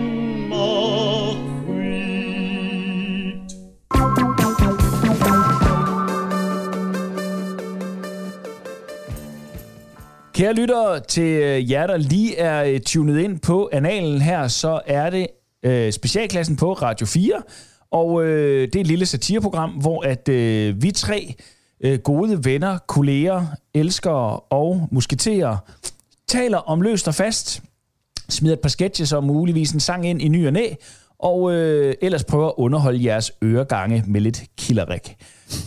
Kære 10.38 10.55
lyttere, 10.55 11.01
til 11.01 11.22
øh, 11.22 11.70
jer, 11.70 11.87
der 11.87 11.96
lige 11.96 12.37
er 12.37 12.64
øh, 12.64 12.81
tunet 12.81 13.18
ind 13.18 13.38
på 13.38 13.70
analen 13.72 14.20
her, 14.20 14.48
så 14.48 14.81
er 14.87 15.11
det 15.11 15.27
øh, 15.62 15.92
specialklassen 15.92 16.57
på 16.57 16.72
Radio 16.72 17.07
4. 17.07 17.42
Og 17.90 18.24
øh, 18.24 18.62
det 18.66 18.77
er 18.77 18.81
et 18.81 18.87
lille 18.87 19.07
satireprogram, 19.07 19.70
hvor 19.70 20.05
at 20.05 20.29
øh, 20.29 20.83
vi 20.83 20.90
tre 20.90 21.35
øh, 21.81 21.98
gode 21.98 22.44
venner, 22.44 22.79
kolleger, 22.79 23.46
elskere 23.74 24.40
og 24.40 24.88
musketerer 24.90 25.57
taler 26.29 26.59
om 26.59 26.81
løst 26.81 27.09
og 27.09 27.14
fast, 27.14 27.62
smider 28.29 28.55
et 28.55 28.61
par 28.61 28.68
sketches 28.68 29.12
og 29.12 29.24
muligvis 29.24 29.72
en 29.72 29.81
sang 29.81 30.07
ind 30.07 30.22
i 30.22 30.29
ny 30.29 30.46
og 30.46 30.53
næ, 30.53 30.66
og 31.18 31.53
øh, 31.53 31.94
ellers 32.03 32.24
prøver 32.24 32.48
at 32.48 32.55
underholde 32.57 33.05
jeres 33.05 33.33
øregange 33.44 34.05
med 34.07 34.20
lidt 34.20 34.42
killerik. 34.59 35.16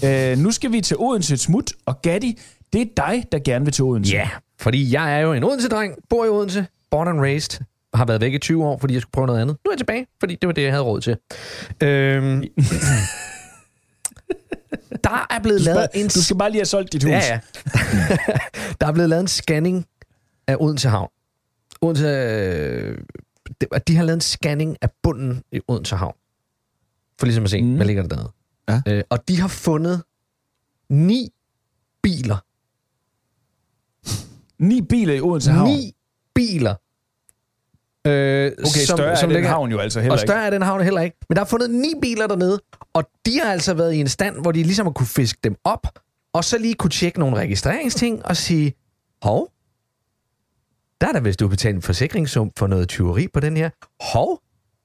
Øh, 0.06 0.38
nu 0.38 0.52
skal 0.52 0.72
vi 0.72 0.82
til 0.82 0.98
Odense 1.00 1.34
et 1.34 1.40
smut, 1.40 1.74
og 1.86 2.02
Gatti, 2.02 2.40
det 2.74 2.82
er 2.82 2.86
dig, 2.98 3.26
der 3.32 3.40
gerne 3.40 3.66
vil 3.66 3.74
til 3.74 3.84
Odense. 3.84 4.14
Ja, 4.14 4.30
fordi 4.62 4.94
jeg 4.94 5.16
er 5.16 5.20
jo 5.20 5.34
en 5.34 5.44
Odense-dreng, 5.44 5.96
bor 6.10 6.26
i 6.26 6.28
Odense, 6.28 6.68
born 6.92 7.08
and 7.08 7.20
raised, 7.20 7.66
har 7.94 8.06
været 8.06 8.22
væk 8.22 8.34
i 8.34 8.38
20 8.38 8.66
år, 8.66 8.78
fordi 8.78 8.94
jeg 8.94 9.02
skulle 9.02 9.12
prøve 9.12 9.28
noget 9.28 9.42
andet. 9.42 9.58
Nu 9.66 9.70
er 9.70 9.74
jeg 9.74 9.78
tilbage, 9.78 10.08
fordi 10.20 10.36
det 10.36 10.48
var 10.48 10.54
det, 10.54 10.62
jeg 10.62 10.72
havde 10.72 10.84
råd 10.84 11.02
til. 11.02 11.18
Øhm, 11.84 12.42
der 15.04 15.28
er 15.30 15.40
blevet 15.44 15.62
lavet 15.62 15.88
en... 15.94 16.08
Du 16.08 16.24
skal 16.24 16.38
bare 16.38 16.50
lige 16.50 16.60
have 16.60 16.66
solgt 16.66 16.94
dit 16.94 17.04
hus. 17.04 17.12
Ja, 17.12 17.18
ja. 17.18 17.40
der 18.82 18.88
er 18.88 18.92
blevet 18.92 19.10
lavet 19.10 19.22
en 19.22 19.28
scanning 19.28 19.86
af 20.48 20.56
Odense 20.60 20.90
Havn. 20.90 21.10
Odense, 21.82 22.08
øh, 22.08 22.98
de 23.88 23.96
har 23.96 24.04
lavet 24.04 24.18
en 24.18 24.22
scanning 24.22 24.78
af 24.82 24.90
bunden 25.04 25.44
i 25.52 25.62
Odense 25.68 25.96
Havn. 25.96 26.16
For 27.20 27.26
ligesom 27.26 27.44
at 27.44 27.50
se, 27.50 27.62
mm. 27.62 27.76
hvad 27.76 27.86
ligger 27.86 28.04
der 28.04 28.10
dernede. 28.10 28.32
Ja. 28.70 28.82
Øh, 28.88 29.04
og 29.10 29.28
de 29.28 29.40
har 29.40 29.48
fundet 29.48 30.04
ni 30.90 31.30
biler. 32.04 32.38
Ni 34.62 34.82
biler 34.82 35.14
i 35.14 35.22
Odense 35.22 35.52
Havn. 35.52 35.70
Ni 35.70 35.94
biler. 36.36 36.76
Øh, 38.08 38.52
Okay, 38.60 38.70
større 38.86 39.18
som, 39.18 39.32
er 39.32 39.36
den 39.36 39.46
havn 39.46 39.72
jo 39.72 39.78
altså 39.78 40.00
heller 40.00 40.14
og 40.14 40.18
ikke. 40.22 40.28
større 40.32 40.46
er 40.46 40.50
den 40.50 40.62
havn 40.62 40.84
heller 40.84 41.02
ikke. 41.02 41.18
Men 41.30 41.36
der 41.36 41.42
er 41.42 41.46
fundet 41.46 41.70
ni 41.70 41.94
biler 42.02 42.28
dernede, 42.28 42.60
og 42.94 43.04
de 43.26 43.40
har 43.40 43.52
altså 43.52 43.74
været 43.74 43.94
i 43.94 44.00
en 44.00 44.08
stand, 44.08 44.42
hvor 44.42 44.52
de 44.52 44.64
ligesom 44.64 44.86
har 44.86 44.94
kunne 44.94 45.08
fiske 45.08 45.40
dem 45.44 45.56
op, 45.64 45.88
og 46.34 46.44
så 46.44 46.58
lige 46.58 46.74
kunne 46.74 46.90
tjekke 46.90 47.20
nogle 47.20 47.38
registreringsting 47.38 48.26
og 48.26 48.38
sige, 48.38 48.74
hov, 49.24 49.50
der 51.02 51.08
er 51.08 51.12
der 51.12 51.20
vist 51.20 51.42
udbetalt 51.42 51.76
en 51.76 51.82
forsikringssum 51.82 52.52
for 52.58 52.68
noget 52.68 52.90
tyveri 52.90 53.28
på 53.28 53.40
den 53.40 53.58
her. 53.58 53.70
Hov, 54.14 54.42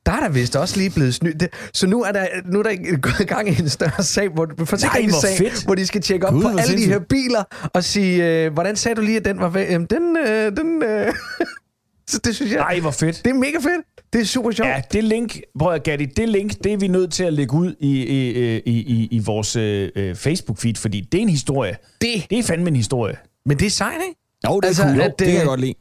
der 0.07 0.13
er 0.13 0.21
der 0.21 0.29
vist 0.29 0.57
også 0.57 0.77
lige 0.77 0.91
blevet 0.91 1.15
snydt. 1.15 1.43
Så 1.75 1.87
nu 1.87 2.03
er 2.03 2.13
der, 2.13 2.27
nu 2.45 2.59
er 2.59 2.63
der 2.63 2.97
gået 3.01 3.21
i 3.21 3.25
gang 3.25 3.49
i 3.49 3.63
en 3.63 3.69
større 3.69 4.03
sag, 4.03 4.29
hvor, 4.29 4.49
forsikringssag, 4.65 5.39
fedt. 5.39 5.65
hvor 5.65 5.75
de 5.75 5.87
skal 5.87 6.03
tjekke 6.03 6.27
op 6.27 6.33
Gud, 6.33 6.43
på 6.43 6.49
hvor 6.49 6.59
alle 6.59 6.77
de 6.77 6.87
her 6.87 6.99
biler 6.99 7.69
og 7.75 7.85
sige, 7.85 8.45
øh, 8.45 8.53
hvordan 8.53 8.77
sagde 8.77 8.95
du 8.95 9.01
lige, 9.01 9.17
at 9.17 9.25
den 9.25 9.41
var 9.41 9.49
væk? 9.49 9.71
Jamen, 9.71 9.87
den, 9.91 10.17
øh, 10.17 10.57
den, 10.57 10.83
øh. 10.83 11.13
Så 12.11 12.19
det 12.25 12.35
synes 12.37 12.53
jeg, 12.53 12.59
Nej, 12.59 12.81
hvor 12.81 12.91
fedt. 12.91 13.25
det 13.25 13.31
er 13.31 13.35
mega 13.35 13.57
fedt. 13.57 13.87
Det 14.13 14.21
er 14.21 14.25
super 14.25 14.51
sjovt. 14.51 14.69
Ja, 14.69 14.83
det 14.93 15.05
link, 15.05 15.41
prøv 15.59 15.75
at 15.75 15.83
Gatti, 15.83 16.05
det 16.05 16.29
link, 16.29 16.53
det 16.65 16.73
er 16.73 16.77
vi 16.77 16.89
nødt 16.89 17.13
til 17.13 17.25
at 17.25 17.33
lægge 17.33 17.55
ud 17.55 17.75
i, 17.81 18.03
i, 18.03 18.57
i, 18.57 18.73
i, 18.73 19.09
i 19.11 19.19
vores 19.19 19.57
øh, 19.57 19.91
Facebook-feed, 20.13 20.73
fordi 20.77 21.01
det 21.13 21.19
er 21.19 21.23
en 21.23 21.29
historie. 21.29 21.77
Det. 22.01 22.27
Det 22.31 22.39
er 22.39 22.43
fandme 22.43 22.69
en 22.69 22.77
historie. 22.77 23.17
Men 23.47 23.59
det 23.59 23.67
er 23.67 23.71
sejt, 23.71 24.01
ikke? 24.09 24.21
Jo, 24.49 24.57
det 24.61 24.65
er 24.65 24.69
Altså, 24.69 24.83
cool. 24.83 24.97
Jo, 24.97 25.03
at, 25.03 25.19
det 25.19 25.27
kan 25.27 25.35
jeg 25.35 25.43
øh, 25.43 25.49
godt 25.49 25.61
lide. 25.61 25.75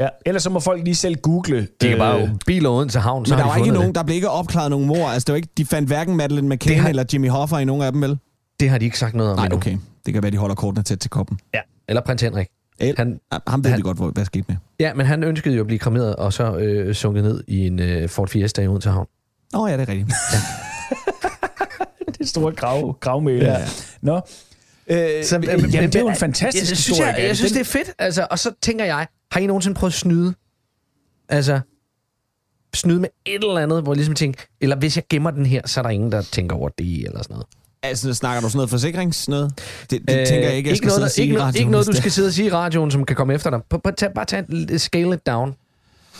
Ja, 0.00 0.08
ellers 0.26 0.42
så 0.42 0.50
må 0.50 0.60
folk 0.60 0.84
lige 0.84 0.94
selv 0.94 1.16
google. 1.16 1.68
De 1.80 1.88
kan 1.88 1.98
bare 1.98 2.22
øh, 2.22 2.28
biler 2.46 2.68
uden 2.70 2.88
til 2.88 3.00
havn, 3.00 3.26
så 3.26 3.34
Men 3.34 3.38
der 3.38 3.46
var 3.46 3.56
ikke 3.56 3.70
nogen, 3.70 3.94
der 3.94 4.02
blev 4.02 4.14
ikke 4.14 4.30
opklaret 4.30 4.70
nogen 4.70 4.86
mor. 4.86 5.08
Altså, 5.08 5.24
det 5.26 5.32
var 5.32 5.36
ikke, 5.36 5.48
de 5.58 5.64
fandt 5.66 5.88
hverken 5.88 6.16
Madeleine 6.16 6.48
McCann 6.48 6.74
Det 6.74 6.80
har- 6.82 6.88
eller 6.88 7.04
Jimmy 7.12 7.30
Hoffa 7.30 7.56
i 7.56 7.64
nogen 7.64 7.82
af 7.82 7.92
dem, 7.92 8.02
vel? 8.02 8.10
det. 8.10 8.18
Det 8.60 8.70
har 8.70 8.78
de 8.78 8.84
ikke 8.84 8.98
sagt 8.98 9.14
noget 9.14 9.32
om 9.32 9.36
Nej, 9.38 9.44
endnu. 9.44 9.56
okay. 9.56 9.76
Det 10.06 10.14
kan 10.14 10.22
være, 10.22 10.32
de 10.32 10.36
holder 10.36 10.54
kortene 10.54 10.82
tæt 10.82 10.98
til 10.98 11.10
koppen. 11.10 11.38
Eller 11.88 12.02
prins 12.02 12.22
Henrik. 12.22 12.46
El, 12.80 12.94
Han- 12.98 13.20
han, 13.32 13.40
ham 13.48 13.64
ved 13.64 13.70
han- 13.70 13.78
vi 13.78 13.82
godt, 13.82 13.96
hvor, 13.96 14.10
hvad 14.10 14.24
skete 14.24 14.44
med. 14.48 14.56
Ja, 14.80 14.94
men 14.94 15.06
han 15.06 15.24
ønskede 15.24 15.54
jo 15.54 15.60
at 15.60 15.66
blive 15.66 15.78
kremeret 15.78 16.16
og 16.16 16.32
så 16.32 16.56
øh, 16.56 16.94
sunket 16.94 17.24
ned 17.24 17.44
i 17.48 17.66
en 17.66 17.80
øh, 17.80 18.08
Ford 18.08 18.28
Fiesta 18.28 18.62
i 18.62 18.66
Odense 18.68 18.90
Havn. 18.90 19.06
Åh 19.54 19.60
oh, 19.60 19.70
ja, 19.70 19.76
det 19.76 19.82
er 19.88 19.92
rigtigt. 19.92 20.12
det 22.18 22.28
store 22.28 22.52
grav, 22.52 22.96
gravmæl. 23.00 23.36
Ja. 23.42 23.56
Nå. 24.02 24.20
Øh, 24.90 25.24
Så, 25.24 25.28
så, 25.28 25.40
jamen, 25.46 25.70
det 25.72 25.94
er 25.96 26.00
jo 26.00 26.08
en 26.08 26.16
fantastisk 26.16 26.60
jeg, 26.62 26.66
synes, 26.76 26.86
historie. 26.86 27.06
jeg, 27.06 27.14
Gatti. 27.14 27.28
jeg 27.28 27.36
synes, 27.36 27.52
det 27.52 27.60
er 27.60 27.64
fedt. 27.64 27.90
Altså, 27.98 28.26
og 28.30 28.38
så 28.38 28.50
tænker 28.62 28.84
jeg, 28.84 29.06
har 29.32 29.40
I 29.40 29.46
nogensinde 29.46 29.74
prøvet 29.74 29.92
at 29.92 29.98
snyde? 29.98 30.34
Altså, 31.28 31.60
snyde 32.74 33.00
med 33.00 33.08
et 33.26 33.34
eller 33.34 33.58
andet, 33.58 33.82
hvor 33.82 33.92
jeg 33.92 33.96
ligesom 33.96 34.14
tænker, 34.14 34.40
eller 34.60 34.76
hvis 34.76 34.96
jeg 34.96 35.04
gemmer 35.10 35.30
den 35.30 35.46
her, 35.46 35.62
så 35.66 35.80
er 35.80 35.82
der 35.82 35.90
ingen, 35.90 36.12
der 36.12 36.22
tænker 36.22 36.56
over 36.56 36.68
det, 36.68 37.04
eller 37.06 37.22
sådan 37.22 37.34
noget. 37.34 37.46
altså, 37.82 38.14
snakker 38.14 38.40
du 38.40 38.48
sådan 38.48 38.56
noget 38.56 38.70
forsikringsnød? 38.70 39.42
Det, 39.42 39.50
det 39.90 40.00
øh, 40.20 40.26
tænker 40.26 40.48
jeg 40.48 40.56
ikke, 40.56 40.68
jeg 40.70 40.76
skal 40.76 40.86
noget, 40.86 40.94
sidde 40.96 41.06
og 41.06 41.10
sige 41.10 41.24
ikke, 41.26 41.40
radioen, 41.40 41.56
ikke 41.56 41.70
noget, 41.70 41.86
du 41.86 41.92
skal 41.92 42.10
sidde 42.10 42.26
og 42.28 42.32
sige 42.32 42.46
i 42.46 42.50
radioen, 42.52 42.90
som 42.90 43.04
kan 43.04 43.16
komme 43.16 43.34
efter 43.34 43.50
dig. 43.50 43.60
P- 43.74 43.78
p- 43.88 43.94
tag, 43.94 44.10
bare 44.14 44.24
tag, 44.24 44.44
en- 44.50 44.78
scale 44.78 45.14
it 45.14 45.26
down. 45.26 45.54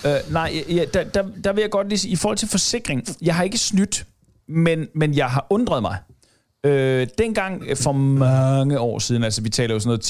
Øh, 0.07 0.13
nej, 0.31 0.65
ja, 0.69 0.85
der, 0.95 1.05
der, 1.05 1.25
der 1.45 1.53
vil 1.53 1.61
jeg 1.63 1.71
godt 1.71 1.89
lige 1.89 1.99
sige, 1.99 2.13
i 2.13 2.17
forhold 2.17 2.39
til 2.39 2.49
forsikring, 2.49 3.05
jeg 3.23 3.35
har 3.35 3.43
ikke 3.45 3.59
snydt, 3.59 4.07
men, 4.49 4.89
men 4.95 5.15
jeg 5.17 5.27
har 5.31 5.47
undret 5.51 5.83
mig. 5.83 5.97
Øh, 6.67 7.07
dengang 7.19 7.63
for 7.77 7.93
mange 7.93 8.81
år 8.81 8.99
siden, 8.99 9.25
altså 9.25 9.43
vi 9.43 9.49
taler 9.49 9.75
jo 9.75 9.81
sådan 9.81 10.01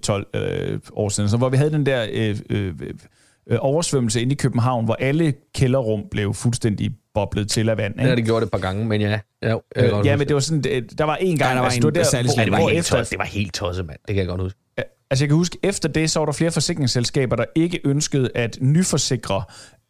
noget 0.00 0.24
10-12 0.34 0.38
øh, 0.38 0.78
år 0.92 1.08
siden, 1.08 1.30
så 1.30 1.36
hvor 1.36 1.48
vi 1.48 1.56
havde 1.56 1.70
den 1.70 1.86
der 1.86 2.06
øh, 2.12 2.36
øh, 2.50 2.74
øh, 3.46 3.58
oversvømmelse 3.60 4.22
inde 4.22 4.32
i 4.32 4.36
København, 4.36 4.84
hvor 4.84 4.94
alle 4.94 5.34
kælderrum 5.54 6.02
blev 6.10 6.34
fuldstændig 6.34 6.90
boblet 7.14 7.48
til 7.48 7.68
af 7.68 7.76
vand. 7.76 7.94
Ja, 7.96 8.02
Ikke? 8.02 8.16
det 8.16 8.24
gjorde 8.24 8.40
det 8.40 8.46
et 8.46 8.52
par 8.52 8.58
gange, 8.58 8.84
men 8.84 9.00
ja. 9.00 9.20
ja, 9.42 9.56
Øh, 9.76 10.06
ja, 10.06 10.16
men 10.16 10.28
det 10.28 10.34
var 10.34 10.40
sådan, 10.40 10.62
der 10.98 11.04
var 11.04 11.16
en 11.16 11.38
gang, 11.38 11.54
der 11.54 11.58
var 11.60 11.64
altså, 11.64 11.88
en 11.88 11.94
der, 11.94 12.02
særlig 12.02 12.30
hvor, 12.34 12.44
det 12.44 12.52
var, 12.52 12.58
hvor 12.58 12.68
helt 12.68 12.78
efter, 12.78 12.96
tosset, 12.96 13.10
det 13.10 13.18
var 13.18 13.24
helt 13.24 13.54
tosset, 13.54 13.86
mand. 13.86 13.98
Det 14.06 14.14
kan 14.14 14.16
jeg 14.16 14.28
godt 14.28 14.40
huske. 14.40 14.58
Altså 15.10 15.24
jeg 15.24 15.28
kan 15.28 15.36
huske, 15.36 15.58
efter 15.62 15.88
det, 15.88 16.10
så 16.10 16.18
var 16.18 16.26
der 16.26 16.32
flere 16.32 16.50
forsikringsselskaber, 16.50 17.36
der 17.36 17.44
ikke 17.54 17.80
ønskede 17.84 18.30
at 18.34 18.58
nyforsikre 18.60 19.42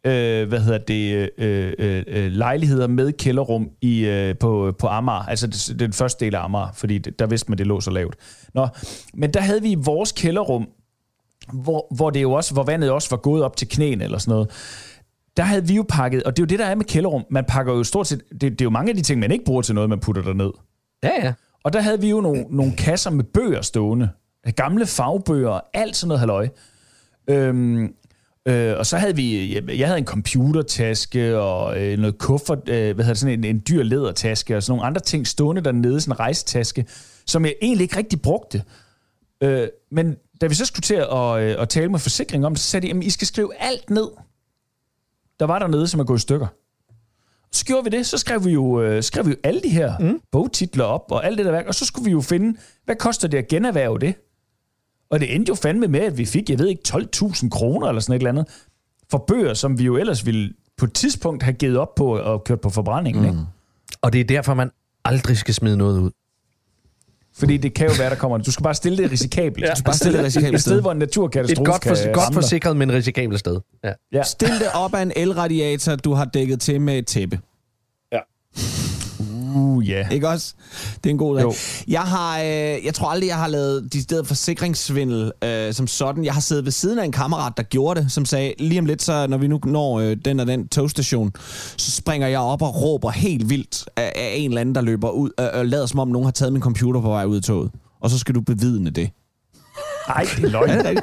øh, 0.05 0.47
hvad 0.47 0.59
hedder 0.59 0.77
det, 0.77 1.29
øh, 1.37 1.73
øh, 1.79 2.03
øh, 2.07 2.31
lejligheder 2.31 2.87
med 2.87 3.11
kælderrum 3.11 3.69
i, 3.81 4.05
øh, 4.05 4.37
på, 4.37 4.75
på 4.79 4.87
Amager. 4.87 5.25
Altså 5.25 5.47
det, 5.47 5.79
den 5.79 5.93
første 5.93 6.25
del 6.25 6.35
af 6.35 6.43
Amager, 6.43 6.71
fordi 6.73 6.97
det, 6.97 7.19
der 7.19 7.27
vidste 7.27 7.51
man, 7.51 7.57
det 7.57 7.67
lå 7.67 7.81
så 7.81 7.91
lavt. 7.91 8.15
Nå, 8.53 8.67
men 9.13 9.33
der 9.33 9.41
havde 9.41 9.61
vi 9.61 9.75
vores 9.75 10.11
kælderrum, 10.11 10.67
hvor, 11.53 11.95
hvor, 11.95 12.09
det 12.09 12.21
jo 12.21 12.31
også, 12.31 12.53
hvor 12.53 12.63
vandet 12.63 12.91
også 12.91 13.09
var 13.09 13.17
gået 13.17 13.43
op 13.43 13.57
til 13.57 13.69
knæene 13.69 14.03
eller 14.03 14.17
sådan 14.17 14.31
noget. 14.31 14.49
Der 15.37 15.43
havde 15.43 15.67
vi 15.67 15.75
jo 15.75 15.85
pakket, 15.89 16.23
og 16.23 16.37
det 16.37 16.41
er 16.41 16.45
jo 16.45 16.47
det, 16.47 16.59
der 16.59 16.65
er 16.65 16.75
med 16.75 16.85
kælderrum. 16.85 17.25
Man 17.31 17.45
pakker 17.45 17.73
jo 17.73 17.83
stort 17.83 18.07
set, 18.07 18.21
det, 18.31 18.41
det 18.41 18.61
er 18.61 18.65
jo 18.65 18.69
mange 18.69 18.89
af 18.89 18.95
de 18.95 19.01
ting, 19.01 19.19
man 19.19 19.31
ikke 19.31 19.45
bruger 19.45 19.61
til 19.61 19.75
noget, 19.75 19.89
man 19.89 19.99
putter 19.99 20.21
der 20.21 20.33
ned. 20.33 20.51
Ja, 21.03 21.11
ja. 21.23 21.33
Og 21.63 21.73
der 21.73 21.81
havde 21.81 22.01
vi 22.01 22.09
jo 22.09 22.21
nogle, 22.21 22.45
nogle 22.49 22.75
kasser 22.75 23.09
med 23.09 23.23
bøger 23.23 23.61
stående. 23.61 24.09
Gamle 24.55 24.85
fagbøger 24.85 25.49
og 25.49 25.63
alt 25.73 25.95
sådan 25.95 26.07
noget 26.07 26.19
halløj. 26.19 26.47
Øhm, 27.27 27.93
øh, 28.47 28.77
og 28.77 28.85
så 28.85 28.97
havde 28.97 29.15
vi, 29.15 29.55
jeg, 29.79 29.87
havde 29.87 29.99
en 29.99 30.05
computertaske 30.05 31.37
og 31.37 31.81
øh, 31.81 31.99
noget 31.99 32.17
kuffert, 32.17 32.69
øh, 32.69 32.95
hvad 32.95 33.05
hedder 33.05 33.07
det, 33.07 33.17
sådan 33.17 33.39
en, 33.39 33.43
en 33.43 33.63
dyr 33.69 33.83
lædertaske 33.83 34.57
og 34.57 34.63
sådan 34.63 34.71
nogle 34.71 34.87
andre 34.87 35.01
ting 35.01 35.27
stående 35.27 35.63
dernede, 35.63 36.01
sådan 36.01 36.11
en 36.11 36.19
rejsetaske, 36.19 36.85
som 37.25 37.45
jeg 37.45 37.55
egentlig 37.61 37.83
ikke 37.83 37.97
rigtig 37.97 38.21
brugte. 38.21 38.63
Øh, 39.43 39.67
men 39.91 40.15
da 40.41 40.47
vi 40.47 40.55
så 40.55 40.65
skulle 40.65 40.83
til 40.83 40.95
at, 40.95 41.41
øh, 41.41 41.61
at 41.61 41.69
tale 41.69 41.89
med 41.89 41.99
forsikring 41.99 42.45
om 42.45 42.53
det, 42.53 42.61
så 42.61 42.69
sagde 42.69 42.87
de, 42.87 42.97
at 42.97 43.03
I 43.03 43.09
skal 43.09 43.27
skrive 43.27 43.51
alt 43.59 43.89
ned, 43.89 44.07
der 45.39 45.45
var 45.45 45.59
dernede, 45.59 45.87
som 45.87 45.99
er 45.99 46.03
gået 46.03 46.17
i 46.17 46.21
stykker. 46.21 46.47
Så 47.51 47.65
gjorde 47.65 47.83
vi 47.83 47.97
det, 47.97 48.05
så 48.05 48.17
skrev 48.17 48.45
vi 48.45 48.51
jo, 48.51 48.81
øh, 48.81 49.03
skrev 49.03 49.25
vi 49.25 49.29
jo 49.29 49.37
alle 49.43 49.61
de 49.61 49.69
her 49.69 49.97
mm. 49.99 50.21
bogtitler 50.31 50.83
op, 50.83 51.11
og 51.11 51.25
alt 51.25 51.37
det 51.37 51.45
der 51.45 51.51
værk, 51.51 51.67
og 51.67 51.75
så 51.75 51.85
skulle 51.85 52.05
vi 52.05 52.11
jo 52.11 52.21
finde, 52.21 52.59
hvad 52.85 52.95
koster 52.95 53.27
det 53.27 53.37
at 53.37 53.47
generhverve 53.47 53.99
det? 53.99 54.15
Og 55.11 55.19
det 55.19 55.35
endte 55.35 55.49
jo 55.49 55.55
fandme 55.55 55.87
med, 55.87 55.99
at 55.99 56.17
vi 56.17 56.25
fik, 56.25 56.49
jeg 56.49 56.59
ved 56.59 56.67
ikke, 56.67 56.81
12.000 56.87 57.49
kroner 57.49 57.87
eller 57.87 58.01
sådan 58.01 58.15
et 58.15 58.19
eller 58.19 58.29
andet, 58.29 58.45
for 59.11 59.23
bøger, 59.27 59.53
som 59.53 59.79
vi 59.79 59.83
jo 59.83 59.97
ellers 59.97 60.25
ville 60.25 60.53
på 60.77 60.85
et 60.85 60.93
tidspunkt 60.93 61.43
have 61.43 61.53
givet 61.53 61.77
op 61.77 61.95
på 61.95 62.17
og 62.17 62.43
kørt 62.43 62.61
på 62.61 62.69
forbrændingen. 62.69 63.23
Mm. 63.23 63.29
Ikke? 63.29 63.39
Og 64.01 64.13
det 64.13 64.21
er 64.21 64.25
derfor, 64.25 64.53
man 64.53 64.71
aldrig 65.05 65.37
skal 65.37 65.53
smide 65.53 65.77
noget 65.77 65.99
ud. 65.99 66.11
Fordi 67.35 67.57
det 67.57 67.73
kan 67.73 67.87
jo 67.87 67.93
være, 67.97 68.09
der 68.09 68.15
kommer... 68.15 68.37
Du 68.37 68.51
skal 68.51 68.63
bare 68.63 68.73
stille 68.73 69.03
det 69.03 69.11
risikabelt. 69.11 69.65
Ja. 69.65 69.71
Du 69.71 69.75
skal 69.75 69.85
bare 69.85 69.95
stille 69.95 70.17
det 70.17 70.25
risikabelt 70.25 70.55
Et 70.55 70.61
sted, 70.61 70.81
hvor 70.81 70.91
en 70.91 70.97
Et 70.97 70.99
naturkatastrofe 70.99 71.71
godt, 71.71 71.83
for, 71.87 71.95
kan 71.95 72.13
godt 72.13 72.27
dig. 72.27 72.33
forsikret, 72.33 72.77
men 72.77 72.91
risikabelt 72.91 73.39
sted. 73.39 73.59
Ja. 73.83 73.93
Ja. 74.11 74.23
Stil 74.23 74.49
det 74.49 74.67
op 74.73 74.93
af 74.93 75.01
en 75.01 75.11
elradiator, 75.15 75.95
du 75.95 76.13
har 76.13 76.25
dækket 76.25 76.59
til 76.61 76.81
med 76.81 76.97
et 76.97 77.07
tæppe. 77.07 77.39
Uh, 79.55 79.89
ja. 79.89 80.07
Ikke 80.09 80.29
også? 80.29 80.53
Det 80.95 81.05
er 81.05 81.09
en 81.09 81.17
god 81.17 81.35
dag. 81.35 81.43
Jo. 81.43 81.53
Jeg 81.87 82.01
har, 82.01 82.39
øh, 82.39 82.85
jeg 82.85 82.93
tror 82.93 83.09
aldrig, 83.09 83.27
jeg 83.27 83.35
har 83.35 83.47
lavet 83.47 83.93
de 83.93 84.01
steder 84.01 84.23
forsikringssvindel 84.23 85.31
øh, 85.43 85.73
som 85.73 85.87
sådan. 85.87 86.25
Jeg 86.25 86.33
har 86.33 86.41
siddet 86.41 86.65
ved 86.65 86.71
siden 86.71 86.99
af 86.99 87.05
en 87.05 87.11
kammerat, 87.11 87.53
der 87.57 87.63
gjorde 87.63 88.01
det, 88.01 88.11
som 88.11 88.25
sagde, 88.25 88.53
lige 88.59 88.79
om 88.79 88.85
lidt, 88.85 89.01
så 89.01 89.27
når 89.27 89.37
vi 89.37 89.47
nu 89.47 89.59
når 89.65 89.99
øh, 89.99 90.17
den 90.25 90.39
og 90.39 90.47
den 90.47 90.67
togstation, 90.67 91.31
så 91.77 91.91
springer 91.91 92.27
jeg 92.27 92.39
op 92.39 92.61
og 92.61 92.81
råber 92.81 93.09
helt 93.09 93.49
vildt 93.49 93.89
af, 93.95 94.11
af 94.15 94.33
en 94.37 94.49
eller 94.49 94.61
anden, 94.61 94.75
der 94.75 94.81
løber 94.81 95.09
ud 95.09 95.29
øh, 95.39 95.47
og 95.53 95.65
lader 95.65 95.85
som 95.85 95.99
om 95.99 96.07
nogen 96.07 96.25
har 96.25 96.31
taget 96.31 96.53
min 96.53 96.61
computer 96.61 97.01
på 97.01 97.09
vej 97.09 97.25
ud 97.25 97.35
af 97.35 97.41
toget. 97.41 97.71
Og 98.01 98.09
så 98.09 98.17
skal 98.17 98.35
du 98.35 98.41
bevidne 98.41 98.89
det. 98.89 99.09
Ej, 100.07 100.25
det 100.35 100.43
er 100.43 100.49
løgn. 100.49 100.97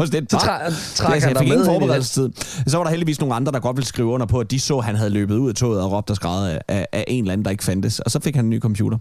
Hos 0.00 0.10
det 0.10 0.26
Så 0.30 0.36
bare- 0.38 0.60
træ- 0.60 0.70
Det, 0.70 0.76
trækker 0.94 1.14
altså, 1.14 1.28
han 1.28 1.38
fik 1.38 1.46
ingen 1.48 1.64
forberedelsestid. 1.66 2.30
Så 2.66 2.76
var 2.76 2.84
der 2.84 2.90
heldigvis 2.90 3.20
nogle 3.20 3.34
andre, 3.34 3.52
der 3.52 3.60
godt 3.60 3.76
ville 3.76 3.86
skrive 3.86 4.08
under 4.08 4.26
på, 4.26 4.40
at 4.40 4.50
de 4.50 4.60
så, 4.60 4.78
at 4.78 4.84
han 4.84 4.94
havde 4.96 5.10
løbet 5.10 5.36
ud 5.36 5.48
af 5.48 5.54
toget 5.54 5.82
og 5.82 5.92
råbt 5.92 6.10
og 6.10 6.16
skrevet 6.16 6.58
af, 6.68 6.86
af, 6.92 7.04
en 7.08 7.24
eller 7.24 7.32
anden, 7.32 7.44
der 7.44 7.50
ikke 7.50 7.64
fandtes. 7.64 8.00
Og 8.00 8.10
så 8.10 8.20
fik 8.20 8.36
han 8.36 8.44
en 8.44 8.50
ny 8.50 8.60
computer. 8.60 8.98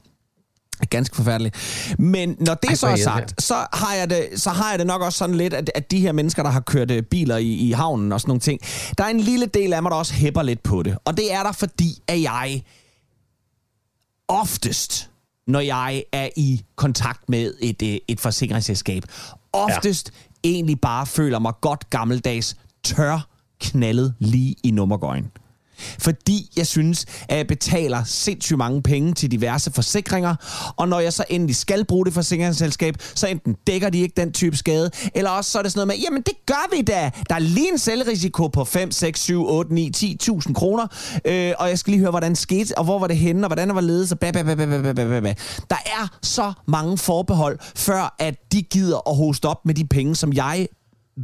Ganske 0.89 1.15
forfærdeligt. 1.15 1.55
Men 1.99 2.35
når 2.39 2.53
det 2.53 2.69
Ej, 2.69 2.75
så 2.75 2.88
er 2.88 2.95
sagt, 2.95 3.43
så 3.43 3.53
har, 3.73 3.93
jeg 3.95 4.09
det, 4.09 4.27
så 4.35 4.49
har 4.49 4.69
jeg 4.69 4.79
det 4.79 4.88
nok 4.88 5.01
også 5.01 5.17
sådan 5.17 5.35
lidt, 5.35 5.53
at, 5.53 5.71
at 5.75 5.91
de 5.91 5.99
her 5.99 6.12
mennesker, 6.12 6.43
der 6.43 6.49
har 6.49 6.59
kørt 6.59 6.91
øh, 6.91 7.03
biler 7.03 7.38
i, 7.38 7.47
i 7.53 7.71
havnen 7.71 8.12
og 8.12 8.21
sådan 8.21 8.29
nogle 8.29 8.39
ting, 8.41 8.59
der 8.97 9.03
er 9.03 9.07
en 9.07 9.19
lille 9.19 9.45
del 9.45 9.73
af 9.73 9.81
mig, 9.83 9.89
der 9.91 9.97
også 9.97 10.13
hæpper 10.13 10.41
lidt 10.41 10.63
på 10.63 10.83
det. 10.83 10.97
Og 11.05 11.17
det 11.17 11.33
er 11.33 11.43
der, 11.43 11.51
fordi 11.51 12.01
at 12.07 12.21
jeg 12.21 12.62
oftest, 14.27 15.09
når 15.47 15.59
jeg 15.59 16.03
er 16.12 16.29
i 16.35 16.62
kontakt 16.75 17.29
med 17.29 17.53
et, 17.62 17.81
øh, 17.81 17.97
et 18.07 18.19
forsikringsselskab, 18.19 19.03
oftest 19.53 20.12
ja 20.15 20.28
egentlig 20.43 20.82
bare 20.82 21.06
føler 21.06 21.39
mig 21.39 21.54
godt 21.62 21.89
gammeldags 21.89 22.58
tør 22.84 23.28
knaldet 23.60 24.13
lige 24.19 24.56
i 24.63 24.71
nummergøjen. 24.71 25.32
Fordi 25.99 26.51
jeg 26.57 26.67
synes, 26.67 27.05
at 27.29 27.37
jeg 27.37 27.47
betaler 27.47 28.03
sindssygt 28.03 28.57
mange 28.57 28.81
penge 28.81 29.13
til 29.13 29.31
diverse 29.31 29.71
forsikringer, 29.71 30.35
og 30.77 30.87
når 30.87 30.99
jeg 30.99 31.13
så 31.13 31.23
endelig 31.29 31.55
skal 31.55 31.85
bruge 31.85 32.05
det 32.05 32.13
forsikringsselskab, 32.13 32.95
så 33.15 33.27
enten 33.27 33.55
dækker 33.67 33.89
de 33.89 33.99
ikke 33.99 34.13
den 34.17 34.31
type 34.31 34.57
skade, 34.57 34.91
eller 35.15 35.29
også 35.29 35.51
så 35.51 35.59
er 35.59 35.63
det 35.63 35.71
sådan 35.71 35.87
noget 35.87 35.99
med, 35.99 36.05
jamen 36.05 36.21
det 36.21 36.33
gør 36.45 36.75
vi 36.75 36.81
da. 36.81 37.11
Der 37.29 37.35
er 37.35 37.39
lige 37.39 37.71
en 37.71 37.77
selvrisiko 37.77 38.47
på 38.47 38.65
5, 38.65 38.91
6, 38.91 39.19
7, 39.19 39.45
8, 39.47 39.73
9, 39.73 39.91
10.000 39.97 40.53
kroner, 40.53 40.87
øh, 41.25 41.53
og 41.59 41.69
jeg 41.69 41.79
skal 41.79 41.91
lige 41.91 41.99
høre, 41.99 42.09
hvordan 42.09 42.31
det 42.31 42.37
skete, 42.37 42.77
og 42.77 42.83
hvor 42.83 42.99
var 42.99 43.07
det 43.07 43.17
henne, 43.17 43.43
og 43.43 43.47
hvordan 43.47 43.67
det 43.67 43.75
var 43.75 43.81
ledet, 43.81 44.11
og 44.11 44.19
bla, 44.19 44.31
bla, 44.31 44.43
bla, 44.43 44.55
bla, 44.55 44.93
bla, 44.93 45.19
bla. 45.19 45.33
Der 45.69 45.75
er 45.85 46.17
så 46.21 46.53
mange 46.67 46.97
forbehold, 46.97 47.59
før 47.75 48.15
at 48.19 48.35
de 48.51 48.61
gider 48.61 49.09
at 49.09 49.15
hoste 49.15 49.45
op 49.45 49.65
med 49.65 49.73
de 49.73 49.87
penge, 49.87 50.15
som 50.15 50.33
jeg 50.33 50.67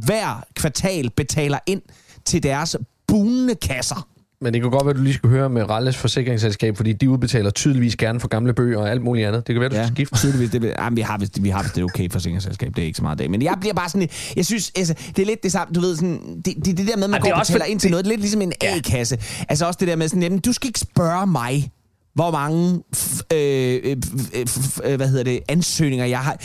hver 0.04 0.44
kvartal 0.54 1.10
betaler 1.10 1.58
ind 1.66 1.82
til 2.24 2.42
deres 2.42 2.76
bunende 3.08 3.54
kasser. 3.54 4.08
Men 4.40 4.54
det 4.54 4.62
kan 4.62 4.70
godt 4.70 4.84
være, 4.84 4.90
at 4.90 4.96
du 4.96 5.02
lige 5.02 5.14
skal 5.14 5.30
høre 5.30 5.50
med 5.50 5.70
Ralles 5.70 5.96
forsikringsselskab, 5.96 6.76
fordi 6.76 6.92
de 6.92 7.10
udbetaler 7.10 7.50
tydeligvis 7.50 7.96
gerne 7.96 8.20
for 8.20 8.28
gamle 8.28 8.54
bøger 8.54 8.78
og 8.78 8.90
alt 8.90 9.02
muligt 9.02 9.26
andet. 9.28 9.46
Det 9.46 9.54
kan 9.54 9.60
være, 9.60 9.68
du 9.70 9.74
Ja, 9.74 9.84
skal 9.86 9.94
skifte. 9.96 10.16
tydeligvis. 10.16 10.50
Det, 10.50 10.64
jamen, 10.78 10.96
vi 10.96 11.00
har 11.00 11.18
vist, 11.18 11.42
vi 11.42 11.48
har 11.48 11.62
vist 11.62 11.74
det 11.76 11.84
okay 11.84 12.10
forsikringsselskab. 12.10 12.72
Det 12.76 12.82
er 12.82 12.86
ikke 12.86 12.96
så 12.96 13.02
meget 13.02 13.18
det. 13.18 13.30
Men 13.30 13.42
jeg 13.42 13.56
bliver 13.60 13.74
bare 13.74 13.88
sådan... 13.88 14.08
Jeg 14.36 14.46
synes, 14.46 14.72
altså, 14.76 14.94
det 15.16 15.22
er 15.22 15.26
lidt 15.26 15.42
det 15.42 15.52
samme. 15.52 15.74
Du 15.74 15.80
ved, 15.80 15.96
sådan, 15.96 16.42
det, 16.44 16.54
det, 16.64 16.76
det 16.78 16.88
der 16.88 16.96
med, 16.96 17.04
at 17.04 17.10
man 17.10 17.20
det 17.22 17.30
går 17.30 17.36
og 17.38 17.46
betaler 17.46 17.64
ind 17.64 17.80
til 17.80 17.88
det- 17.88 17.90
noget. 17.90 18.04
Det 18.04 18.10
er 18.10 18.12
lidt 18.12 18.20
ligesom 18.20 18.42
en 18.42 18.52
A-kasse. 18.60 19.18
Altså 19.48 19.66
også 19.66 19.76
det 19.80 19.88
der 19.88 19.96
med 19.96 20.08
sådan, 20.08 20.22
jamen, 20.22 20.38
du 20.38 20.52
skal 20.52 20.66
ikke 20.68 20.80
spørge 20.80 21.26
mig, 21.26 21.70
hvor 22.14 22.30
mange 22.30 22.82
f- 22.96 23.20
øh, 23.36 23.80
øh, 23.84 23.96
f- 24.06 24.48
f- 24.48 24.88
øh, 24.88 24.96
hvad 24.96 25.08
hedder 25.08 25.24
det, 25.24 25.40
ansøgninger 25.48 26.06
jeg 26.06 26.18
har 26.18 26.36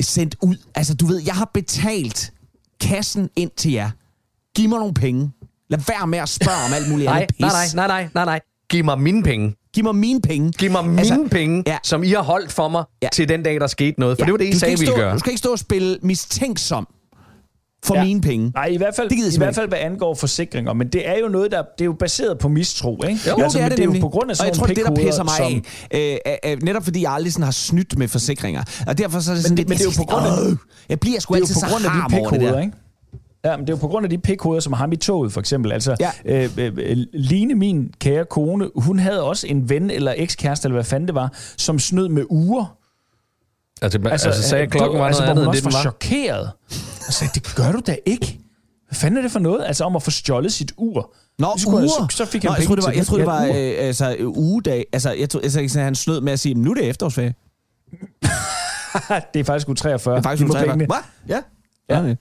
sendt 0.00 0.36
ud. 0.42 0.56
Altså, 0.74 0.94
du 0.94 1.06
ved, 1.06 1.22
jeg 1.26 1.34
har 1.34 1.50
betalt 1.54 2.32
kassen 2.80 3.28
ind 3.36 3.50
til 3.56 3.72
jer. 3.72 3.90
Giv 4.56 4.68
mig 4.68 4.78
nogle 4.78 4.94
penge. 4.94 5.30
Lad 5.70 5.78
være 5.88 6.06
med 6.06 6.18
at 6.18 6.28
spørge 6.28 6.64
om 6.66 6.72
alt 6.74 6.90
muligt 6.90 7.06
Nej, 7.06 7.16
andet 7.16 7.28
pis. 7.36 7.74
nej, 7.74 7.86
nej, 7.86 7.86
nej, 8.02 8.08
nej, 8.14 8.24
nej. 8.24 8.40
Giv 8.70 8.84
mig 8.84 9.00
mine 9.00 9.22
penge. 9.22 9.54
Giv 9.74 9.84
mig 9.84 9.94
mine 9.94 10.20
penge. 10.20 10.52
Giv 10.52 10.70
mig 10.70 10.84
mine 10.84 10.98
Altså, 10.98 11.28
penge, 11.30 11.62
ja. 11.66 11.78
som 11.82 12.02
I 12.04 12.10
har 12.10 12.22
holdt 12.22 12.52
for 12.52 12.68
mig 12.68 12.84
Ja. 13.02 13.08
til 13.12 13.28
den 13.28 13.42
dag, 13.42 13.60
der 13.60 13.66
skete 13.66 14.00
noget. 14.00 14.18
For 14.18 14.24
det 14.24 14.32
var 14.32 14.38
det, 14.38 14.44
I 14.48 14.52
du 14.52 14.58
sagde, 14.58 14.78
ville 14.78 14.94
gøre. 14.94 15.14
Du 15.14 15.18
skal 15.18 15.30
ikke 15.30 15.38
stå 15.38 15.52
og 15.52 15.58
spille 15.58 15.98
mistænksom 16.02 16.86
for 17.84 17.94
Ja. 17.94 18.04
mine 18.04 18.20
penge. 18.20 18.50
Nej, 18.54 18.64
i 18.64 18.76
hvert 18.76 18.94
fald, 18.96 19.08
Det 19.10 19.34
i 19.34 19.38
hvert 19.38 19.54
fald 19.54 19.68
hvad 19.68 19.78
angår 19.78 20.14
forsikringer. 20.14 20.72
Men 20.72 20.88
det 20.88 21.08
er 21.08 21.18
jo 21.18 21.28
noget, 21.28 21.50
der 21.52 21.62
det 21.78 21.80
er 21.80 21.84
jo 21.84 21.92
baseret 21.92 22.38
på 22.38 22.48
mistro, 22.48 23.02
ikke? 23.08 23.20
Jo, 23.28 23.42
altså, 23.42 23.58
det 23.58 23.64
er 23.64 23.68
men 23.68 23.70
det, 23.70 23.78
det 23.78 23.90
er 23.90 23.94
jo 23.94 24.00
på 24.00 24.08
grund 24.08 24.30
af 24.30 24.32
Og 24.32 24.36
sådan 24.36 24.48
jeg 24.48 24.56
tror, 24.58 24.66
det 24.66 24.78
er 24.78 24.84
der 24.84 24.94
pisser 25.04 25.24
mig 25.24 25.32
pikhoveder, 25.38 26.18
af. 26.24 26.32
Øh, 26.34 26.36
øh, 26.46 26.52
øh, 26.52 26.62
netop 26.62 26.84
fordi 26.84 27.02
jeg 27.02 27.12
aldrig 27.12 27.32
sådan 27.32 27.44
har 27.44 27.50
snydt 27.52 27.98
med 27.98 28.08
forsikringer. 28.08 28.62
Og 28.86 28.98
derfor 28.98 29.20
så 29.20 29.30
er 29.30 29.34
det 29.34 29.44
sådan 29.44 29.56
det- 29.56 29.58
lidt... 29.58 29.68
men 29.68 29.78
det 29.78 29.84
er 29.86 29.90
jo 29.98 30.04
på 30.04 30.10
grund 30.10 30.26
af- 30.26 30.50
Øh, 30.50 30.56
Jeg 30.88 31.00
bliver 31.00 31.20
sgu 31.20 31.34
det 31.34 31.40
altid 31.40 31.54
så 31.54 31.66
grund 31.70 31.84
af 31.84 31.90
harm 31.90 32.14
over 32.14 32.30
det 32.30 32.40
der. 32.40 32.60
ikke? 32.60 32.72
Ja, 33.44 33.56
men 33.56 33.66
det 33.66 33.72
er 33.72 33.76
jo 33.76 33.80
på 33.80 33.88
grund 33.88 34.04
af 34.06 34.10
de 34.10 34.18
pikhoveder, 34.18 34.60
som 34.60 34.72
ham 34.72 34.92
i 34.92 34.96
toget, 34.96 35.32
for 35.32 35.40
eksempel. 35.40 35.72
Altså, 35.72 35.96
Ja. 36.00 36.10
øh, 36.24 36.50
øh, 36.58 36.72
øh, 36.76 36.96
Line, 37.12 37.54
min 37.54 37.92
kære 38.00 38.24
kone, 38.24 38.70
hun 38.76 38.98
havde 38.98 39.22
også 39.22 39.46
en 39.46 39.68
ven 39.68 39.90
eller 39.90 40.14
ekskæreste, 40.16 40.66
eller 40.66 40.74
hvad 40.76 40.84
fanden 40.84 41.06
det 41.06 41.14
var, 41.14 41.32
som 41.56 41.78
snød 41.78 42.08
med 42.08 42.24
uger. 42.30 42.76
Altså, 43.82 43.98
altså, 44.10 44.28
altså 44.28 44.42
sagde 44.48 44.64
øh, 44.64 44.70
klokken 44.70 45.00
var 45.00 45.06
altså, 45.06 45.22
noget 45.22 45.30
andet, 45.30 45.46
end 45.46 45.54
det, 45.54 45.64
var 45.64 45.80
chokeret. 45.80 46.50
Og 47.06 47.12
sagde, 47.12 47.30
det 47.34 47.54
gør 47.56 47.72
du 47.72 47.80
da 47.86 47.96
ikke. 48.06 48.40
Hvad 48.88 48.96
fanden 48.96 49.18
er 49.18 49.22
det 49.22 49.30
for 49.32 49.38
noget? 49.38 49.64
Altså 49.66 49.84
om 49.84 49.96
at 49.96 50.02
få 50.02 50.10
stjålet 50.10 50.52
sit 50.52 50.72
ur. 50.76 51.14
Nå, 51.38 51.54
Så. 51.56 51.64
Så, 52.10 52.16
så 52.16 52.24
fik 52.24 52.42
han 52.42 52.50
Nå, 52.50 52.54
jeg 52.56 52.64
troede, 52.66 52.80
det 52.80 52.86
var, 52.86 52.92
jeg 52.92 53.06
troede, 53.06 53.20
det 53.20 53.26
var 53.26 53.44
Ja, 53.44 53.72
øh, 53.72 53.86
altså, 53.86 54.16
ugedag. 54.20 54.86
Altså, 54.92 55.12
jeg 55.12 55.30
troede, 55.30 55.44
altså, 55.60 55.80
han 55.80 55.94
snød 55.94 56.20
med 56.20 56.32
at 56.32 56.40
sige, 56.40 56.54
nu 56.54 56.70
er 56.70 56.74
det 56.74 56.88
efterårsferie. 56.88 57.34
det 59.34 59.40
er 59.40 59.44
faktisk 59.44 59.68
uge 59.68 59.76
43. 59.76 60.14
Det 60.14 60.18
er 60.18 60.22
faktisk 60.22 60.42
uge 60.44 60.50
43. 60.52 60.72
pengene. 60.72 60.86
Hvad? 60.86 60.96
Ja. 61.28 61.40
Ja. 61.90 62.00
Okay. 62.00 62.16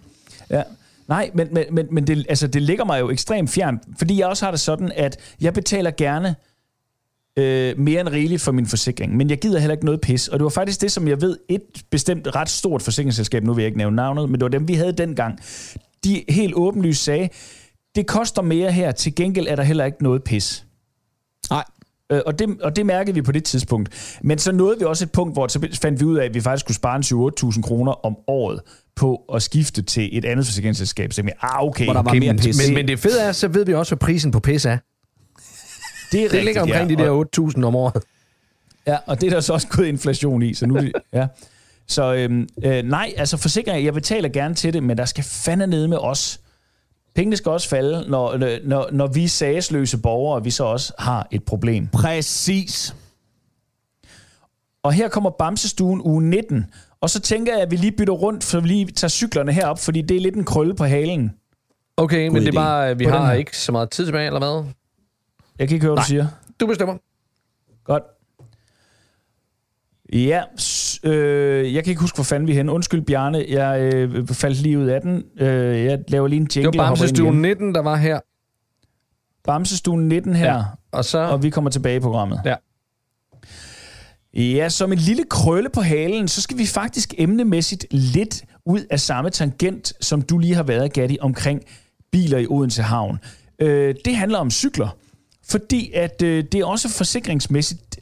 Ja. 0.49 0.63
Nej, 1.09 1.31
men, 1.33 1.47
men, 1.51 1.65
men, 1.71 1.87
men 1.91 2.07
det, 2.07 2.25
altså, 2.29 2.47
det 2.47 2.61
ligger 2.61 2.85
mig 2.85 2.99
jo 2.99 3.09
ekstremt 3.09 3.49
fjern, 3.49 3.79
fordi 3.97 4.19
jeg 4.19 4.27
også 4.27 4.45
har 4.45 4.51
det 4.51 4.59
sådan, 4.59 4.91
at 4.95 5.35
jeg 5.41 5.53
betaler 5.53 5.91
gerne 5.91 6.35
øh, 7.37 7.79
mere 7.79 8.01
end 8.01 8.09
rigeligt 8.09 8.41
for 8.41 8.51
min 8.51 8.65
forsikring, 8.65 9.17
men 9.17 9.29
jeg 9.29 9.39
gider 9.39 9.59
heller 9.59 9.73
ikke 9.73 9.85
noget 9.85 10.01
pis. 10.01 10.27
Og 10.27 10.39
det 10.39 10.43
var 10.43 10.49
faktisk 10.49 10.81
det, 10.81 10.91
som 10.91 11.07
jeg 11.07 11.21
ved, 11.21 11.37
et 11.49 11.61
bestemt 11.89 12.35
ret 12.35 12.49
stort 12.49 12.81
forsikringsselskab, 12.81 13.43
nu 13.43 13.53
vil 13.53 13.61
jeg 13.61 13.67
ikke 13.67 13.77
nævne 13.77 13.95
navnet, 13.95 14.29
men 14.29 14.39
det 14.39 14.43
var 14.43 14.49
dem, 14.49 14.67
vi 14.67 14.73
havde 14.73 14.91
dengang, 14.91 15.39
de 16.03 16.23
helt 16.29 16.53
åbenlyst 16.55 17.03
sagde, 17.03 17.29
det 17.95 18.07
koster 18.07 18.41
mere 18.41 18.71
her, 18.71 18.91
til 18.91 19.15
gengæld 19.15 19.47
er 19.47 19.55
der 19.55 19.63
heller 19.63 19.85
ikke 19.85 20.03
noget 20.03 20.23
pis. 20.23 20.65
Nej. 21.49 21.63
Øh, 22.11 22.21
og, 22.25 22.39
det, 22.39 22.61
og 22.61 22.75
det 22.75 22.85
mærkede 22.85 23.15
vi 23.15 23.21
på 23.21 23.31
det 23.31 23.43
tidspunkt. 23.43 24.17
Men 24.23 24.37
så 24.37 24.51
nåede 24.51 24.79
vi 24.79 24.85
også 24.85 25.05
et 25.05 25.11
punkt, 25.11 25.35
hvor 25.35 25.47
så 25.47 25.67
fandt 25.81 25.99
vi 25.99 26.05
ud 26.05 26.17
af, 26.17 26.25
at 26.25 26.33
vi 26.33 26.41
faktisk 26.41 26.65
skulle 26.65 26.75
spare 26.75 26.95
en 26.95 27.03
7-8.000 27.53 27.61
kroner 27.61 28.05
om 28.05 28.17
året 28.27 28.61
på 28.95 29.15
at 29.33 29.41
skifte 29.41 29.81
til 29.81 30.17
et 30.17 30.25
andet 30.25 30.45
forsikringsselskab. 30.45 31.13
Så 31.13 31.21
jeg, 31.21 31.33
ah, 31.41 31.63
okay. 31.63 31.83
Hvor 31.83 31.93
der 31.93 32.01
var 32.01 32.09
Okay, 32.09 32.19
mere 32.19 32.33
men, 32.33 32.41
pis. 32.41 32.67
men, 32.67 32.73
men 32.75 32.87
det 32.87 32.99
fede 32.99 33.21
er, 33.21 33.31
så 33.31 33.47
ved 33.47 33.65
vi 33.65 33.73
også, 33.73 33.95
hvad 33.95 33.99
prisen 33.99 34.31
på 34.31 34.39
pis 34.39 34.65
er. 34.65 34.77
det, 36.11 36.25
er 36.25 36.29
Det 36.29 36.43
ligger 36.45 36.61
omkring 36.61 36.91
ja. 36.91 36.95
de 36.95 37.03
der 37.03 37.51
8.000 37.57 37.63
om 37.63 37.75
året. 37.75 38.03
ja, 38.87 38.97
og 39.05 39.21
det 39.21 39.27
er 39.27 39.31
der 39.31 39.41
så 39.41 39.53
også 39.53 39.67
gået 39.67 39.87
inflation 39.87 40.41
i. 40.41 40.53
Så 40.53 40.65
nu, 40.65 40.79
ja. 41.13 41.27
Så 41.87 42.13
øhm, 42.13 42.47
øh, 42.63 42.83
nej, 42.83 43.13
altså 43.17 43.37
forsikring, 43.37 43.85
jeg 43.85 43.93
betaler 43.93 44.29
gerne 44.29 44.55
til 44.55 44.73
det, 44.73 44.83
men 44.83 44.97
der 44.97 45.05
skal 45.05 45.23
fandme 45.23 45.67
ned 45.67 45.87
med 45.87 45.97
os. 45.97 46.39
Pengene 47.15 47.37
skal 47.37 47.51
også 47.51 47.69
falde, 47.69 48.09
når, 48.09 48.37
når, 48.67 48.89
når 48.91 49.07
vi 49.07 49.27
sagsløse 49.27 49.97
borgere, 49.97 50.43
vi 50.43 50.51
så 50.51 50.63
også 50.63 50.93
har 50.99 51.27
et 51.31 51.43
problem. 51.43 51.87
Præcis. 51.87 52.95
Og 54.83 54.93
her 54.93 55.07
kommer 55.07 55.29
Bamsestuen 55.29 56.01
uge 56.01 56.23
19. 56.23 56.65
Og 57.01 57.09
så 57.09 57.19
tænker 57.19 57.53
jeg, 57.53 57.61
at 57.61 57.71
vi 57.71 57.75
lige 57.75 57.91
bytter 57.91 58.13
rundt, 58.13 58.43
for 58.43 58.59
vi 58.59 58.67
lige 58.67 58.85
tager 58.91 59.09
cyklerne 59.09 59.51
herop, 59.53 59.79
fordi 59.79 60.01
det 60.01 60.17
er 60.17 60.21
lidt 60.21 60.35
en 60.35 60.43
krølle 60.45 60.75
på 60.75 60.83
halen. 60.83 61.31
Okay, 61.97 62.27
men 62.27 62.35
det 62.35 62.47
er 62.47 62.51
idé. 62.51 62.55
bare, 62.55 62.97
vi 62.97 63.05
På 63.05 63.09
har 63.11 63.33
ikke 63.33 63.57
så 63.57 63.71
meget 63.71 63.89
tid 63.89 64.05
tilbage, 64.05 64.25
eller 64.25 64.39
hvad? 64.39 64.71
Jeg 65.59 65.67
kan 65.67 65.75
ikke 65.75 65.85
høre, 65.85 65.93
hvad 65.95 66.03
du 66.03 66.07
siger. 66.07 66.27
Du 66.59 66.67
bestemmer. 66.67 66.97
Godt. 67.83 68.03
Ja, 70.13 70.43
øh, 71.03 71.73
jeg 71.73 71.83
kan 71.83 71.91
ikke 71.91 72.01
huske, 72.01 72.17
hvor 72.17 72.23
fanden 72.23 72.47
vi 72.47 72.51
er 72.51 72.55
henne. 72.55 72.71
Undskyld, 72.71 73.01
Bjarne, 73.01 73.45
jeg 73.49 73.93
øh, 73.93 74.27
faldt 74.27 74.61
lige 74.61 74.79
ud 74.79 74.85
af 74.85 75.01
den. 75.01 75.23
Øh, 75.39 75.85
jeg 75.85 75.99
laver 76.07 76.27
lige 76.27 76.39
en 76.39 76.45
Det 76.45 76.55
jingle 76.55 76.77
var 76.77 76.87
hopper 76.87 77.03
ind 77.03 77.15
Bamsestuen 77.15 77.33
igen. 77.33 77.41
19, 77.41 77.75
der 77.75 77.81
var 77.81 77.95
her. 77.95 78.19
Bamsestuen 79.43 80.07
19 80.07 80.35
her, 80.35 80.55
ja. 80.55 80.63
Og 80.91 81.05
så... 81.05 81.19
og 81.19 81.43
vi 81.43 81.49
kommer 81.49 81.69
tilbage 81.71 81.95
i 81.97 81.99
programmet. 81.99 82.41
Ja. 82.45 82.55
Ja, 84.33 84.69
som 84.69 84.91
en 84.91 84.97
lille 84.97 85.23
krølle 85.29 85.69
på 85.69 85.81
halen, 85.81 86.27
så 86.27 86.41
skal 86.41 86.57
vi 86.57 86.65
faktisk 86.65 87.13
emnemæssigt 87.17 87.85
lidt 87.91 88.43
ud 88.65 88.79
af 88.89 88.99
samme 88.99 89.29
tangent, 89.29 89.93
som 90.01 90.21
du 90.21 90.37
lige 90.37 90.55
har 90.55 90.63
været, 90.63 90.93
Gatti, 90.93 91.17
omkring 91.21 91.61
biler 92.11 92.37
i 92.37 92.47
Odense 92.49 92.81
Havn. 92.81 93.19
Øh, 93.59 93.95
det 94.05 94.15
handler 94.15 94.37
om 94.37 94.51
cykler, 94.51 94.97
fordi 95.49 95.91
at 95.93 96.21
øh, 96.21 96.43
det 96.51 96.59
er 96.59 96.65
også 96.65 96.89
forsikringsmæssigt, 96.89 97.99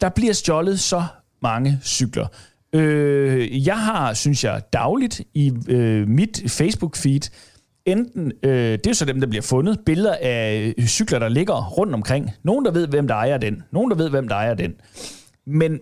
der 0.00 0.08
bliver 0.08 0.32
stjålet 0.32 0.80
så 0.80 1.04
mange 1.42 1.78
cykler. 1.84 2.26
Øh, 2.72 3.66
jeg 3.66 3.78
har, 3.78 4.14
synes 4.14 4.44
jeg, 4.44 4.62
dagligt 4.72 5.20
i 5.34 5.52
øh, 5.68 6.08
mit 6.08 6.42
Facebook-feed, 6.46 7.30
enten, 7.86 8.32
øh, 8.42 8.50
det 8.52 8.86
er 8.86 8.90
jo 8.90 8.94
så 8.94 9.04
dem, 9.04 9.20
der 9.20 9.26
bliver 9.26 9.42
fundet, 9.42 9.80
billeder 9.86 10.16
af 10.20 10.74
cykler, 10.86 11.18
der 11.18 11.28
ligger 11.28 11.68
rundt 11.68 11.94
omkring. 11.94 12.30
Nogen, 12.42 12.64
der 12.64 12.70
ved, 12.70 12.86
hvem 12.86 13.08
der 13.08 13.14
ejer 13.14 13.38
den. 13.38 13.62
Nogen, 13.72 13.90
der 13.90 13.96
ved, 13.96 14.10
hvem 14.10 14.28
der 14.28 14.34
ejer 14.34 14.54
den. 14.54 14.74
Men 15.46 15.80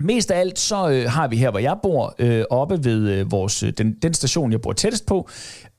mest 0.00 0.30
af 0.30 0.40
alt, 0.40 0.58
så 0.58 0.90
øh, 0.90 1.10
har 1.10 1.28
vi 1.28 1.36
her, 1.36 1.50
hvor 1.50 1.60
jeg 1.60 1.76
bor, 1.82 2.14
øh, 2.18 2.44
oppe 2.50 2.84
ved 2.84 3.10
øh, 3.10 3.30
vores, 3.32 3.62
øh, 3.62 3.72
den, 3.78 3.92
den 4.02 4.14
station, 4.14 4.52
jeg 4.52 4.60
bor 4.60 4.72
tættest 4.72 5.06
på, 5.06 5.28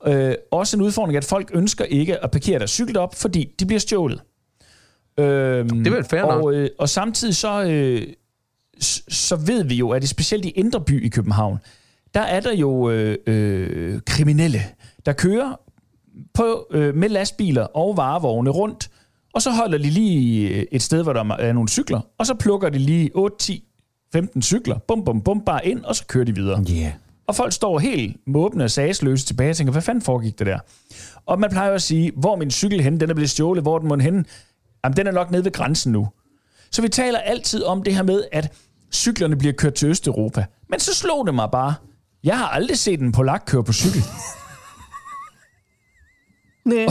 øh, 0.06 0.34
også 0.50 0.76
en 0.76 0.82
udfordring, 0.82 1.16
at 1.16 1.24
folk 1.24 1.50
ønsker 1.54 1.84
ikke 1.84 2.24
at 2.24 2.30
parkere 2.30 2.58
deres 2.58 2.70
cykel 2.70 2.96
op, 2.96 3.14
fordi 3.14 3.54
de 3.60 3.66
bliver 3.66 3.80
stjålet. 3.80 4.20
Øhm, 5.18 5.68
Det 5.68 5.86
er 5.86 5.90
vel 5.90 6.04
fair 6.04 6.20
nok. 6.20 6.44
og, 6.44 6.54
øh, 6.54 6.70
og 6.78 6.88
samtidig 6.88 7.36
så, 7.36 7.64
øh, 7.64 8.02
så 9.08 9.36
ved 9.36 9.64
vi 9.64 9.74
jo, 9.74 9.90
at 9.90 10.02
det 10.02 10.08
specielt 10.10 10.44
i 10.44 10.50
Indre 10.50 10.80
By 10.80 11.06
i 11.06 11.08
København, 11.08 11.58
der 12.14 12.20
er 12.20 12.40
der 12.40 12.54
jo 12.54 12.90
øh, 12.90 13.18
øh, 13.26 14.00
kriminelle, 14.06 14.62
der 15.06 15.12
kører 15.12 15.60
på, 16.34 16.66
øh, 16.70 16.94
med 16.94 17.08
lastbiler 17.08 17.62
og 17.62 17.96
varevogne 17.96 18.50
rundt, 18.50 18.90
og 19.34 19.42
så 19.42 19.50
holder 19.50 19.78
de 19.78 19.90
lige 19.90 20.48
øh, 20.48 20.64
et 20.72 20.82
sted, 20.82 21.02
hvor 21.02 21.12
der 21.12 21.36
er 21.38 21.52
nogle 21.52 21.68
cykler, 21.68 22.00
og 22.18 22.26
så 22.26 22.34
plukker 22.34 22.68
de 22.68 22.78
lige 22.78 23.10
8, 23.14 23.36
10, 23.38 23.64
15 24.12 24.42
cykler, 24.42 24.78
bum, 24.88 25.04
bum, 25.04 25.20
bum, 25.20 25.40
bare 25.40 25.66
ind, 25.66 25.84
og 25.84 25.96
så 25.96 26.06
kører 26.06 26.24
de 26.24 26.34
videre. 26.34 26.64
Yeah. 26.70 26.92
Og 27.26 27.34
folk 27.34 27.52
står 27.52 27.78
helt 27.78 28.16
måbne 28.26 28.64
og 28.64 28.70
sagsløse 28.70 29.26
tilbage 29.26 29.50
og 29.50 29.56
tænker, 29.56 29.72
hvad 29.72 29.82
fanden 29.82 30.02
foregik 30.02 30.38
det 30.38 30.46
der? 30.46 30.58
Og 31.26 31.40
man 31.40 31.50
plejer 31.50 31.72
at 31.72 31.82
sige, 31.82 32.12
hvor 32.16 32.36
min 32.36 32.50
cykel 32.50 32.80
henne? 32.80 33.00
Den 33.00 33.10
er 33.10 33.14
blevet 33.14 33.30
stjålet, 33.30 33.64
hvor 33.64 33.78
den 33.78 33.88
må 33.88 33.96
henne? 33.96 34.24
Jamen, 34.84 34.96
den 34.96 35.06
er 35.06 35.12
nok 35.12 35.30
nede 35.30 35.44
ved 35.44 35.52
grænsen 35.52 35.92
nu. 35.92 36.08
Så 36.70 36.82
vi 36.82 36.88
taler 36.88 37.18
altid 37.18 37.64
om 37.64 37.82
det 37.82 37.94
her 37.94 38.02
med, 38.02 38.24
at 38.32 38.52
cyklerne 38.92 39.36
bliver 39.36 39.52
kørt 39.52 39.74
til 39.74 39.88
Østeuropa. 39.88 40.44
Men 40.68 40.80
så 40.80 40.94
slog 40.94 41.26
det 41.26 41.34
mig 41.34 41.48
bare. 41.52 41.74
Jeg 42.24 42.38
har 42.38 42.48
aldrig 42.48 42.78
set 42.78 43.00
en 43.00 43.12
polak 43.12 43.42
køre 43.46 43.64
på 43.64 43.72
cykel. 43.72 44.02
Nej. 46.64 46.86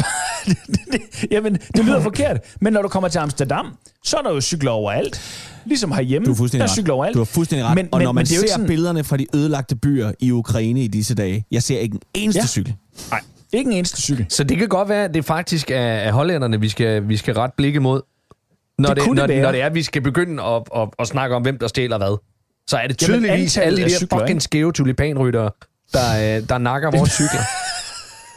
Jamen, 1.31 1.53
det 1.75 1.85
lyder 1.85 2.01
forkert. 2.01 2.37
Men 2.61 2.73
når 2.73 2.81
du 2.81 2.87
kommer 2.87 3.09
til 3.09 3.19
Amsterdam, 3.19 3.65
så 4.03 4.17
er 4.17 4.21
der 4.21 4.33
jo 4.33 4.41
cykler 4.41 4.71
overalt. 4.71 5.21
Ligesom 5.65 5.91
herhjemme, 5.91 6.25
Du 6.25 6.31
er 6.31 6.35
fuldstændig 6.35 6.65
der 6.67 6.71
er 6.71 6.75
cykler 6.75 6.93
ret. 6.93 6.97
overalt. 6.97 7.13
Du 7.13 7.19
har 7.19 7.25
fuldstændig 7.25 7.65
ret. 7.67 7.75
Men, 7.75 7.89
og 7.91 7.97
men, 7.97 8.05
når 8.05 8.11
man 8.11 8.25
men 8.31 8.37
er 8.37 8.41
ser 8.41 8.47
sådan, 8.51 8.67
billederne 8.67 9.03
fra 9.03 9.17
de 9.17 9.25
ødelagte 9.35 9.75
byer 9.75 10.11
i 10.19 10.31
Ukraine 10.31 10.83
i 10.83 10.87
disse 10.87 11.15
dage, 11.15 11.45
jeg 11.51 11.63
ser 11.63 11.79
ikke 11.79 11.93
en 11.95 12.01
eneste 12.13 12.39
Ja. 12.41 12.45
cykel. 12.47 12.75
Nej, 13.11 13.21
ikke 13.53 13.71
en 13.71 13.77
eneste 13.77 14.01
cykel. 14.01 14.25
Så 14.29 14.43
det 14.43 14.57
kan 14.57 14.67
godt 14.67 14.89
være, 14.89 15.03
at 15.03 15.13
det 15.13 15.25
faktisk 15.25 15.71
er, 15.71 15.75
er 15.77 16.11
hollænderne, 16.11 16.59
vi 16.61 16.69
skal, 16.69 17.07
vi 17.07 17.17
skal 17.17 17.33
ret 17.33 17.53
blikke 17.57 17.79
mod. 17.79 18.01
Når 18.79 18.89
Det 18.93 18.97
det, 19.03 19.13
når, 19.15 19.27
det 19.27 19.35
være. 19.35 19.43
når 19.43 19.51
det 19.51 19.61
er, 19.61 19.65
at 19.65 19.75
vi 19.75 19.83
skal 19.83 20.01
begynde 20.01 20.43
at, 20.43 20.61
at, 20.75 20.89
at 20.99 21.07
snakke 21.07 21.35
om, 21.35 21.41
hvem 21.41 21.57
der 21.59 21.67
stjæler 21.67 21.97
hvad. 21.97 22.17
Så 22.67 22.77
er 22.77 22.87
det 22.87 23.01
Jamen, 23.01 23.21
tydeligvis 23.21 23.57
antallet 23.57 23.67
alle 23.67 23.77
de 23.85 23.91
der 23.91 23.97
cykler, 23.97 24.19
fucking 24.19 24.29
ikke? 24.37 24.41
skæve 24.43 24.71
tulipanryttere, 24.71 25.51
der, 25.93 26.37
øh, 26.37 26.49
der 26.49 26.57
nakker 26.57 26.91
vores 26.91 27.11
cykler. 27.21 27.41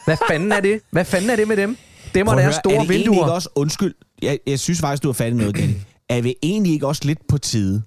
Hvad 0.05 0.17
fanden 0.29 0.51
er 0.51 0.59
det? 0.59 0.79
Hvad 0.91 1.05
fanden 1.05 1.29
er 1.29 1.35
det 1.35 1.47
med 1.47 1.57
dem? 1.57 1.77
Dem 2.15 2.27
og 2.27 2.35
deres 2.35 2.43
høre, 2.45 2.53
store 2.53 2.73
er 2.73 2.79
det 2.79 2.89
egentlig 2.89 2.99
vinduer. 2.99 3.25
Ikke 3.25 3.33
også, 3.33 3.49
undskyld, 3.55 3.93
jeg, 4.21 4.39
jeg 4.47 4.59
synes 4.59 4.79
faktisk, 4.79 5.03
du 5.03 5.07
har 5.07 5.13
fat 5.13 5.31
i 5.33 5.35
noget, 5.35 5.55
Gatti. 5.55 5.75
Er 6.09 6.21
vi 6.21 6.35
egentlig 6.43 6.73
ikke 6.73 6.87
også 6.87 7.01
lidt 7.05 7.19
på 7.27 7.37
tide, 7.37 7.81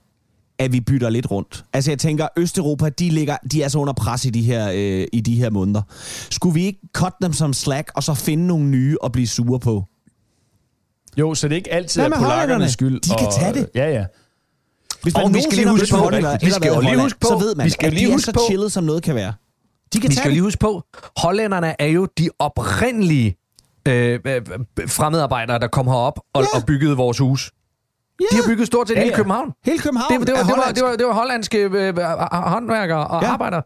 at 0.59 0.73
vi 0.73 0.81
bytter 0.81 1.11
lidt 1.11 1.31
rundt? 1.31 1.64
Altså 1.73 1.91
jeg 1.91 1.99
tænker, 1.99 2.29
Østeuropa, 2.37 2.89
de, 2.89 3.09
ligger, 3.11 3.37
de 3.53 3.62
er 3.62 3.69
så 3.69 3.79
under 3.79 3.93
pres 3.93 4.25
i 4.25 4.31
de, 4.31 4.43
her, 4.43 4.71
øh, 4.75 5.07
i 5.12 5.21
de 5.21 5.35
her 5.35 5.51
måneder. 5.51 5.83
Skulle 6.31 6.55
vi 6.55 6.64
ikke 6.64 6.81
cut 6.93 7.12
dem 7.23 7.33
som 7.33 7.53
slack, 7.53 7.91
og 7.95 8.03
så 8.03 8.14
finde 8.14 8.47
nogle 8.47 8.64
nye 8.64 8.97
og 9.01 9.12
blive 9.12 9.27
sure 9.27 9.61
på? 9.61 9.85
Jo, 11.19 11.35
så 11.35 11.49
det 11.49 11.53
er 11.53 11.57
ikke 11.57 11.73
altid 11.73 12.01
Hvad 12.01 12.07
er 12.07 12.09
med 12.09 12.19
polakkernes 12.19 12.73
skyld. 12.73 13.01
De 13.01 13.09
kan 13.19 13.27
og, 13.27 13.35
tage 13.41 13.55
det. 13.55 13.69
Ja, 13.75 13.91
ja. 13.91 14.05
Hvis 15.03 15.14
Og 15.14 15.35
vi 15.35 15.41
skal 15.43 15.57
lige 15.57 15.69
huske 15.71 15.87
på- 15.91 16.11
vi 16.43 16.51
skal 16.51 16.69
jo 16.75 16.81
lige 16.81 17.01
huske 17.01 17.21
på- 17.21 17.29
så 17.29 17.39
ved 17.39 17.55
man, 17.55 17.64
vi 17.64 17.71
skal 17.71 17.87
at 17.87 17.93
lige 17.93 18.07
de 18.07 18.11
er 18.11 18.14
huske 18.14 18.27
så 18.27 18.33
på- 18.33 18.41
chillet, 18.49 18.73
som 18.73 18.85
noget 18.85 19.03
kan 19.03 19.14
være. 19.14 19.33
De 19.93 20.01
kan 20.01 20.11
Vi 20.11 20.14
skal 20.14 20.30
lige 20.30 20.43
huske 20.43 20.59
på, 20.59 20.82
hollænderne 21.18 21.74
er 21.82 21.86
jo 21.86 22.09
de 22.18 22.28
oprindelige 22.39 23.36
øh, 23.89 24.20
øh, 24.26 24.43
fremmedarbejdere, 24.89 25.59
der 25.59 25.68
kom 25.68 25.86
herop 25.86 26.18
og, 26.34 26.43
Ja. 26.43 26.59
og 26.61 26.66
byggede 26.66 26.97
vores 26.97 27.18
hus. 27.18 27.53
De 28.30 28.36
har 28.36 28.43
bygget 28.49 28.66
stort 28.66 28.89
set 28.89 28.95
Ja, 28.95 29.01
hele 29.01 29.11
ja. 29.11 29.16
København. 29.16 29.53
Hele 29.64 29.78
København 29.78 30.12
Det, 30.20 30.26
det, 30.26 30.34
var, 30.36 30.43
det, 30.43 30.55
var, 30.57 30.72
det, 30.72 30.82
var, 30.84 30.97
det 30.97 31.07
var 31.07 31.12
hollandske 31.12 31.59
øh, 31.59 31.72
øh, 31.89 31.97
håndværkere 32.32 33.07
og 33.07 33.22
Ja. 33.22 33.26
ja. 33.26 33.32
arbejdere. 33.32 33.62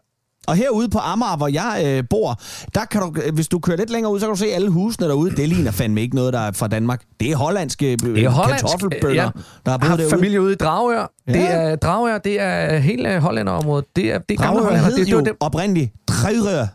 Og 0.47 0.55
herude 0.55 0.89
på 0.89 0.99
Amager, 0.99 1.37
hvor 1.37 1.47
jeg 1.47 1.81
øh, 1.85 2.03
bor, 2.09 2.39
der 2.75 2.85
kan 2.85 3.01
du, 3.01 3.13
øh, 3.25 3.33
hvis 3.33 3.47
du 3.47 3.59
kører 3.59 3.77
lidt 3.77 3.89
længere 3.89 4.13
ud, 4.13 4.19
så 4.19 4.25
kan 4.25 4.33
du 4.33 4.39
se 4.39 4.47
alle 4.47 4.69
husene 4.69 5.07
derude. 5.07 5.35
Det 5.35 5.49
ligner 5.49 5.71
fandme 5.71 6.01
ikke 6.01 6.15
noget, 6.15 6.33
der 6.33 6.39
er 6.39 6.51
fra 6.51 6.67
Danmark. 6.67 7.01
Det 7.19 7.31
er 7.31 7.35
hollandske 7.35 7.91
øh, 7.91 7.97
Det 8.15 8.23
er 8.23 8.29
hollandsk, 8.29 8.65
kartoffelbønder, 8.65 9.23
ja. 9.23 9.29
der 9.65 9.71
har 9.71 9.77
boet 9.77 9.99
derude. 9.99 10.09
familie 10.09 10.41
ude 10.41 10.53
i 10.53 10.55
Dragør. 10.55 11.11
Ja. 11.27 11.33
Det 11.33 11.39
Ja. 11.39 11.45
er 11.45 11.75
Dragør, 11.75 12.17
det 12.17 12.41
er 12.41 12.77
hele 12.77 13.19
Hollænderområdet. 13.19 13.85
Det 13.95 14.05
er, 14.13 14.17
det 14.17 14.39
er 14.39 14.43
gamle 14.43 14.61
Dragør 14.61 14.77
hed 14.77 14.95
Det, 14.95 15.05
det 15.05 15.11
jo 15.11 15.19
dem. 15.19 15.37
oprindeligt 15.39 15.91
Dragør. 16.07 16.65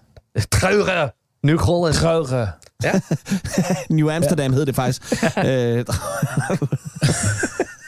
Dragør. 0.52 1.08
Nykrolen. 1.46 1.94
Krødre. 1.94 2.48
New 3.90 4.10
Amsterdam 4.10 4.52
hed 4.52 4.66
det 4.66 4.74
faktisk. 4.74 5.12
øh, 5.38 5.84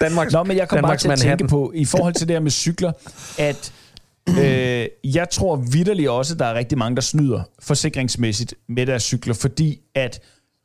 Danmarks, 0.01 0.33
Nå, 0.33 0.43
men 0.45 0.57
jeg 0.57 0.69
kom 0.69 0.77
bare 0.77 0.83
Danmarks 0.83 1.03
til 1.03 1.11
at 1.11 1.19
tænke 1.19 1.47
på, 1.49 1.73
i 1.75 1.85
forhold 1.85 2.15
til 2.15 2.29
det 2.29 2.35
her 2.37 2.41
med 2.41 2.51
cykler, 2.51 2.93
at 3.39 3.73
øh, 4.43 4.87
jeg 5.15 5.27
tror 5.31 5.57
vidderligt 5.57 6.09
også, 6.09 6.35
at 6.35 6.39
der 6.39 6.47
er 6.47 6.55
rigtig 6.55 6.79
mange, 6.79 6.97
der 6.97 7.03
snyder 7.03 7.43
forsikringsmæssigt 7.63 8.55
med 8.69 8.87
deres 8.87 9.03
cykler, 9.03 9.35
fordi 9.35 9.81
at 9.95 10.21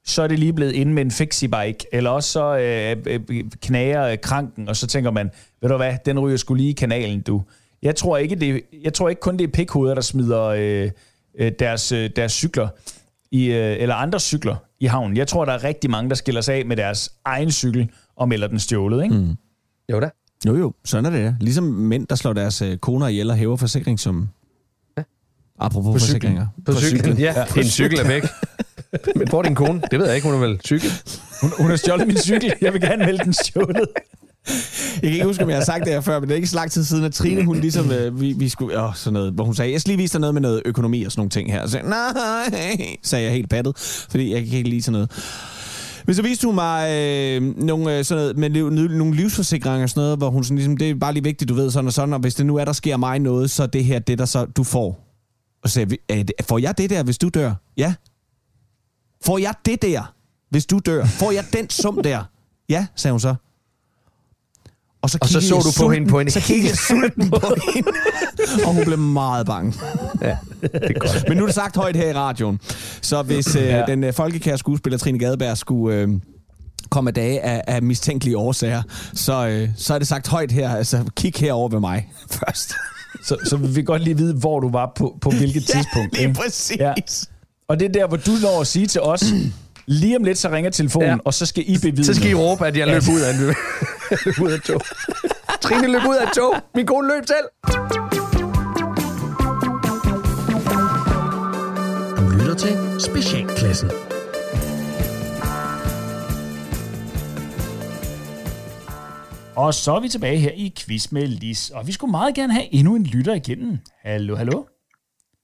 så 0.08 0.22
er 0.22 0.28
det 0.28 0.39
lige 0.39 0.53
blevet 0.53 0.72
inde 0.72 0.93
med 0.93 1.06
en 1.06 1.12
fixie-bike, 1.12 1.86
eller 1.91 2.10
også 2.10 2.32
så 2.32 2.58
øh, 2.58 3.20
øh, 3.30 3.43
knager 3.62 4.03
øh, 4.03 4.18
kranken, 4.18 4.70
og 4.70 4.76
så 4.76 4.88
tænker 4.88 5.12
man, 5.12 5.32
ved 5.62 5.70
du 5.70 5.78
hvad, 5.78 5.95
den 6.06 6.20
ryger 6.20 6.38
skulle 6.38 6.62
lige 6.62 6.70
i 6.70 6.74
kanalen, 6.74 7.22
du. 7.22 7.43
Jeg 7.82 7.95
tror 7.95 8.18
ikke, 8.18 8.36
det, 8.36 8.62
jeg 8.84 8.93
tror 8.93 9.10
ikke 9.10 9.20
kun 9.20 9.38
det 9.38 9.43
er 9.43 9.51
pikhoveder, 9.51 9.95
der 9.95 10.01
smider 10.01 10.43
øh, 10.43 10.91
øh, 11.39 11.51
deres, 11.60 11.91
øh, 11.91 12.10
deres 12.16 12.32
cykler, 12.32 12.68
i, 13.32 13.45
øh, 13.45 13.82
eller 13.82 13.95
andre 13.95 14.20
cykler 14.20 14.56
i 14.80 14.86
havnen. 14.86 15.18
Jeg 15.18 15.28
tror, 15.28 15.45
der 15.45 15.53
er 15.53 15.64
rigtig 15.64 15.89
mange, 15.89 16.10
der 16.10 16.16
skiller 16.16 16.41
sig 16.41 16.56
af 16.56 16.66
med 16.66 16.78
deres 16.78 17.14
egen 17.26 17.51
cykel 17.51 17.89
og 18.16 18.30
melder 18.30 18.47
den 18.47 18.60
stjålet, 18.60 19.03
ikke? 19.03 19.16
Mm. 19.16 19.36
Jo 19.91 19.99
da 19.99 20.10
jo 20.48 20.56
jo, 20.56 20.74
sådan 20.86 21.06
er 21.06 21.10
det. 21.10 21.20
ja. 21.24 21.34
Ligesom 21.39 21.64
mænd, 21.64 22.08
der 22.08 22.16
slår 22.16 22.34
deres 22.34 22.62
øh, 22.62 22.78
koner 22.78 23.08
ihjel 23.08 23.30
og 23.30 23.36
hæver 23.36 23.56
forsikringssummen. 23.58 24.30
Ja. 24.98 25.04
Apropos 25.60 25.93
På 25.93 26.00
cyklen. 26.00 26.22
forsikringer. 26.22 26.48
På, 26.66 26.72
på 26.72 26.80
cyklen. 26.80 27.18
Ja, 27.18 27.34
ja. 27.56 27.62
en 27.62 27.68
cykel 27.68 28.00
er 28.00 28.08
væk. 28.08 28.24
Men 29.16 29.28
hvor 29.30 29.39
er 29.39 29.43
din 29.43 29.56
kone? 29.56 29.82
Det 29.91 30.00
ved 30.00 30.06
jeg 30.06 30.16
ikke, 30.16 30.28
hun 30.28 30.36
er 30.43 30.48
vel 30.48 30.60
cykel. 30.66 30.91
Hun, 31.41 31.52
hun 31.60 31.70
har 31.70 31.76
stjålet 31.78 32.08
min 32.08 32.18
cykel. 32.18 32.54
Jeg 32.62 32.74
vil 32.74 32.82
gerne 32.82 33.06
melde 33.06 33.24
den 33.24 33.34
stjålet. 33.34 33.88
Jeg 34.93 35.02
kan 35.02 35.12
ikke 35.12 35.26
huske, 35.26 35.43
om 35.43 35.50
jeg 35.50 35.58
har 35.58 35.64
sagt 35.66 35.86
det 35.86 35.93
her 35.93 36.02
før, 36.02 36.20
men 36.20 36.30
det 36.30 36.34
er 36.34 36.36
ikke 36.36 36.48
så 36.48 36.56
lang 36.56 36.72
tid 36.72 36.84
siden, 36.84 37.04
at 37.04 37.14
Trine, 37.14 37.46
hun 37.46 37.60
ligesom, 37.60 37.91
øh, 37.91 38.22
vi, 38.22 38.34
vi 38.34 38.50
skulle, 38.50 38.82
åh, 38.84 38.96
sådan 38.96 39.14
noget, 39.14 39.34
hvor 39.34 39.43
hun 39.43 39.56
sagde, 39.56 39.72
jeg 39.72 39.82
skal 39.82 39.89
lige 39.89 39.98
vise 39.98 40.14
dig 40.14 40.22
noget 40.22 40.34
med 40.34 40.41
noget 40.41 40.62
økonomi 40.66 41.04
og 41.04 41.12
sådan 41.12 41.20
nogle 41.20 41.30
ting 41.30 41.52
her. 41.52 41.62
Og 41.62 41.68
så 41.68 41.72
sagde, 41.72 41.88
jeg, 41.96 42.50
nej, 42.52 42.96
sagde 43.04 43.26
jeg 43.26 43.34
helt 43.34 43.50
pattet, 43.50 43.78
fordi 44.10 44.34
jeg 44.34 44.46
kan 44.48 44.58
ikke 44.58 44.70
lide 44.70 44.82
sådan 44.82 44.93
noget. 44.93 45.12
Men 46.06 46.16
så 46.16 46.22
viste 46.22 46.45
hun 46.47 46.56
mig 46.56 46.89
øh, 46.91 47.58
nogle, 47.58 47.97
øh, 47.97 48.06
sådan 48.06 48.22
noget, 48.22 48.38
med 48.38 48.49
liv, 48.49 48.70
nogle 48.70 49.16
livsforsikringer 49.16 49.84
og 49.84 49.89
sådan 49.89 50.01
noget, 50.01 50.18
hvor 50.18 50.30
hun 50.30 50.43
sådan 50.43 50.58
ligesom, 50.58 50.78
det 50.78 50.89
er 50.89 50.95
bare 50.95 51.14
lige 51.14 51.24
vigtigt, 51.24 51.49
du 51.49 51.53
ved 51.53 51.72
sådan 51.72 51.88
og 51.88 51.93
sådan, 51.93 52.14
og 52.14 52.20
hvis 52.20 52.36
det 52.36 52.45
nu 52.45 52.56
er, 52.56 52.66
der 52.66 52.74
sker 52.74 52.97
mig 52.97 53.20
noget, 53.20 53.51
så 53.51 53.64
er 53.64 53.68
det 53.68 53.86
her 53.86 53.99
det, 53.99 54.18
der 54.18 54.26
så 54.26 54.45
du 54.45 54.64
får. 54.64 55.08
Og 55.64 55.70
så 55.70 55.74
sagde 55.74 55.97
jeg, 56.10 56.28
det- 56.28 56.36
får 56.47 56.58
jeg 56.58 56.78
det 56.78 56.89
der, 56.89 57.03
hvis 57.03 57.18
du 57.18 57.30
dør? 57.30 57.53
Ja. 57.78 57.93
Får 59.26 59.38
jeg 59.38 59.53
det 59.66 59.82
der, 59.82 60.14
hvis 60.49 60.66
du 60.66 60.80
dør? 60.86 61.06
Får 61.06 61.32
jeg 61.32 61.45
den 61.53 61.70
sum 61.70 62.01
der? 62.03 62.24
Ja, 62.70 62.88
sagde 62.95 63.12
hun 63.14 63.20
så. 63.20 63.36
Og 65.06 65.10
så, 65.10 65.18
Og 65.22 65.28
så 65.30 65.41
så 65.41 65.56
jeg 65.56 65.64
du 65.64 65.84
på 65.84 65.91
hende 65.91 66.08
på 66.08 66.20
en 66.20 66.32
så 66.32 66.39
kiggede 66.39 66.68
jeg 66.70 66.78
sulten 66.78 67.30
på 67.30 67.41
hende. 67.74 67.89
Og 68.66 68.74
hun 68.74 68.86
blev 68.86 68.97
meget 68.97 69.45
bange. 69.45 69.74
Ja, 70.22 70.38
det 70.62 70.70
er 70.74 70.99
godt. 70.99 71.26
Men 71.28 71.38
nu 71.38 71.43
er 71.43 71.47
det 71.47 71.56
sagt 71.56 71.76
højt 71.76 71.95
her 71.95 72.10
i 72.10 72.14
radioen. 72.14 72.60
Så 73.01 73.22
hvis 73.22 73.56
øh, 73.56 73.64
Ja. 73.64 73.84
den 73.88 74.03
øh, 74.03 74.14
folkekære 74.14 74.58
skuespiller 74.58 74.97
Trine 74.97 75.20
Gadeberg 75.20 75.58
skulle 75.58 75.97
øh, 75.97 76.08
komme 76.89 77.10
af 77.10 77.14
dage 77.14 77.41
af, 77.41 77.62
af 77.68 77.82
mistænkelige 77.82 78.38
årsager, 78.38 78.82
så, 79.14 79.47
øh, 79.47 79.70
så 79.78 79.93
er 79.93 79.99
det 79.99 80.08
sagt 80.08 80.28
højt 80.28 80.51
her. 80.51 80.76
Altså, 80.76 81.03
kig 81.16 81.34
herover 81.38 81.70
ved 81.70 81.80
mig 81.80 82.10
først. 82.45 82.74
Så, 83.24 83.38
så 83.45 83.58
vi 83.58 83.68
vil 83.68 83.86
godt 83.86 84.03
lige 84.03 84.18
vide, 84.18 84.34
hvor 84.34 84.60
du 84.60 84.70
var 84.70 84.91
på, 84.97 85.18
på 85.22 85.30
hvilket 85.30 85.64
tidspunkt. 85.76 86.18
lige 86.18 86.34
præcis. 86.34 86.78
Ja. 86.80 86.93
Og 87.68 87.80
det 87.80 87.86
er 87.86 87.91
der, 87.91 88.08
hvor 88.08 88.18
du 88.18 88.32
når 88.41 88.62
at 88.62 88.68
sige 88.68 88.88
til 88.88 89.01
os, 89.01 89.24
lige 89.88 90.18
om 90.18 90.24
lidt, 90.24 90.38
så 90.38 90.49
ringer 90.51 90.72
telefonen, 90.72 91.08
Ja. 91.08 91.12
ja. 91.14 91.18
og 91.26 91.34
så 91.34 91.45
skal 91.45 91.64
I 91.68 91.78
bevidne. 91.78 92.06
Så 92.06 92.14
skal 92.14 92.30
I 92.30 92.34
råbe, 92.34 92.68
at 92.68 92.78
jeg 92.78 92.88
løb 92.88 93.01
ud 93.16 93.20
af 93.22 93.34
en 93.34 93.53
løb 94.12 94.39
ud 94.45 94.51
af 94.51 94.62
tog. 94.62 94.82
Trine 95.62 95.88
løb 95.88 96.01
ud 96.10 96.16
af 96.16 96.28
tog. 96.36 96.56
Min 96.76 96.86
kone 96.88 97.08
løb 97.08 97.24
selv. 97.28 97.47
Du 102.18 102.24
lytter 102.39 102.56
til 102.56 103.01
Specialklassen. 103.01 103.91
Og 109.56 109.74
så 109.74 109.91
er 109.95 109.99
vi 109.99 110.10
tilbage 110.10 110.38
her 110.38 110.51
i 110.51 110.74
Quiz 110.78 111.12
med 111.12 111.28
Lis, 111.28 111.70
og 111.70 111.88
vi 111.88 111.91
skulle 111.91 112.12
meget 112.12 112.36
gerne 112.36 112.53
have 112.53 112.74
endnu 112.74 112.95
en 112.95 113.03
lytter 113.03 113.34
igennem. 113.34 113.78
Hallo, 114.01 114.36
hallo. 114.36 114.64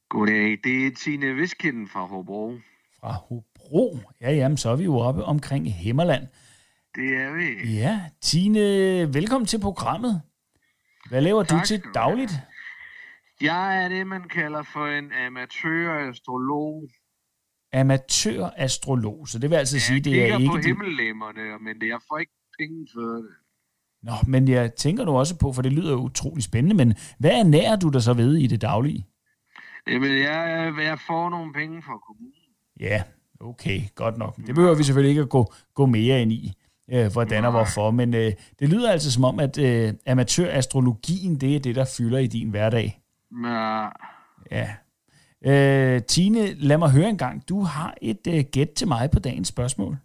Goddag, 0.10 0.58
det 0.64 0.88
er 0.88 0.92
Tine 1.04 1.34
Viskinden 1.34 1.88
fra 1.94 2.06
Hobro. 2.06 2.54
Fra 3.00 3.12
Hobro. 3.14 3.98
Ja, 4.22 4.32
jamen, 4.32 4.58
så 4.58 4.70
er 4.70 4.76
vi 4.76 4.84
jo 4.84 4.98
oppe 4.98 5.24
omkring 5.24 5.74
Himmerland. 5.74 6.24
Det 6.96 7.10
er 7.18 7.34
vi. 7.34 7.74
Ja, 7.74 8.02
Tine, 8.22 8.60
velkommen 9.14 9.46
til 9.46 9.60
programmet. 9.60 10.22
Hvad 11.10 11.22
laver 11.22 11.44
Tak 11.44 11.62
du 11.62 11.66
til 11.66 11.82
dagligt? 11.94 12.32
Jeg 13.42 13.84
er 13.84 13.90
det, 13.90 14.08
man 14.08 14.22
kalder 14.30 14.64
for 14.64 14.86
en 14.86 15.12
amatør-astrolog. 15.12 16.90
Amatør-astrolog, 17.74 19.28
så 19.28 19.40
det 19.40 19.50
vil 19.50 19.56
altså 19.56 19.80
sige, 19.80 20.00
det 20.00 20.22
er 20.32 20.38
ikke... 20.38 20.50
på 20.50 20.58
din- 20.58 20.66
himmellæmmerne, 20.66 21.64
men 21.64 21.82
det, 21.82 21.88
jeg 21.88 22.00
får 22.10 22.18
ikke 22.18 22.32
penge 22.60 22.88
for 22.94 23.02
det. 23.02 23.30
Nå, 24.04 24.12
men 24.28 24.48
jeg 24.48 24.76
tænker 24.76 25.06
nu 25.06 25.12
også 25.18 25.38
på, 25.38 25.54
for 25.54 25.62
det 25.62 25.74
lyder 25.74 25.96
utrolig 25.96 26.44
spændende, 26.44 26.76
men 26.86 26.94
hvad 27.20 27.32
er 27.40 27.44
nær 27.44 27.76
du 27.76 27.90
der 27.90 28.00
så 28.00 28.14
ved 28.14 28.36
i 28.38 28.48
det 28.48 28.62
daglige? 28.62 29.08
Jamen, 29.88 30.12
jeg, 30.18 30.74
jeg 30.78 31.00
får 31.08 31.30
nogle 31.30 31.54
penge 31.54 31.82
fra 31.82 31.98
kommunen. 31.98 32.34
Ja, 32.80 33.04
okay, 33.40 33.82
godt 33.96 34.18
nok. 34.18 34.36
Det 34.38 34.56
behøver 34.56 34.76
vi 34.76 34.84
selvfølgelig 34.84 35.10
ikke 35.10 35.22
at 35.22 35.30
gå, 35.30 35.54
gå 35.74 35.86
mere 35.86 36.22
ind 36.22 36.32
i, 36.32 36.54
øh, 36.94 37.12
hvordan 37.12 37.46
og 37.46 37.52
hvorfor, 37.52 37.92
men 37.92 38.14
øh, 38.14 38.32
det 38.60 38.70
lyder 38.70 38.92
altså 38.92 39.12
som 39.12 39.24
om, 39.24 39.40
at 39.40 39.58
øh, 39.58 39.94
amatørastrologien, 40.08 41.42
det 41.42 41.56
er 41.56 41.60
det, 41.60 41.76
der 41.76 41.86
fylder 41.98 42.20
i 42.20 42.28
din 42.28 42.50
hverdag. 42.50 43.02
Ja, 43.44 43.88
Ja. 44.52 44.76
Øh, 45.46 46.02
Tine, 46.04 46.54
lad 46.54 46.78
mig 46.78 46.92
høre 46.92 47.10
en 47.10 47.18
gang. 47.18 47.50
Du 47.50 47.62
har 47.62 47.94
et 48.02 48.28
øh, 48.28 48.44
gæt 48.52 48.70
til 48.70 48.88
mig 48.88 49.10
på 49.12 49.20
dagens 49.20 49.48
spørgsmål. 49.48 49.98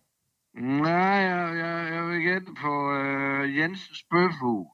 Nej, 0.61 0.91
jeg, 0.93 1.57
jeg, 1.57 1.95
jeg 1.95 2.05
vil 2.09 2.23
gætte 2.23 2.47
på 2.61 2.93
øh, 2.93 3.57
Jensens 3.57 4.05
Bøfhus. 4.11 4.67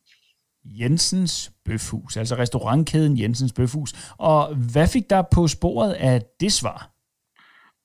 Jensens 0.64 1.52
Bøfhus, 1.64 2.16
altså 2.16 2.34
restaurantkæden 2.36 3.18
Jensens 3.18 3.52
Bøfhus. 3.52 4.12
Og 4.18 4.54
hvad 4.72 4.88
fik 4.88 5.10
der 5.10 5.22
på 5.34 5.48
sporet 5.48 5.92
af 5.92 6.22
det 6.40 6.52
svar? 6.52 6.90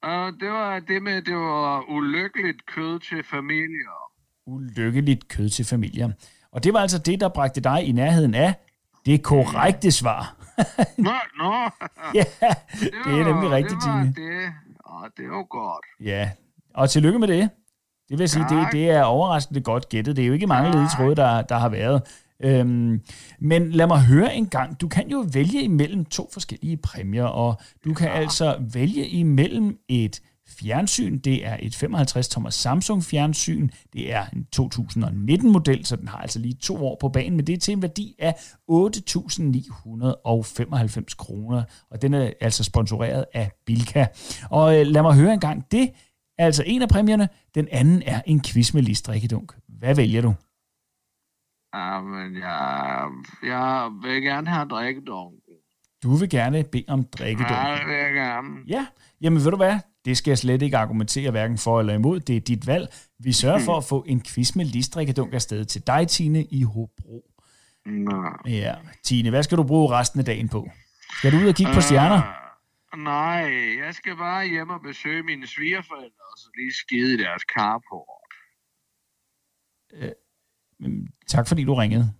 Og 0.03 0.34
det 0.39 0.49
var 0.49 0.80
det 0.80 1.03
med, 1.03 1.21
det 1.21 1.36
var 1.36 1.89
ulykkeligt 1.89 2.65
kød 2.65 2.99
til 2.99 3.23
familier. 3.23 4.06
Ulykkeligt 4.47 5.27
kød 5.27 5.49
til 5.49 5.65
familier. 5.65 6.09
Og 6.51 6.63
det 6.63 6.73
var 6.73 6.79
altså 6.79 6.97
det, 6.97 7.19
der 7.19 7.29
bragte 7.29 7.61
dig 7.61 7.83
i 7.87 7.91
nærheden 7.91 8.33
af 8.33 8.53
det 9.05 9.23
korrekte 9.23 9.91
svar. 9.91 10.35
Nå, 10.97 11.11
nå. 11.37 11.53
ja, 12.17 12.23
det 12.79 13.19
er 13.19 13.33
nemlig 13.33 13.51
rigtigt, 13.51 13.81
det 13.83 13.91
var 13.91 14.01
Tine. 14.01 14.13
det. 14.15 14.53
Og 14.85 15.09
det 15.17 15.25
var 15.29 15.43
godt. 15.43 15.85
Ja, 16.01 16.29
og 16.73 16.89
tillykke 16.89 17.19
med 17.19 17.27
det. 17.27 17.49
Det 18.09 18.19
vil 18.19 18.29
sige, 18.29 18.43
det, 18.43 18.49
Tak. 18.49 18.71
det 18.71 18.89
er 18.89 19.03
overraskende 19.03 19.61
godt 19.61 19.89
gættet. 19.89 20.15
Det 20.15 20.23
er 20.23 20.27
jo 20.27 20.33
ikke 20.33 20.47
mange 20.47 20.71
ledige 20.71 20.89
tråde, 20.97 21.15
der, 21.15 21.41
der 21.41 21.57
har 21.57 21.69
været. 21.69 22.01
Øhm, 22.43 23.01
men 23.39 23.71
lad 23.71 23.87
mig 23.87 24.01
høre 24.01 24.35
en 24.35 24.47
gang. 24.47 24.81
Du 24.81 24.87
kan 24.87 25.09
jo 25.09 25.25
vælge 25.33 25.61
imellem 25.61 26.05
to 26.05 26.29
forskellige 26.33 26.77
præmier, 26.77 27.25
og 27.25 27.55
du 27.85 27.93
kan 27.93 28.09
altså 28.09 28.57
vælge 28.73 29.07
imellem 29.07 29.79
et 29.89 30.21
fjernsyn. 30.47 31.17
Det 31.17 31.45
er 31.45 31.57
et 31.59 31.83
55-tommer 31.83 32.49
Samsung 32.49 33.03
fjernsyn. 33.03 33.69
Det 33.93 34.13
er 34.13 34.25
en 34.33 34.47
2019-model, 34.55 35.85
så 35.85 35.95
den 35.95 36.07
har 36.07 36.17
altså 36.17 36.39
lige 36.39 36.55
to 36.61 36.85
år 36.85 36.97
på 37.01 37.09
banen, 37.09 37.37
men 37.37 37.47
det 37.47 37.53
er 37.53 37.57
til 37.57 37.71
en 37.71 37.81
værdi 37.81 38.15
af 38.19 38.31
8.995 38.31 41.15
kroner, 41.17 41.63
og 41.91 42.01
den 42.01 42.13
er 42.13 42.31
altså 42.41 42.63
sponsoreret 42.63 43.25
af 43.33 43.51
Bilka. 43.65 44.05
Og 44.49 44.79
øh, 44.79 44.85
lad 44.85 45.01
mig 45.01 45.15
høre 45.15 45.33
en 45.33 45.39
gang, 45.39 45.71
det 45.71 45.89
er 46.37 46.45
altså 46.45 46.63
en 46.65 46.81
af 46.81 46.89
præmierne. 46.89 47.29
Den 47.55 47.67
anden 47.71 48.03
er 48.05 48.21
en 48.25 48.41
quiz 48.43 48.73
med 48.73 48.81
Lis 48.81 49.01
Drikkedunk. 49.01 49.53
Hvad 49.79 49.95
vælger 49.95 50.21
du? 50.21 50.33
Ja, 51.75 52.01
men 52.01 52.35
jeg, 52.35 53.07
jeg 53.43 53.89
vil 54.03 54.21
gerne 54.21 54.47
have 54.47 54.67
drikkedunk. 54.67 55.33
Du 56.03 56.15
vil 56.15 56.29
gerne 56.29 56.63
bede 56.63 56.83
om 56.87 57.03
drikkedunk. 57.03 57.51
Ja, 57.51 57.75
det 57.79 57.87
vil 57.87 57.95
jeg 57.95 58.13
gerne. 58.13 58.47
Ja, 58.67 58.87
jamen 59.21 59.43
ved 59.43 59.51
du 59.51 59.57
hvad? 59.57 59.79
Det 60.07 60.17
skal 60.17 60.31
jeg 60.31 60.37
slet 60.37 60.61
ikke 60.61 60.77
argumentere 60.77 61.31
hverken 61.31 61.57
for 61.57 61.79
eller 61.79 61.93
imod. 61.93 62.19
Det 62.19 62.35
er 62.35 62.39
dit 62.39 62.67
valg. 62.67 62.87
Vi 63.19 63.31
sørger 63.31 63.59
for 63.59 63.77
at 63.77 63.83
få 63.83 64.03
en 64.07 64.21
quiz 64.23 64.55
med 64.55 64.65
Lis 64.65 64.89
Drikkedunk 64.89 65.33
afsted 65.33 65.65
til 65.65 65.87
dig, 65.87 66.07
Tine, 66.07 66.45
i 66.45 66.63
Hobro. 66.63 67.31
Nå. 67.85 68.23
Ja, 68.45 68.75
Tine, 69.03 69.29
hvad 69.29 69.43
skal 69.43 69.57
du 69.57 69.63
bruge 69.63 69.91
resten 69.91 70.19
af 70.19 70.25
dagen 70.25 70.49
på? 70.49 70.69
Skal 71.17 71.31
du 71.31 71.37
ud 71.37 71.47
og 71.47 71.55
kigge 71.55 71.73
på 71.73 71.81
stjerner? 71.81 72.21
Uh, 72.93 72.99
nej, 72.99 73.51
jeg 73.85 73.93
skal 73.93 74.15
bare 74.17 74.47
hjem 74.47 74.69
og 74.69 74.81
besøge 74.81 75.23
mine 75.23 75.47
svigerforældre, 75.47 76.23
og 76.31 76.37
så 76.37 76.49
lige 76.57 76.73
skide 76.73 77.17
deres 77.17 77.41
carport. 77.41 78.31
Tak 81.27 81.47
fordi 81.47 81.63
du 81.63 81.73
ringede. 81.73 82.13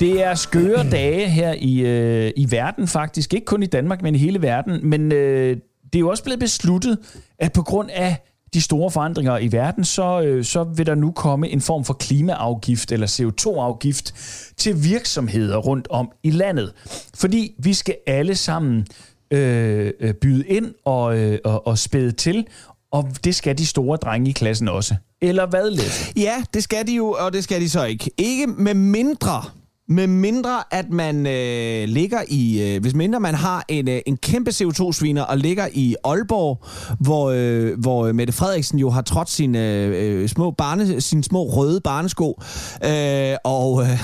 Det 0.00 0.22
er 0.24 0.34
skøre 0.34 0.90
dage 0.98 1.28
her 1.28 1.54
i, 1.58 1.78
øh, 1.78 2.32
i 2.36 2.50
verden 2.50 2.88
faktisk. 2.88 3.34
Ikke 3.34 3.44
kun 3.44 3.62
i 3.62 3.66
Danmark, 3.66 4.02
men 4.02 4.14
i 4.14 4.18
hele 4.18 4.42
verden. 4.42 4.80
Men 4.82 5.12
øh, 5.12 5.56
det 5.84 5.94
er 5.94 6.00
jo 6.00 6.08
også 6.08 6.24
blevet 6.24 6.40
besluttet, 6.40 6.98
at 7.38 7.52
på 7.52 7.62
grund 7.62 7.90
af 7.92 8.16
de 8.54 8.62
store 8.62 8.90
forandringer 8.90 9.38
i 9.38 9.52
verden, 9.52 9.84
så, 9.84 10.22
øh, 10.22 10.44
så 10.44 10.64
vil 10.64 10.86
der 10.86 10.94
nu 10.94 11.10
komme 11.10 11.48
en 11.48 11.60
form 11.60 11.84
for 11.84 11.94
klimaafgift 11.94 12.92
eller 12.92 13.06
CO2-afgift 13.06 14.14
til 14.56 14.84
virksomheder 14.84 15.56
rundt 15.56 15.88
om 15.90 16.10
i 16.22 16.30
landet. 16.30 16.72
Fordi 17.14 17.54
vi 17.58 17.74
skal 17.74 17.96
alle 18.06 18.34
sammen 18.34 18.86
øh, 19.30 19.92
øh, 20.00 20.14
byde 20.14 20.46
ind 20.46 20.74
og, 20.84 21.18
øh, 21.18 21.38
og, 21.44 21.66
og 21.66 21.78
spæde 21.78 22.12
til, 22.12 22.46
og 22.90 23.08
det 23.24 23.34
skal 23.34 23.58
de 23.58 23.66
store 23.66 23.96
drenge 23.96 24.30
i 24.30 24.32
klassen 24.32 24.68
også. 24.68 24.94
Eller 25.20 25.46
hvad, 25.46 25.70
lidt? 25.70 26.12
Ja, 26.16 26.44
det 26.54 26.62
skal 26.62 26.86
de 26.86 26.94
jo, 26.94 27.16
og 27.18 27.32
det 27.32 27.44
skal 27.44 27.60
de 27.60 27.70
så 27.70 27.84
ikke. 27.84 28.10
Ikke 28.18 28.46
med 28.46 28.74
mindre, 28.74 29.42
med 29.88 30.06
mindre 30.06 30.74
at 30.74 30.90
man 30.90 31.26
øh, 31.26 31.88
ligger 31.88 32.18
i, 32.28 32.74
øh, 32.74 32.82
hvis 32.82 32.94
mindre 32.94 33.20
man 33.20 33.34
har 33.34 33.64
en, 33.68 33.88
øh, 33.88 34.00
en 34.06 34.16
kæmpe 34.16 34.50
CO2-sviner 34.50 35.22
og 35.22 35.38
ligger 35.38 35.68
i 35.72 35.96
Aalborg, 36.04 36.64
hvor, 37.00 37.30
øh, 37.34 37.80
hvor 37.80 38.12
Mette 38.12 38.32
Frederiksen 38.32 38.78
jo 38.78 38.90
har 38.90 39.02
trådt 39.02 39.30
sine 39.30 39.58
øh, 39.72 40.22
øh, 40.22 40.28
små, 40.28 40.50
barne, 40.50 41.00
sine 41.00 41.24
små 41.24 41.44
røde 41.44 41.80
barnesko, 41.80 42.40
øh, 42.84 43.36
og, 43.44 43.82
øh, 43.82 44.00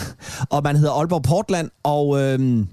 og 0.51 0.63
man 0.65 0.77
hedder 0.77 0.93
Aalborg 0.93 1.23
Portland, 1.23 1.71
og... 1.83 2.23
Øh, 2.23 2.65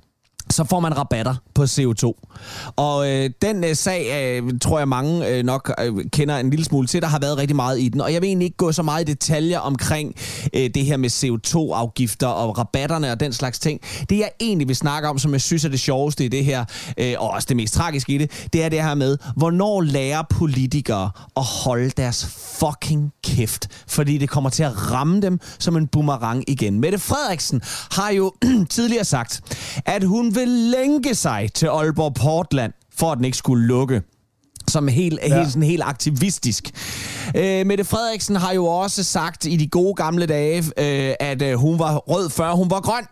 så 0.51 0.63
får 0.63 0.79
man 0.79 0.97
rabatter 0.97 1.35
på 1.59 1.63
CO2. 1.63 2.27
Og 2.75 3.09
øh, 3.09 3.29
den 3.41 3.63
øh, 3.63 3.75
sag, 3.75 4.01
øh, 4.37 4.59
tror 4.61 4.77
jeg 4.77 4.87
mange 4.87 5.27
øh, 5.27 5.43
nok 5.43 5.73
øh, 5.79 5.93
kender 6.13 6.37
en 6.37 6.49
lille 6.49 6.65
smule 6.65 6.87
til, 6.87 7.01
der 7.01 7.07
har 7.07 7.19
været 7.19 7.37
rigtig 7.37 7.55
meget 7.55 7.79
i 7.79 7.89
den. 7.89 8.01
Og 8.01 8.13
jeg 8.13 8.21
vil 8.21 8.27
egentlig 8.27 8.45
ikke 8.45 8.57
gå 8.57 8.71
så 8.71 8.83
meget 8.83 9.09
i 9.09 9.11
detaljer 9.11 9.59
omkring 9.59 10.15
øh, 10.53 10.69
det 10.73 10.85
her 10.85 10.97
med 10.97 11.09
CO2-afgifter 11.09 12.27
og 12.27 12.57
rabatterne 12.57 13.11
og 13.11 13.19
den 13.19 13.33
slags 13.33 13.59
ting. 13.59 13.81
Det 14.09 14.17
jeg 14.17 14.31
egentlig 14.39 14.67
vil 14.67 14.75
snakke 14.75 15.09
om, 15.09 15.19
som 15.19 15.33
jeg 15.33 15.41
synes 15.41 15.65
er 15.65 15.69
det 15.69 15.79
sjoveste 15.79 16.25
i 16.25 16.27
det 16.27 16.45
her, 16.45 16.65
øh, 16.97 17.13
og 17.17 17.29
også 17.29 17.45
det 17.49 17.57
mest 17.57 17.73
tragiske 17.73 18.13
i 18.13 18.17
det, 18.17 18.47
det 18.53 18.63
er 18.63 18.69
det 18.69 18.83
her 18.83 18.95
med, 18.95 19.17
hvornår 19.35 19.81
lærer 19.81 20.23
politikere 20.29 21.11
at 21.37 21.43
holde 21.43 21.89
deres 21.89 22.25
fucking 22.59 23.11
kæft, 23.23 23.67
fordi 23.87 24.17
det 24.17 24.29
kommer 24.29 24.49
til 24.49 24.63
at 24.63 24.91
ramme 24.91 25.21
dem 25.21 25.39
som 25.59 25.77
en 25.77 25.87
boomerang 25.87 26.43
igen. 26.47 26.79
Mette 26.79 26.99
Frederiksen 26.99 27.61
har 27.91 28.09
jo 28.09 28.33
tidligere 28.69 29.05
sagt, 29.05 29.41
at 29.85 30.03
hun 30.03 30.35
vil 30.35 30.47
lænke 30.47 31.15
sig 31.15 31.48
til 31.53 31.67
Aalborg 31.67 32.13
Portland, 32.13 32.73
for 32.97 33.11
at 33.11 33.17
den 33.17 33.25
ikke 33.25 33.37
skulle 33.37 33.67
lukke 33.67 34.01
som 34.67 34.87
helt, 34.87 35.19
ja. 35.23 35.37
helt, 35.37 35.47
sådan 35.47 35.63
helt 35.63 35.83
aktivistisk. 35.83 36.71
Øh, 37.35 37.65
Mette 37.65 37.83
Frederiksen 37.83 38.35
har 38.35 38.53
jo 38.53 38.65
også 38.65 39.03
sagt 39.03 39.45
i 39.45 39.55
de 39.55 39.67
gode 39.67 39.95
gamle 39.95 40.25
dage, 40.25 40.57
øh, 40.57 41.13
at 41.19 41.41
øh, 41.41 41.53
hun 41.53 41.79
var 41.79 41.95
rød, 41.95 42.29
før 42.29 42.51
hun 42.51 42.69
var 42.69 42.81
grøn 42.81 43.05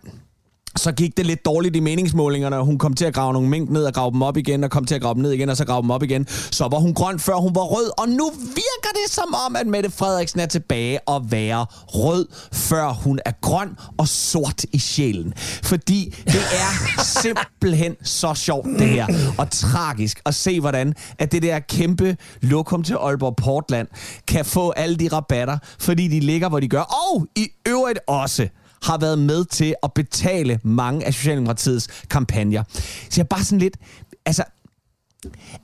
så 0.79 0.91
gik 0.91 1.17
det 1.17 1.25
lidt 1.25 1.45
dårligt 1.45 1.75
i 1.75 1.79
meningsmålingerne, 1.79 2.57
og 2.57 2.65
hun 2.65 2.77
kom 2.77 2.93
til 2.93 3.05
at 3.05 3.13
grave 3.13 3.33
nogle 3.33 3.49
mink 3.49 3.69
ned 3.69 3.83
og 3.83 3.93
grave 3.93 4.11
dem 4.11 4.21
op 4.21 4.37
igen, 4.37 4.63
og 4.63 4.71
kom 4.71 4.85
til 4.85 4.95
at 4.95 5.01
grave 5.01 5.13
dem 5.13 5.21
ned 5.21 5.31
igen, 5.31 5.49
og 5.49 5.57
så 5.57 5.65
grave 5.65 5.81
dem 5.81 5.91
op 5.91 6.03
igen. 6.03 6.27
Så 6.27 6.67
var 6.71 6.79
hun 6.79 6.93
grøn, 6.93 7.19
før 7.19 7.35
hun 7.35 7.55
var 7.55 7.61
rød, 7.61 7.91
og 7.97 8.09
nu 8.09 8.29
virker 8.35 8.91
det 8.93 9.11
som 9.11 9.35
om, 9.45 9.55
at 9.55 9.67
Mette 9.67 9.91
Frederiksen 9.91 10.39
er 10.39 10.45
tilbage 10.45 10.99
og 10.99 11.31
være 11.31 11.65
rød, 11.71 12.27
før 12.53 12.93
hun 12.93 13.19
er 13.25 13.31
grøn 13.41 13.69
og 13.97 14.07
sort 14.07 14.63
i 14.73 14.79
sjælen. 14.79 15.33
Fordi 15.63 16.15
det 16.25 16.41
er 16.51 17.01
simpelthen 17.03 17.95
så 18.03 18.33
sjovt, 18.33 18.67
det 18.79 18.89
her, 18.89 19.07
og 19.37 19.51
tragisk 19.51 20.21
at 20.25 20.35
se, 20.35 20.59
hvordan 20.59 20.93
at 21.19 21.31
det 21.31 21.43
der 21.43 21.59
kæmpe 21.59 22.17
lokum 22.41 22.83
til 22.83 22.93
Aalborg 22.93 23.35
Portland 23.35 23.87
kan 24.27 24.45
få 24.45 24.71
alle 24.71 24.95
de 24.95 25.07
rabatter, 25.07 25.57
fordi 25.79 26.07
de 26.07 26.19
ligger, 26.19 26.49
hvor 26.49 26.59
de 26.59 26.67
gør, 26.67 26.81
og 27.11 27.27
i 27.35 27.47
øvrigt 27.67 27.99
også 28.07 28.47
har 28.83 28.97
været 28.97 29.19
med 29.19 29.45
til 29.45 29.75
at 29.83 29.93
betale 29.93 30.59
mange 30.63 31.05
af 31.05 31.13
Socialdemokratiets 31.13 31.87
kampagner. 32.09 32.63
Så 32.73 33.13
jeg 33.17 33.23
er 33.23 33.27
bare 33.27 33.43
sådan 33.43 33.59
lidt... 33.59 33.77
Altså, 34.25 34.43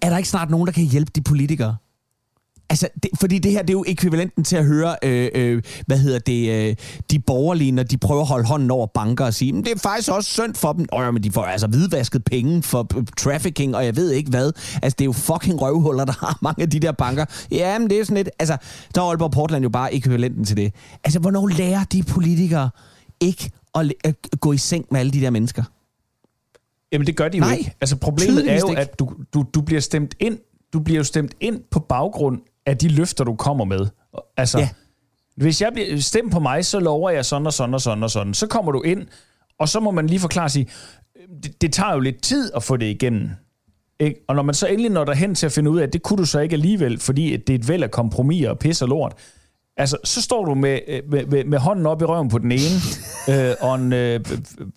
er 0.01 0.09
der 0.09 0.18
ikke 0.18 0.30
snart 0.30 0.49
nogen, 0.49 0.68
der 0.68 0.74
kan 0.74 0.84
hjælpe 0.84 1.11
de 1.16 1.22
politikere? 1.22 1.76
Altså, 2.70 2.88
det, 3.03 3.11
fordi 3.20 3.39
det 3.39 3.51
her, 3.51 3.61
det 3.61 3.70
er 3.70 3.74
jo 3.74 3.84
ekvivalenten 3.88 4.43
til 4.43 4.55
at 4.55 4.66
høre, 4.66 4.95
øh, 5.03 5.30
øh, 5.36 5.64
hvad 5.88 5.97
hedder 5.97 6.20
det, 6.20 6.49
øh, 6.49 6.76
de 7.11 7.20
borgerlige, 7.20 7.72
når 7.72 7.84
de 7.84 7.97
prøver 7.97 8.22
at 8.22 8.28
holde 8.28 8.47
hånden 8.47 8.72
over 8.72 8.88
banker 8.88 9.26
og 9.26 9.34
sige, 9.34 9.53
men 9.53 9.64
det 9.64 9.72
er 9.72 9.80
faktisk 9.80 10.11
også 10.11 10.30
synd 10.30 10.55
for 10.55 10.74
dem. 10.74 10.86
Åh, 10.93 11.14
men 11.14 11.24
de 11.24 11.32
får 11.32 11.43
altså 11.43 11.68
hvidvasket 11.68 12.26
penge 12.26 12.64
for 12.64 12.97
øh, 12.97 13.03
trafficking, 13.18 13.76
og 13.76 13.86
jeg 13.86 13.95
ved 13.95 14.11
ikke 14.11 14.30
hvad. 14.30 14.51
Altså, 14.82 14.95
det 14.99 15.01
er 15.01 15.05
jo 15.05 15.11
fucking 15.11 15.61
røvhuller, 15.61 16.05
der 16.05 16.14
har 16.26 16.38
mange 16.41 16.61
af 16.61 16.70
de 16.70 16.80
der 16.80 16.91
banker. 16.91 17.26
Ja, 17.51 17.80
men 17.80 17.89
det 17.89 17.99
er 17.99 18.03
sådan 18.03 18.18
lidt, 18.18 18.30
altså, 18.39 18.57
der 18.95 19.01
er 19.01 19.05
Aalborg 19.05 19.32
Portland 19.32 19.64
jo 19.64 19.70
bare 19.70 19.93
ekvivalenten 19.93 20.45
til 20.45 20.57
det. 20.57 20.74
Altså, 21.03 21.20
hvornår 21.20 21.47
lærer 21.47 21.84
de 21.84 22.03
politikere 22.03 22.70
ikke 23.24 23.51
at, 23.76 23.93
at 24.03 24.15
gå 24.39 24.53
i 24.53 24.57
seng 24.57 24.86
med 24.91 24.99
alle 24.99 25.11
de 25.11 25.21
der 25.21 25.30
mennesker? 25.30 25.63
Jamen, 26.91 27.07
det 27.07 27.17
gør 27.17 27.30
de 27.30 27.38
jo 27.38 27.43
Nej, 27.43 27.55
ikke. 27.55 27.76
Altså, 27.82 27.95
problemet 27.95 28.51
er 28.51 28.59
jo, 28.59 28.69
ikke. 28.69 28.82
at 28.82 28.99
du, 28.99 29.13
du, 29.34 29.45
du 29.53 29.61
bliver 29.61 29.82
stemt 29.82 30.15
ind 30.19 30.39
du 30.74 30.80
bliver 30.80 30.97
jo 30.97 31.03
stemt 31.03 31.36
ind 31.39 31.61
på 31.71 31.80
baggrund 31.80 32.41
af 32.65 32.78
de 32.78 32.88
løfter, 32.88 33.24
du 33.24 33.36
kommer 33.36 33.65
med. 33.65 33.88
Altså, 34.38 34.59
Ja. 34.59 34.69
hvis 35.36 35.61
jeg 35.61 35.74
bliver 35.74 35.99
stemt 35.99 36.32
på 36.32 36.39
mig, 36.39 36.65
så 36.65 36.80
lover 36.80 37.09
jeg 37.09 37.26
sådan 37.26 37.45
og 37.47 37.53
sådan 37.53 37.74
og 37.74 37.82
sådan 37.82 38.03
og 38.03 38.11
sådan. 38.11 38.34
Så 38.34 38.47
kommer 38.47 38.71
du 38.71 38.82
ind, 38.82 39.07
og 39.59 39.69
så 39.69 39.80
må 39.80 39.91
man 39.91 40.07
lige 40.07 40.19
forklare 40.19 40.49
sig, 40.49 40.67
det, 41.43 41.61
det 41.61 41.74
tager 41.74 41.93
jo 41.93 41.99
lidt 41.99 42.21
tid 42.21 42.51
at 42.55 42.63
få 42.63 42.78
det 42.78 42.86
igennem. 42.86 43.30
Ikke? 43.99 44.19
Og 44.28 44.36
når 44.36 44.43
man 44.43 44.55
så 44.55 44.67
endelig 44.67 44.91
når 44.91 45.05
derhen 45.05 45.36
til 45.36 45.45
at 45.45 45.51
finde 45.51 45.71
ud 45.71 45.80
af, 45.80 45.84
at 45.84 45.93
det 45.93 46.03
kunne 46.03 46.17
du 46.17 46.26
så 46.26 46.39
ikke 46.39 46.53
alligevel, 46.53 46.99
fordi 46.99 47.38
det 47.38 47.55
er 47.55 47.59
et 47.59 47.67
væld 47.67 47.84
af 47.84 47.91
kompromiser 47.91 48.49
og 48.49 48.59
pis 48.59 48.82
og 48.82 48.88
lort, 48.88 49.13
altså, 49.78 49.97
så 50.03 50.21
står 50.21 50.45
du 50.45 50.53
med, 50.53 50.80
øh, 50.88 51.01
med, 51.11 51.26
med, 51.26 51.43
med 51.43 51.59
hånden 51.59 51.86
op 51.86 52.01
i 52.01 52.05
røven 52.05 52.30
på 52.30 52.38
den 52.38 52.51
ene, 52.51 52.80
øh, 53.49 53.55
og, 53.61 53.76
en, 53.76 53.93
øh, 53.93 54.19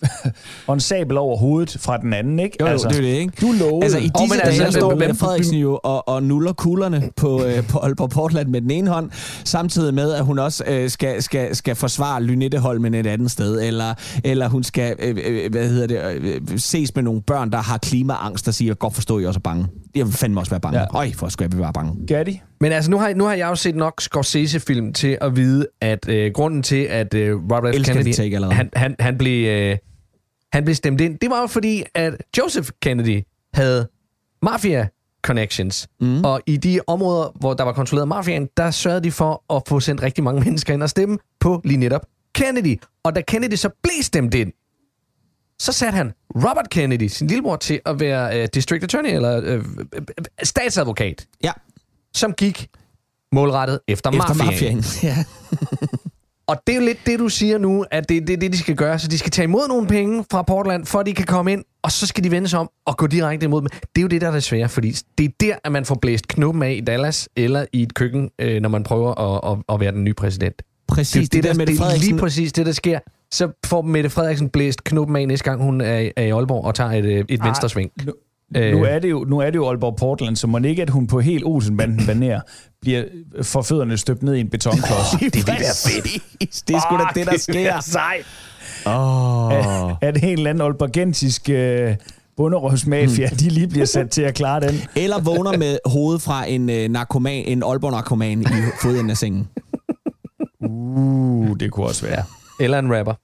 og 0.66 0.74
en 0.74 0.80
sabel 0.80 1.18
over 1.18 1.36
hovedet 1.36 1.76
fra 1.80 1.96
den 1.96 2.12
anden, 2.12 2.38
ikke? 2.38 2.56
Jo, 2.60 2.66
altså, 2.66 2.88
det 2.88 2.96
er 2.96 3.00
det, 3.00 3.08
ikke? 3.08 3.32
Du 3.40 3.52
lovede. 3.52 3.84
Altså, 3.84 3.98
i 3.98 4.00
disse 4.00 4.14
men 4.20 4.30
dage, 4.30 4.46
altså, 4.46 4.64
der 4.64 4.70
står 4.70 4.94
Mette 4.94 5.14
Frederiksen 5.14 5.56
jo 5.56 5.80
og, 5.84 6.08
og 6.08 6.22
nuller 6.22 6.52
kuglerne 6.52 7.10
på, 7.16 7.44
øh, 7.44 7.66
på 7.70 7.78
Aalborg 7.78 8.10
Portland 8.10 8.48
med 8.48 8.60
den 8.60 8.70
ene 8.70 8.90
hånd, 8.90 9.10
samtidig 9.44 9.94
med, 9.94 10.12
at 10.12 10.24
hun 10.24 10.38
også 10.38 10.64
øh, 10.66 10.90
skal, 10.90 11.22
skal, 11.22 11.56
skal 11.56 11.76
forsvare 11.76 12.22
Lynetteholmen 12.22 12.94
et 12.94 13.06
andet 13.06 13.30
sted, 13.30 13.62
eller, 13.62 13.94
eller 14.24 14.48
hun 14.48 14.64
skal, 14.64 14.96
øh, 14.98 15.16
øh, 15.26 15.50
hvad 15.50 15.68
hedder 15.68 15.86
det, 15.86 16.00
øh, 16.20 16.58
ses 16.58 16.94
med 16.94 17.02
nogle 17.02 17.22
børn, 17.22 17.52
der 17.52 17.58
har 17.58 17.78
klimaangst, 17.78 18.46
der 18.46 18.52
siger, 18.52 18.74
godt 18.74 18.94
forstå, 18.94 19.18
I 19.18 19.26
også 19.26 19.38
er 19.38 19.42
bange. 19.42 19.66
Jeg 19.94 20.06
vil 20.06 20.14
fandme 20.14 20.40
også 20.40 20.50
være 20.50 20.60
bange. 20.60 20.80
Ja. 20.80 20.86
Øj, 20.94 21.10
hvor 21.18 21.28
skal 21.28 21.48
jeg 21.52 21.60
være 21.60 21.72
bange. 21.72 22.06
Gatti? 22.06 22.40
Men 22.60 22.72
altså, 22.72 22.90
nu 22.90 22.98
har, 22.98 23.14
nu 23.14 23.24
har 23.24 23.34
jeg 23.34 23.48
jo 23.48 23.54
set 23.54 23.76
nok 23.76 24.00
Scorsese-film 24.00 24.92
til 24.92 25.18
at 25.20 25.36
vide, 25.36 25.66
at 25.80 26.08
øh, 26.08 26.32
grunden 26.32 26.62
til, 26.62 26.84
at 26.84 27.14
øh, 27.14 27.34
Robert 27.34 27.74
F. 27.74 27.84
Kennedy, 27.84 28.14
han, 28.52 28.70
han, 28.74 28.96
han, 29.00 29.18
blev, 29.18 29.48
øh, 29.48 29.76
han 30.52 30.64
blev 30.64 30.74
stemt 30.74 31.00
ind, 31.00 31.18
det 31.18 31.30
var 31.30 31.40
jo 31.40 31.46
fordi, 31.46 31.84
at 31.94 32.14
Joseph 32.38 32.68
Kennedy 32.82 33.22
havde 33.54 33.88
mafia 34.42 34.88
connections. 35.22 35.88
Mm. 36.00 36.24
Og 36.24 36.40
i 36.46 36.56
de 36.56 36.80
områder, 36.86 37.32
hvor 37.40 37.54
der 37.54 37.64
var 37.64 37.72
kontrolleret 37.72 38.02
af 38.02 38.08
mafiaen, 38.08 38.48
der 38.56 38.70
sørgede 38.70 39.04
de 39.04 39.10
for 39.10 39.54
at 39.56 39.62
få 39.68 39.80
sendt 39.80 40.02
rigtig 40.02 40.24
mange 40.24 40.40
mennesker 40.44 40.74
ind 40.74 40.82
og 40.82 40.90
stemme 40.90 41.18
på 41.40 41.60
lige 41.64 41.78
netop 41.78 42.06
Kennedy. 42.34 42.80
Og 43.02 43.14
da 43.16 43.20
Kennedy 43.20 43.54
så 43.54 43.70
blev 43.82 44.02
stemt 44.02 44.34
ind, 44.34 44.52
så 45.58 45.72
satte 45.72 45.96
han 45.96 46.12
Robert 46.34 46.70
Kennedy, 46.70 47.06
sin 47.06 47.26
lillebror, 47.26 47.56
til 47.56 47.80
at 47.86 48.00
være 48.00 48.42
øh, 48.42 48.48
district 48.54 48.84
attorney, 48.84 49.10
eller 49.14 49.40
øh, 49.44 49.64
øh, 49.94 50.02
statsadvokat, 50.42 51.26
Ja, 51.44 51.52
som 52.16 52.32
gik 52.32 52.68
målrettet 53.32 53.80
efter, 53.88 54.10
efter 54.10 54.34
mafiaen. 54.34 54.76
mafiaen. 54.76 54.84
Ja. 55.16 55.24
Og 56.48 56.56
det 56.66 56.72
er 56.72 56.76
jo 56.76 56.84
lidt 56.84 56.98
det, 57.06 57.18
du 57.18 57.28
siger 57.28 57.58
nu, 57.58 57.84
at 57.90 58.08
det 58.08 58.16
er 58.16 58.20
det, 58.20 58.40
det, 58.40 58.52
de 58.52 58.58
skal 58.58 58.74
gøre. 58.76 58.98
Så 58.98 59.08
de 59.08 59.18
skal 59.18 59.30
tage 59.30 59.44
imod 59.44 59.68
nogle 59.68 59.86
penge 59.86 60.24
fra 60.30 60.42
Portland, 60.42 60.86
for 60.86 60.98
at 61.00 61.06
de 61.06 61.14
kan 61.14 61.26
komme 61.26 61.52
ind, 61.52 61.64
og 61.82 61.92
så 61.92 62.06
skal 62.06 62.24
de 62.24 62.30
vende 62.30 62.48
sig 62.48 62.58
om 62.58 62.70
og 62.86 62.96
gå 62.96 63.06
direkte 63.06 63.44
imod 63.44 63.60
dem. 63.60 63.68
Det 63.70 63.80
er 63.96 64.02
jo 64.02 64.08
det, 64.08 64.20
der 64.20 64.26
er 64.28 64.32
det 64.32 64.42
svære, 64.42 64.68
fordi 64.68 64.96
det 65.18 65.24
er 65.24 65.28
der, 65.40 65.54
at 65.64 65.72
man 65.72 65.84
får 65.84 65.94
blæst 65.94 66.28
knuppen 66.28 66.62
af 66.62 66.72
i 66.72 66.80
Dallas, 66.80 67.28
eller 67.36 67.66
i 67.72 67.82
et 67.82 67.94
køkken, 67.94 68.30
øh, 68.38 68.60
når 68.62 68.68
man 68.68 68.82
prøver 68.84 69.14
at, 69.44 69.52
at, 69.52 69.74
at 69.74 69.80
være 69.80 69.92
den 69.92 70.04
nye 70.04 70.14
præsident. 70.14 70.62
Præcis, 70.88 71.28
Det, 71.28 71.32
det, 71.32 71.44
der 71.44 71.50
det, 71.50 71.56
Mette 71.58 71.72
det 71.72 71.80
er 71.80 71.84
Frederiksen- 71.84 72.00
lige 72.10 72.18
præcis 72.18 72.52
det, 72.52 72.66
der 72.66 72.72
sker. 72.72 72.98
Så 73.32 73.48
får 73.66 73.82
Mette 73.82 74.10
Frederiksen 74.10 74.48
blæst 74.48 74.84
knuppen 74.84 75.16
af 75.16 75.28
næste 75.28 75.44
gang, 75.44 75.62
hun 75.62 75.80
er, 75.80 76.10
er 76.16 76.22
i 76.22 76.30
Aalborg 76.30 76.64
og 76.64 76.74
tager 76.74 76.90
et, 76.90 77.04
øh, 77.04 77.24
et 77.28 77.44
venstre 77.44 77.68
sving. 77.68 77.90
Nu, 78.54 78.60
Øh. 78.60 78.72
nu, 78.72 78.84
er 78.84 78.98
det 78.98 79.10
jo, 79.10 79.24
nu 79.28 79.38
er 79.38 79.46
det 79.50 79.56
jo 79.56 79.68
Aalborg 79.68 79.96
Portland, 79.96 80.36
så 80.36 80.46
må 80.46 80.58
det 80.58 80.68
ikke, 80.68 80.82
at 80.82 80.90
hun 80.90 81.06
på 81.06 81.20
helt 81.20 81.44
Olsenbanden 81.44 82.06
baner 82.06 82.40
bliver 82.80 83.04
for 83.42 83.62
fødderne 83.62 83.96
støbt 83.96 84.22
ned 84.22 84.34
i 84.34 84.40
en 84.40 84.48
betonklods. 84.50 85.10
det 85.34 85.34
vil 85.34 85.46
være 85.46 86.02
fedt. 86.02 86.68
Det 86.68 86.76
er 86.76 86.80
sgu 86.80 86.96
da 86.96 87.04
det, 87.20 87.26
der 87.26 87.38
sker. 87.38 87.80
sejt. 87.80 88.26
Åh. 88.86 89.52
At, 89.52 89.96
at 90.16 90.22
en 90.24 90.28
eller 90.38 90.50
anden 90.50 90.62
aalborgensisk 90.62 91.50
øh, 91.50 91.94
bunderøvsmafia, 92.36 93.26
de 93.26 93.48
lige 93.48 93.68
bliver 93.68 93.86
sat 93.86 94.10
til 94.10 94.22
at 94.22 94.34
klare 94.34 94.60
den. 94.60 94.74
Eller 95.04 95.20
vågner 95.20 95.56
med 95.58 95.78
hovedet 95.86 96.22
fra 96.22 96.48
en 96.48 96.70
øh, 96.70 96.88
narkoman, 96.88 97.44
en 97.44 97.62
Aalborg-narkoman 97.62 98.40
i 98.42 98.44
fodenden 98.82 99.10
af 99.10 99.16
sengen. 99.16 99.48
Uh, 100.68 101.56
det 101.60 101.70
kunne 101.72 101.86
også 101.86 102.06
være. 102.06 102.22
Eller 102.60 102.78
en 102.78 102.98
rapper. 102.98 103.14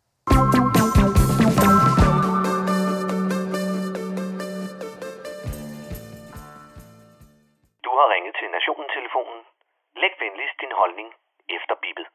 Din 10.73 10.81
holdning 10.83 11.09
efter 11.57 11.75
bippet. 11.83 12.07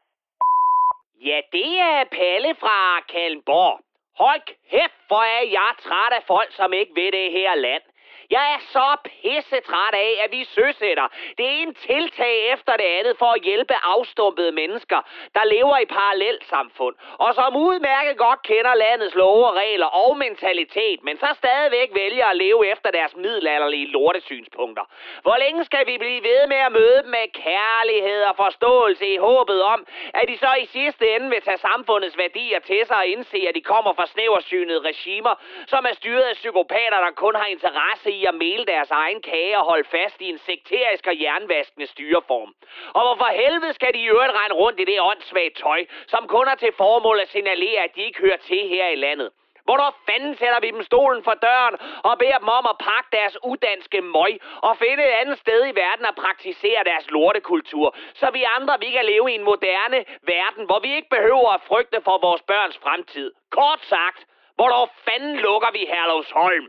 Ja, 1.28 1.38
det 1.52 1.70
er 1.78 2.04
Palle 2.18 2.54
fra 2.62 3.00
Kalmborg. 3.12 3.80
Hold 4.22 4.40
kæft, 4.70 5.00
hvor 5.08 5.24
er 5.38 5.44
jeg 5.58 5.72
træt 5.84 6.12
af 6.18 6.24
folk, 6.32 6.50
som 6.52 6.72
ikke 6.72 6.92
ved 7.00 7.12
det 7.12 7.32
her 7.32 7.54
land. 7.54 7.82
Jeg 8.30 8.46
er 8.54 8.60
så 8.76 8.96
pissetræt 9.04 9.94
af, 9.94 10.12
at 10.24 10.32
vi 10.32 10.44
søsætter 10.44 11.06
det 11.38 11.46
ene 11.60 11.72
tiltag 11.72 12.52
efter 12.52 12.72
det 12.76 12.88
andet 12.98 13.14
for 13.18 13.30
at 13.36 13.42
hjælpe 13.42 13.74
afstumpede 13.82 14.52
mennesker, 14.52 15.00
der 15.34 15.44
lever 15.44 15.78
i 15.78 15.84
parallelt 15.84 16.44
samfund, 16.44 16.94
og 17.18 17.34
som 17.34 17.56
udmærket 17.56 18.16
godt 18.16 18.42
kender 18.42 18.74
landets 18.74 19.14
love 19.14 19.46
og 19.46 19.54
regler 19.54 19.86
og 19.86 20.16
mentalitet, 20.16 21.02
men 21.02 21.18
så 21.18 21.28
stadigvæk 21.34 21.90
vælger 21.94 22.26
at 22.26 22.36
leve 22.36 22.66
efter 22.72 22.90
deres 22.90 23.16
middelalderlige 23.16 23.86
lortesynspunkter. 23.86 24.84
Hvor 25.22 25.36
længe 25.36 25.64
skal 25.64 25.86
vi 25.86 25.98
blive 25.98 26.22
ved 26.22 26.46
med 26.46 26.56
at 26.56 26.72
møde 26.72 27.02
dem 27.02 27.10
med 27.10 27.26
kærlighed 27.32 28.22
og 28.22 28.36
forståelse 28.36 29.06
i 29.14 29.16
håbet 29.16 29.62
om, 29.62 29.86
at 30.14 30.28
de 30.28 30.38
så 30.38 30.54
i 30.62 30.66
sidste 30.66 31.14
ende 31.14 31.28
vil 31.30 31.42
tage 31.42 31.58
samfundets 31.58 32.18
værdier 32.18 32.58
til 32.58 32.86
sig 32.86 32.96
og 32.96 33.06
indse, 33.06 33.38
at 33.48 33.54
de 33.54 33.60
kommer 33.60 33.92
fra 33.92 34.06
snæversynede 34.06 34.80
regimer, 34.80 35.34
som 35.66 35.86
er 35.90 35.94
styret 35.94 36.22
af 36.22 36.34
psykopater, 36.34 36.98
der 37.06 37.10
kun 37.10 37.34
har 37.34 37.46
interesse 37.46 38.10
i 38.10 38.17
at 38.26 38.34
mele 38.34 38.64
deres 38.64 38.90
egen 38.90 39.22
kage 39.22 39.58
og 39.58 39.64
holde 39.64 39.88
fast 39.88 40.20
i 40.20 40.28
en 40.28 40.38
sekterisk 40.38 41.06
og 41.06 41.20
jernvaskende 41.20 41.86
styreform. 41.86 42.54
Og 42.96 43.02
hvorfor 43.06 43.30
helvede 43.42 43.72
skal 43.72 43.94
de 43.94 43.98
i 43.98 44.08
øvrigt 44.08 44.32
regne 44.32 44.54
rundt 44.54 44.80
i 44.80 44.84
det 44.84 45.00
åndssvagt 45.00 45.56
tøj, 45.56 45.86
som 46.06 46.28
kun 46.28 46.46
har 46.46 46.54
til 46.54 46.72
formål 46.76 47.20
at 47.20 47.28
signalere, 47.28 47.80
at 47.84 47.94
de 47.94 48.02
ikke 48.02 48.20
hører 48.20 48.36
til 48.36 48.68
her 48.68 48.88
i 48.88 48.94
landet? 48.94 49.30
Hvornår 49.68 49.90
fanden 50.08 50.34
sætter 50.34 50.60
vi 50.60 50.70
dem 50.70 50.82
stolen 50.82 51.22
for 51.24 51.36
døren 51.48 51.76
og 52.08 52.18
beder 52.18 52.38
dem 52.38 52.48
om 52.58 52.66
at 52.72 52.80
pakke 52.88 53.08
deres 53.18 53.36
udanske 53.50 54.00
møg 54.00 54.32
og 54.68 54.72
finde 54.82 55.02
et 55.08 55.18
andet 55.20 55.38
sted 55.38 55.60
i 55.66 55.76
verden 55.84 56.04
at 56.06 56.20
praktisere 56.24 56.84
deres 56.90 57.10
lortekultur, 57.10 57.96
så 58.14 58.26
vi 58.36 58.42
andre 58.56 58.74
vi 58.80 58.90
kan 58.90 59.04
leve 59.04 59.26
i 59.30 59.34
en 59.34 59.48
moderne 59.50 60.04
verden, 60.34 60.64
hvor 60.66 60.80
vi 60.84 60.90
ikke 60.96 61.08
behøver 61.16 61.50
at 61.52 61.64
frygte 61.70 62.00
for 62.06 62.18
vores 62.26 62.42
børns 62.42 62.78
fremtid. 62.78 63.32
Kort 63.50 63.80
sagt, 63.94 64.20
hvornår 64.56 64.84
fanden 65.06 65.36
lukker 65.36 65.70
vi 65.72 65.82
Herlevsholm? 65.92 66.66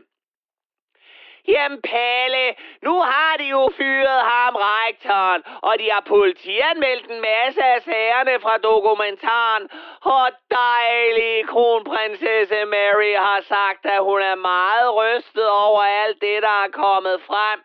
Jamen 1.50 1.82
Palle, 1.82 2.54
nu 2.82 2.94
har 3.00 3.36
de 3.36 3.44
jo 3.44 3.70
fyret 3.76 4.20
ham, 4.32 4.54
rektoren, 4.56 5.42
og 5.62 5.78
de 5.78 5.90
har 5.90 6.00
politianmeldt 6.00 7.10
en 7.10 7.20
masse 7.20 7.62
af 7.64 7.82
sagerne 7.82 8.40
fra 8.40 8.58
dokumentaren. 8.58 9.68
Og 10.00 10.26
dejlig 10.50 11.48
kronprinsesse 11.48 12.64
Mary 12.64 13.14
har 13.16 13.40
sagt, 13.40 13.86
at 13.86 14.02
hun 14.02 14.20
er 14.20 14.34
meget 14.34 14.94
rystet 14.94 15.48
over 15.50 15.82
alt 15.82 16.20
det, 16.20 16.42
der 16.42 16.56
er 16.64 16.70
kommet 16.72 17.20
frem. 17.22 17.60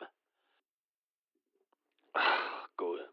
Gud. 2.77 3.05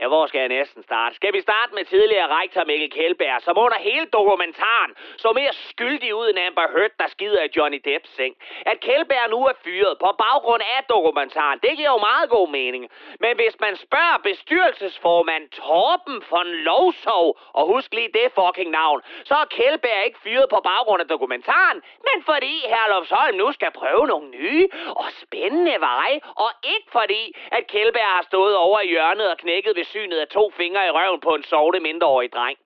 Ja, 0.00 0.06
hvor 0.08 0.26
skal 0.26 0.38
jeg 0.38 0.48
næsten 0.48 0.82
starte? 0.82 1.16
Skal 1.16 1.32
vi 1.32 1.40
starte 1.40 1.74
med 1.74 1.84
tidligere 1.84 2.28
rektor 2.40 2.64
Mikkel 2.64 2.90
Kjellberg, 2.90 3.42
som 3.42 3.58
under 3.58 3.78
hele 3.78 4.06
dokumentaren 4.06 4.92
så 5.16 5.32
mere 5.32 5.52
skyldig 5.52 6.14
ud 6.14 6.26
end 6.30 6.38
Amber 6.38 6.68
Heard, 6.74 6.94
der 6.98 7.06
skider 7.06 7.42
i 7.42 7.48
Johnny 7.56 7.80
Depps 7.84 8.14
seng. 8.16 8.34
At 8.66 8.80
Kjellberg 8.80 9.30
nu 9.30 9.40
er 9.50 9.56
fyret 9.64 9.94
på 10.04 10.10
baggrund 10.24 10.62
af 10.76 10.84
dokumentaren, 10.94 11.58
det 11.62 11.72
giver 11.76 11.92
jo 11.96 11.98
meget 12.10 12.30
god 12.30 12.48
mening. 12.48 12.90
Men 13.20 13.36
hvis 13.36 13.56
man 13.60 13.76
spørger 13.76 14.18
bestyrelsesformand 14.22 15.44
Torben 15.48 16.22
von 16.30 16.48
Lovsov, 16.68 17.38
og 17.52 17.66
husk 17.72 17.94
lige 17.94 18.10
det 18.18 18.28
fucking 18.38 18.70
navn, 18.70 19.02
så 19.24 19.34
er 19.34 19.44
Kjellberg 19.56 20.04
ikke 20.06 20.18
fyret 20.24 20.48
på 20.54 20.60
baggrund 20.70 21.00
af 21.02 21.08
dokumentaren, 21.08 21.78
men 22.08 22.18
fordi 22.30 22.54
Herlofsholm 22.72 23.36
nu 23.36 23.52
skal 23.52 23.70
prøve 23.70 24.06
nogle 24.06 24.28
nye 24.30 24.68
og 24.96 25.08
spændende 25.22 25.76
veje, 25.80 26.20
og 26.44 26.50
ikke 26.74 26.88
fordi, 26.92 27.22
at 27.52 27.66
Kjellberg 27.66 28.10
har 28.16 28.22
stået 28.22 28.56
over 28.56 28.80
i 28.80 28.88
hjørnet 28.88 29.30
og 29.30 29.38
knækket 29.38 29.76
ved 29.76 29.83
synet 29.84 30.18
af 30.18 30.28
to 30.28 30.50
fingre 30.50 30.86
i 30.86 30.90
røven 30.90 31.20
på 31.20 31.34
en 31.34 31.44
sovende 31.44 31.80
mindreårig 31.80 32.32
dreng. 32.32 32.58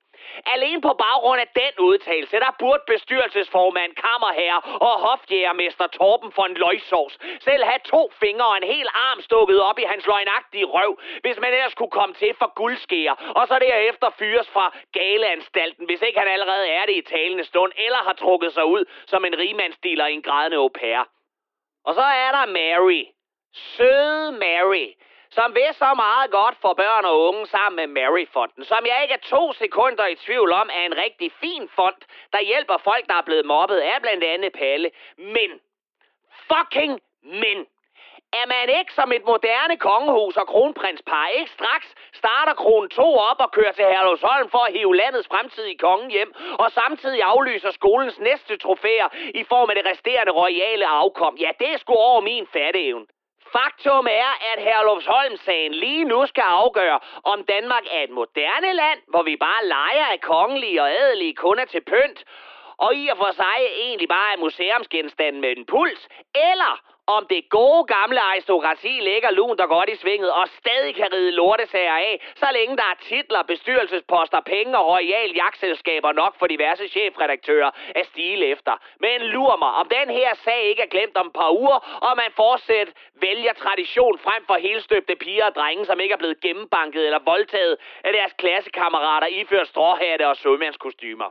Alene 0.46 0.80
på 0.80 0.92
baggrund 1.04 1.40
af 1.40 1.48
den 1.62 1.72
udtalelse, 1.88 2.36
der 2.36 2.56
burde 2.58 2.82
bestyrelsesformand, 2.86 3.92
kammerherre 3.94 4.60
og 4.86 4.94
hofjægermester 5.06 5.86
Torben 5.86 6.32
von 6.36 6.54
Løjsovs 6.54 7.18
selv 7.40 7.64
have 7.64 7.82
to 7.84 8.10
fingre 8.20 8.46
og 8.46 8.56
en 8.56 8.68
hel 8.74 8.88
arm 8.94 9.20
stukket 9.20 9.60
op 9.60 9.78
i 9.78 9.82
hans 9.82 10.06
løgnagtige 10.06 10.64
røv, 10.64 11.00
hvis 11.20 11.38
man 11.40 11.52
ellers 11.52 11.74
kunne 11.74 11.90
komme 11.90 12.14
til 12.14 12.34
for 12.38 12.52
guldskære, 12.54 13.16
og 13.38 13.48
så 13.48 13.58
derefter 13.58 14.10
fyres 14.18 14.48
fra 14.48 14.76
galeanstalten, 14.92 15.86
hvis 15.86 16.02
ikke 16.02 16.18
han 16.18 16.28
allerede 16.28 16.68
er 16.68 16.86
det 16.86 16.96
i 16.96 17.02
talende 17.02 17.44
stund, 17.44 17.72
eller 17.76 17.98
har 17.98 18.12
trukket 18.12 18.52
sig 18.52 18.64
ud 18.64 18.84
som 19.06 19.24
en 19.24 19.38
rigmandsdealer 19.38 20.06
i 20.06 20.12
en 20.12 20.22
grædende 20.22 20.56
au 20.56 20.68
pair. 20.68 21.08
Og 21.84 21.94
så 21.94 22.06
er 22.24 22.30
der 22.32 22.46
Mary. 22.46 23.04
Søde 23.54 24.32
Mary 24.32 24.86
som 25.30 25.54
ved 25.54 25.72
så 25.72 25.94
meget 25.94 26.30
godt 26.30 26.56
for 26.60 26.72
børn 26.74 27.04
og 27.04 27.20
unge 27.28 27.46
sammen 27.46 27.76
med 27.76 27.86
Mary-fonden, 27.86 28.64
som 28.64 28.86
jeg 28.86 28.98
ikke 29.02 29.14
er 29.14 29.28
to 29.36 29.52
sekunder 29.52 30.06
i 30.06 30.14
tvivl 30.14 30.52
om 30.52 30.70
er 30.72 30.84
en 30.86 30.96
rigtig 30.96 31.32
fin 31.32 31.68
fond, 31.76 32.00
der 32.32 32.40
hjælper 32.40 32.76
folk, 32.78 33.06
der 33.06 33.14
er 33.14 33.22
blevet 33.28 33.46
mobbet 33.46 33.78
af 33.78 34.02
blandt 34.02 34.24
andet 34.24 34.52
Palle. 34.52 34.90
Men, 35.16 35.50
fucking 36.50 37.00
men, 37.22 37.66
er 38.32 38.46
man 38.46 38.78
ikke 38.78 38.92
som 38.94 39.12
et 39.12 39.24
moderne 39.24 39.76
kongehus 39.76 40.36
og 40.36 40.46
kronprinspar 40.46 41.26
ikke 41.26 41.50
straks 41.50 41.94
starter 42.12 42.54
kronen 42.54 42.90
2 42.90 43.16
op 43.30 43.40
og 43.40 43.52
kører 43.52 43.72
til 43.72 43.84
Herlevsholm 43.84 44.50
for 44.50 44.58
at 44.58 44.72
hive 44.72 44.96
landets 44.96 45.28
fremtidige 45.28 45.78
konge 45.78 46.10
hjem, 46.10 46.32
og 46.58 46.72
samtidig 46.72 47.22
aflyser 47.22 47.70
skolens 47.70 48.18
næste 48.18 48.56
trofæer 48.56 49.08
i 49.34 49.44
form 49.44 49.70
af 49.70 49.76
det 49.76 49.86
resterende 49.86 50.32
royale 50.32 50.86
afkom? 50.86 51.36
Ja, 51.36 51.50
det 51.58 51.72
er 51.72 51.78
sgu 51.78 51.92
over 51.92 52.20
min 52.20 52.46
fatteevne. 52.46 53.06
Faktum 53.52 54.06
er, 54.10 54.30
at 54.52 54.62
Herlufsholm-sagen 54.62 55.72
lige 55.74 56.04
nu 56.04 56.26
skal 56.26 56.44
afgøre, 56.46 56.98
om 57.24 57.44
Danmark 57.44 57.84
er 57.90 58.02
et 58.02 58.10
moderne 58.10 58.72
land, 58.72 59.00
hvor 59.08 59.22
vi 59.22 59.36
bare 59.36 59.66
leger 59.66 60.06
af 60.14 60.20
kongelige 60.20 60.82
og 60.82 60.90
adelige 60.90 61.34
kunder 61.34 61.64
til 61.64 61.80
pynt, 61.80 62.24
og 62.76 62.94
i 62.94 63.08
og 63.08 63.16
for 63.16 63.30
sig 63.32 63.58
egentlig 63.86 64.08
bare 64.08 64.32
er 64.32 64.38
museumsgenstanden 64.38 65.40
med 65.40 65.56
en 65.56 65.66
puls, 65.66 66.08
eller 66.34 66.80
om 67.16 67.26
det 67.26 67.48
gode 67.48 67.84
gamle 67.84 68.20
aristokrati 68.20 68.94
ligger 69.10 69.30
lunt 69.30 69.60
og 69.60 69.68
godt 69.68 69.88
i 69.88 69.96
svinget 69.96 70.30
og 70.32 70.48
stadig 70.48 70.94
kan 70.94 71.12
ride 71.12 71.30
lortesager 71.30 71.96
af, 72.08 72.14
så 72.36 72.48
længe 72.52 72.76
der 72.76 72.82
er 72.92 72.98
titler, 73.00 73.42
bestyrelsesposter, 73.42 74.40
penge 74.40 74.78
og 74.78 74.86
royal 74.94 75.30
jagtselskaber 75.34 76.12
nok 76.12 76.38
for 76.38 76.46
diverse 76.46 76.88
chefredaktører 76.88 77.70
at 77.94 78.06
stile 78.06 78.46
efter. 78.46 78.74
Men 79.00 79.22
lur 79.22 79.56
mig, 79.56 79.72
om 79.80 79.88
den 79.98 80.14
her 80.18 80.34
sag 80.34 80.62
ikke 80.62 80.82
er 80.82 80.92
glemt 80.94 81.16
om 81.16 81.26
et 81.26 81.32
par 81.32 81.50
uger, 81.50 81.78
og 82.08 82.12
man 82.16 82.30
fortsat 82.36 82.88
vælger 83.14 83.52
tradition 83.52 84.18
frem 84.18 84.42
for 84.46 84.54
helstøbte 84.54 85.16
piger 85.16 85.44
og 85.44 85.54
drenge, 85.54 85.84
som 85.84 86.00
ikke 86.00 86.12
er 86.12 86.22
blevet 86.22 86.40
gennembanket 86.40 87.04
eller 87.04 87.18
voldtaget 87.24 87.76
af 88.04 88.12
deres 88.12 88.32
klassekammerater 88.32 89.26
iført 89.26 89.68
stråhatte 89.68 90.28
og 90.28 90.36
sømandskostymer. 90.36 91.30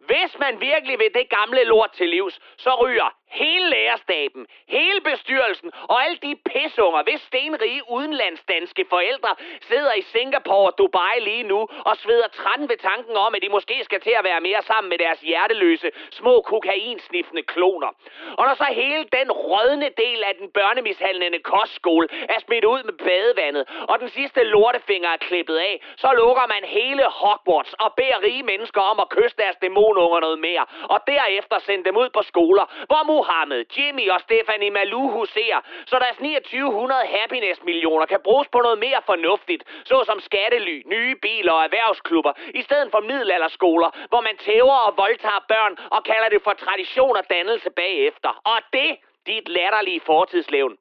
Hvis 0.00 0.38
man 0.38 0.60
virkelig 0.60 0.98
vil 0.98 1.14
det 1.14 1.28
gamle 1.28 1.64
lort 1.64 1.92
til 1.92 2.08
livs, 2.08 2.40
så 2.56 2.70
ryger 2.82 3.14
hele 3.30 3.70
lærerstaben, 3.70 4.46
hele 4.68 5.00
bestyrelsen 5.00 5.70
og 5.88 6.04
alle 6.04 6.18
de 6.22 6.36
pisunger, 6.36 7.02
hvis 7.02 7.20
stenrige 7.20 7.82
udenlandsdanske 7.90 8.84
forældre 8.90 9.32
sidder 9.60 9.92
i 9.92 10.02
Singapore 10.02 10.66
og 10.70 10.78
Dubai 10.78 11.20
lige 11.20 11.42
nu 11.42 11.68
og 11.84 11.96
sveder 11.96 12.28
træn 12.28 12.68
ved 12.68 12.76
tanken 12.76 13.16
om, 13.16 13.34
at 13.34 13.42
de 13.42 13.48
måske 13.48 13.84
skal 13.84 14.00
til 14.00 14.14
at 14.18 14.24
være 14.24 14.40
mere 14.40 14.62
sammen 14.62 14.88
med 14.88 14.98
deres 14.98 15.20
hjerteløse, 15.20 15.90
små 16.10 16.40
kokainsniffende 16.40 17.42
kloner. 17.42 17.90
Og 18.38 18.46
når 18.46 18.54
så 18.54 18.64
hele 18.64 19.04
den 19.18 19.32
rødne 19.32 19.90
del 19.96 20.22
af 20.28 20.34
den 20.40 20.50
børnemishandlende 20.50 21.38
kostskole 21.38 22.08
er 22.28 22.40
smidt 22.46 22.64
ud 22.64 22.82
med 22.82 22.92
badevandet, 22.92 23.64
og 23.88 24.00
den 24.00 24.08
sidste 24.08 24.42
lortefinger 24.44 25.08
er 25.08 25.16
klippet 25.16 25.56
af, 25.56 25.82
så 25.96 26.12
lukker 26.12 26.46
man 26.54 26.62
hele 26.64 27.04
Hogwarts 27.20 27.72
og 27.72 27.94
beder 27.96 28.22
rige 28.22 28.42
mennesker 28.42 28.80
om 28.80 29.00
at 29.00 29.08
kysse 29.08 29.36
deres 29.36 29.56
dæmonunger 29.56 30.20
noget 30.20 30.38
mere, 30.38 30.64
og 30.82 30.98
derefter 31.06 31.58
sende 31.58 31.84
dem 31.84 31.96
ud 31.96 32.08
på 32.10 32.22
skoler, 32.22 32.64
hvor 32.86 33.02
Mohammed, 33.18 33.62
Jimmy 33.76 34.04
og 34.14 34.20
Stephanie 34.26 34.70
Malou 34.76 35.04
huserer, 35.18 35.60
så 35.90 35.96
deres 36.04 36.16
2900 36.16 37.06
happiness-millioner 37.16 38.06
kan 38.12 38.20
bruges 38.26 38.48
på 38.54 38.58
noget 38.66 38.78
mere 38.86 39.00
fornuftigt, 39.10 39.62
såsom 39.90 40.18
skattely, 40.28 40.76
nye 40.94 41.14
biler 41.24 41.52
og 41.58 41.62
erhvervsklubber, 41.68 42.32
i 42.60 42.62
stedet 42.66 42.88
for 42.92 43.00
middelalderskoler, 43.10 43.90
hvor 44.10 44.22
man 44.28 44.36
tæver 44.46 44.78
og 44.86 44.92
voldtager 45.02 45.42
børn 45.52 45.74
og 45.96 46.00
kalder 46.10 46.28
det 46.34 46.40
for 46.46 46.54
tradition 46.64 47.16
og 47.20 47.24
dannelse 47.34 47.70
bagefter. 47.70 48.30
Og 48.52 48.58
det, 48.72 48.90
dit 49.26 49.46
latterlige 49.48 50.00
fortidslevn. 50.10 50.74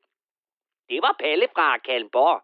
Det 0.89 0.99
var 1.05 1.15
Palle 1.19 1.47
fra 1.55 1.77
Kalmborg. 1.77 2.37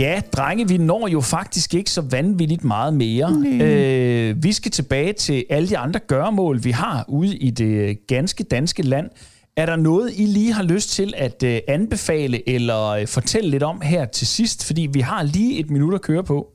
Ja, 0.00 0.20
drenge, 0.32 0.68
vi 0.68 0.76
når 0.76 1.08
jo 1.08 1.20
faktisk 1.20 1.74
ikke 1.74 1.90
så 1.90 2.00
vanvittigt 2.00 2.64
meget 2.64 2.94
mere. 2.94 3.42
Øh, 3.62 4.42
vi 4.42 4.52
skal 4.52 4.70
tilbage 4.70 5.12
til 5.12 5.44
alle 5.50 5.68
de 5.68 5.78
andre 5.78 6.00
gøremål, 6.06 6.64
vi 6.64 6.70
har 6.70 7.04
ude 7.08 7.36
i 7.36 7.50
det 7.50 8.06
ganske 8.06 8.44
danske 8.44 8.82
land. 8.82 9.10
Er 9.56 9.66
der 9.66 9.76
noget, 9.76 10.12
I 10.16 10.26
lige 10.26 10.52
har 10.52 10.62
lyst 10.62 10.90
til 10.90 11.14
at 11.16 11.42
øh, 11.42 11.60
anbefale 11.68 12.48
eller 12.48 12.86
øh, 12.86 13.06
fortælle 13.06 13.50
lidt 13.50 13.62
om 13.62 13.80
her 13.80 14.04
til 14.04 14.26
sidst? 14.26 14.66
Fordi 14.66 14.88
vi 14.92 15.00
har 15.00 15.22
lige 15.22 15.58
et 15.58 15.70
minut 15.70 15.94
at 15.94 16.02
køre 16.02 16.24
på. 16.24 16.46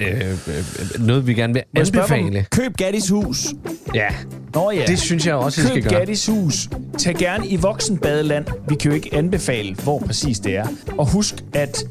Øh, 0.00 0.20
øh, 0.30 1.06
noget, 1.06 1.26
vi 1.26 1.34
gerne 1.34 1.52
vil 1.52 1.62
anbefale. 1.76 2.46
Køb 2.50 2.76
Gaddis 2.76 3.08
hus. 3.08 3.46
Ja, 3.94 4.08
Nå 4.54 4.70
ja. 4.70 4.84
det 4.86 4.98
synes 4.98 5.26
jeg 5.26 5.34
også, 5.34 5.60
I 5.60 5.64
skal 5.64 5.82
Køb 5.82 5.90
gøre. 5.90 5.98
Gaddis 5.98 6.26
hus. 6.26 6.68
Tag 6.98 7.14
gerne 7.14 7.48
i 7.48 7.56
voksenbadeland. 7.56 8.46
Vi 8.68 8.74
kan 8.74 8.90
jo 8.90 8.94
ikke 8.94 9.14
anbefale, 9.14 9.74
hvor 9.74 9.98
præcis 9.98 10.38
det 10.38 10.56
er. 10.56 10.66
Og 10.98 11.12
husk, 11.12 11.34
at 11.52 11.84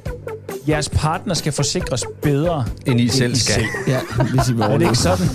jeres 0.68 0.89
partner 0.89 1.34
skal 1.34 1.51
forsikres 1.51 2.05
bedre, 2.22 2.65
End 2.86 2.99
I 2.99 3.07
selv 3.07 3.36
skal. 3.36 3.63
Ja, 3.88 3.99
hvis 4.36 4.49
I 4.49 4.53
vil 4.53 4.61
Er 4.61 4.78
det 4.78 4.82
ikke 4.82 4.95
sådan? 4.95 5.28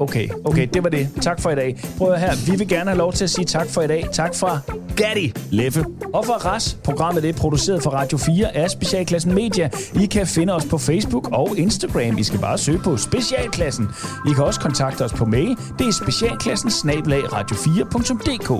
Okay, 0.00 0.28
okay, 0.44 0.68
det 0.74 0.84
var 0.84 0.90
det. 0.90 1.08
Tak 1.22 1.40
for 1.40 1.50
i 1.50 1.54
dag. 1.54 1.80
Prøv 1.98 2.12
at 2.12 2.20
her. 2.20 2.50
Vi 2.52 2.58
vil 2.58 2.68
gerne 2.68 2.90
have 2.90 2.98
lov 2.98 3.12
til 3.12 3.24
at 3.24 3.30
sige 3.30 3.44
tak 3.44 3.66
for 3.70 3.82
i 3.82 3.86
dag. 3.86 4.06
Tak 4.12 4.34
fra 4.34 4.58
Gatti 4.96 5.32
Leffe. 5.50 5.84
Og 6.14 6.26
fra 6.26 6.32
RAS. 6.32 6.78
Programmet 6.84 7.24
er 7.24 7.32
produceret 7.32 7.82
for 7.82 7.90
Radio 7.90 8.18
4 8.18 8.56
af 8.56 8.70
Specialklassen 8.70 9.34
Media. 9.34 9.70
I 10.02 10.06
kan 10.06 10.26
finde 10.26 10.54
os 10.54 10.64
på 10.64 10.78
Facebook 10.78 11.28
og 11.32 11.58
Instagram. 11.58 12.18
I 12.18 12.22
skal 12.22 12.38
bare 12.40 12.58
søge 12.58 12.78
på 12.78 12.96
Specialklassen. 12.96 13.88
I 14.28 14.32
kan 14.34 14.44
også 14.44 14.60
kontakte 14.60 15.02
os 15.04 15.12
på 15.12 15.24
mail. 15.24 15.56
Det 15.78 15.86
er 15.86 15.92
specialklassen 15.92 16.70
radio4.dk. 16.70 18.50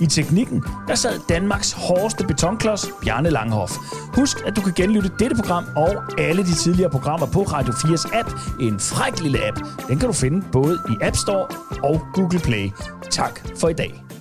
I 0.00 0.06
teknikken, 0.06 0.64
der 0.88 0.94
sad 0.94 1.20
Danmarks 1.28 1.72
hårdeste 1.72 2.24
betonklods, 2.24 2.88
Bjarne 3.02 3.30
Langhoff. 3.30 3.72
Husk, 4.14 4.36
at 4.46 4.56
du 4.56 4.60
kan 4.60 4.72
genlytte 4.76 5.10
dette 5.18 5.36
program 5.36 5.64
og 5.76 5.94
alle 6.18 6.42
de 6.42 6.54
tidligere 6.54 6.90
programmer 6.90 7.26
på 7.26 7.42
Radio 7.42 7.72
4's 7.72 8.18
app. 8.18 8.30
En 8.60 8.80
fræk 8.80 9.20
lille 9.22 9.46
app. 9.46 9.60
Den 9.88 9.98
kan 9.98 10.06
du 10.06 10.12
finde 10.12 10.44
både 10.52 10.78
i 10.90 10.96
App 11.00 11.16
Store 11.16 11.46
og 11.82 12.00
Google 12.14 12.38
Play. 12.38 12.70
Tak 13.10 13.58
for 13.58 13.68
i 13.68 13.72
dag. 13.72 14.13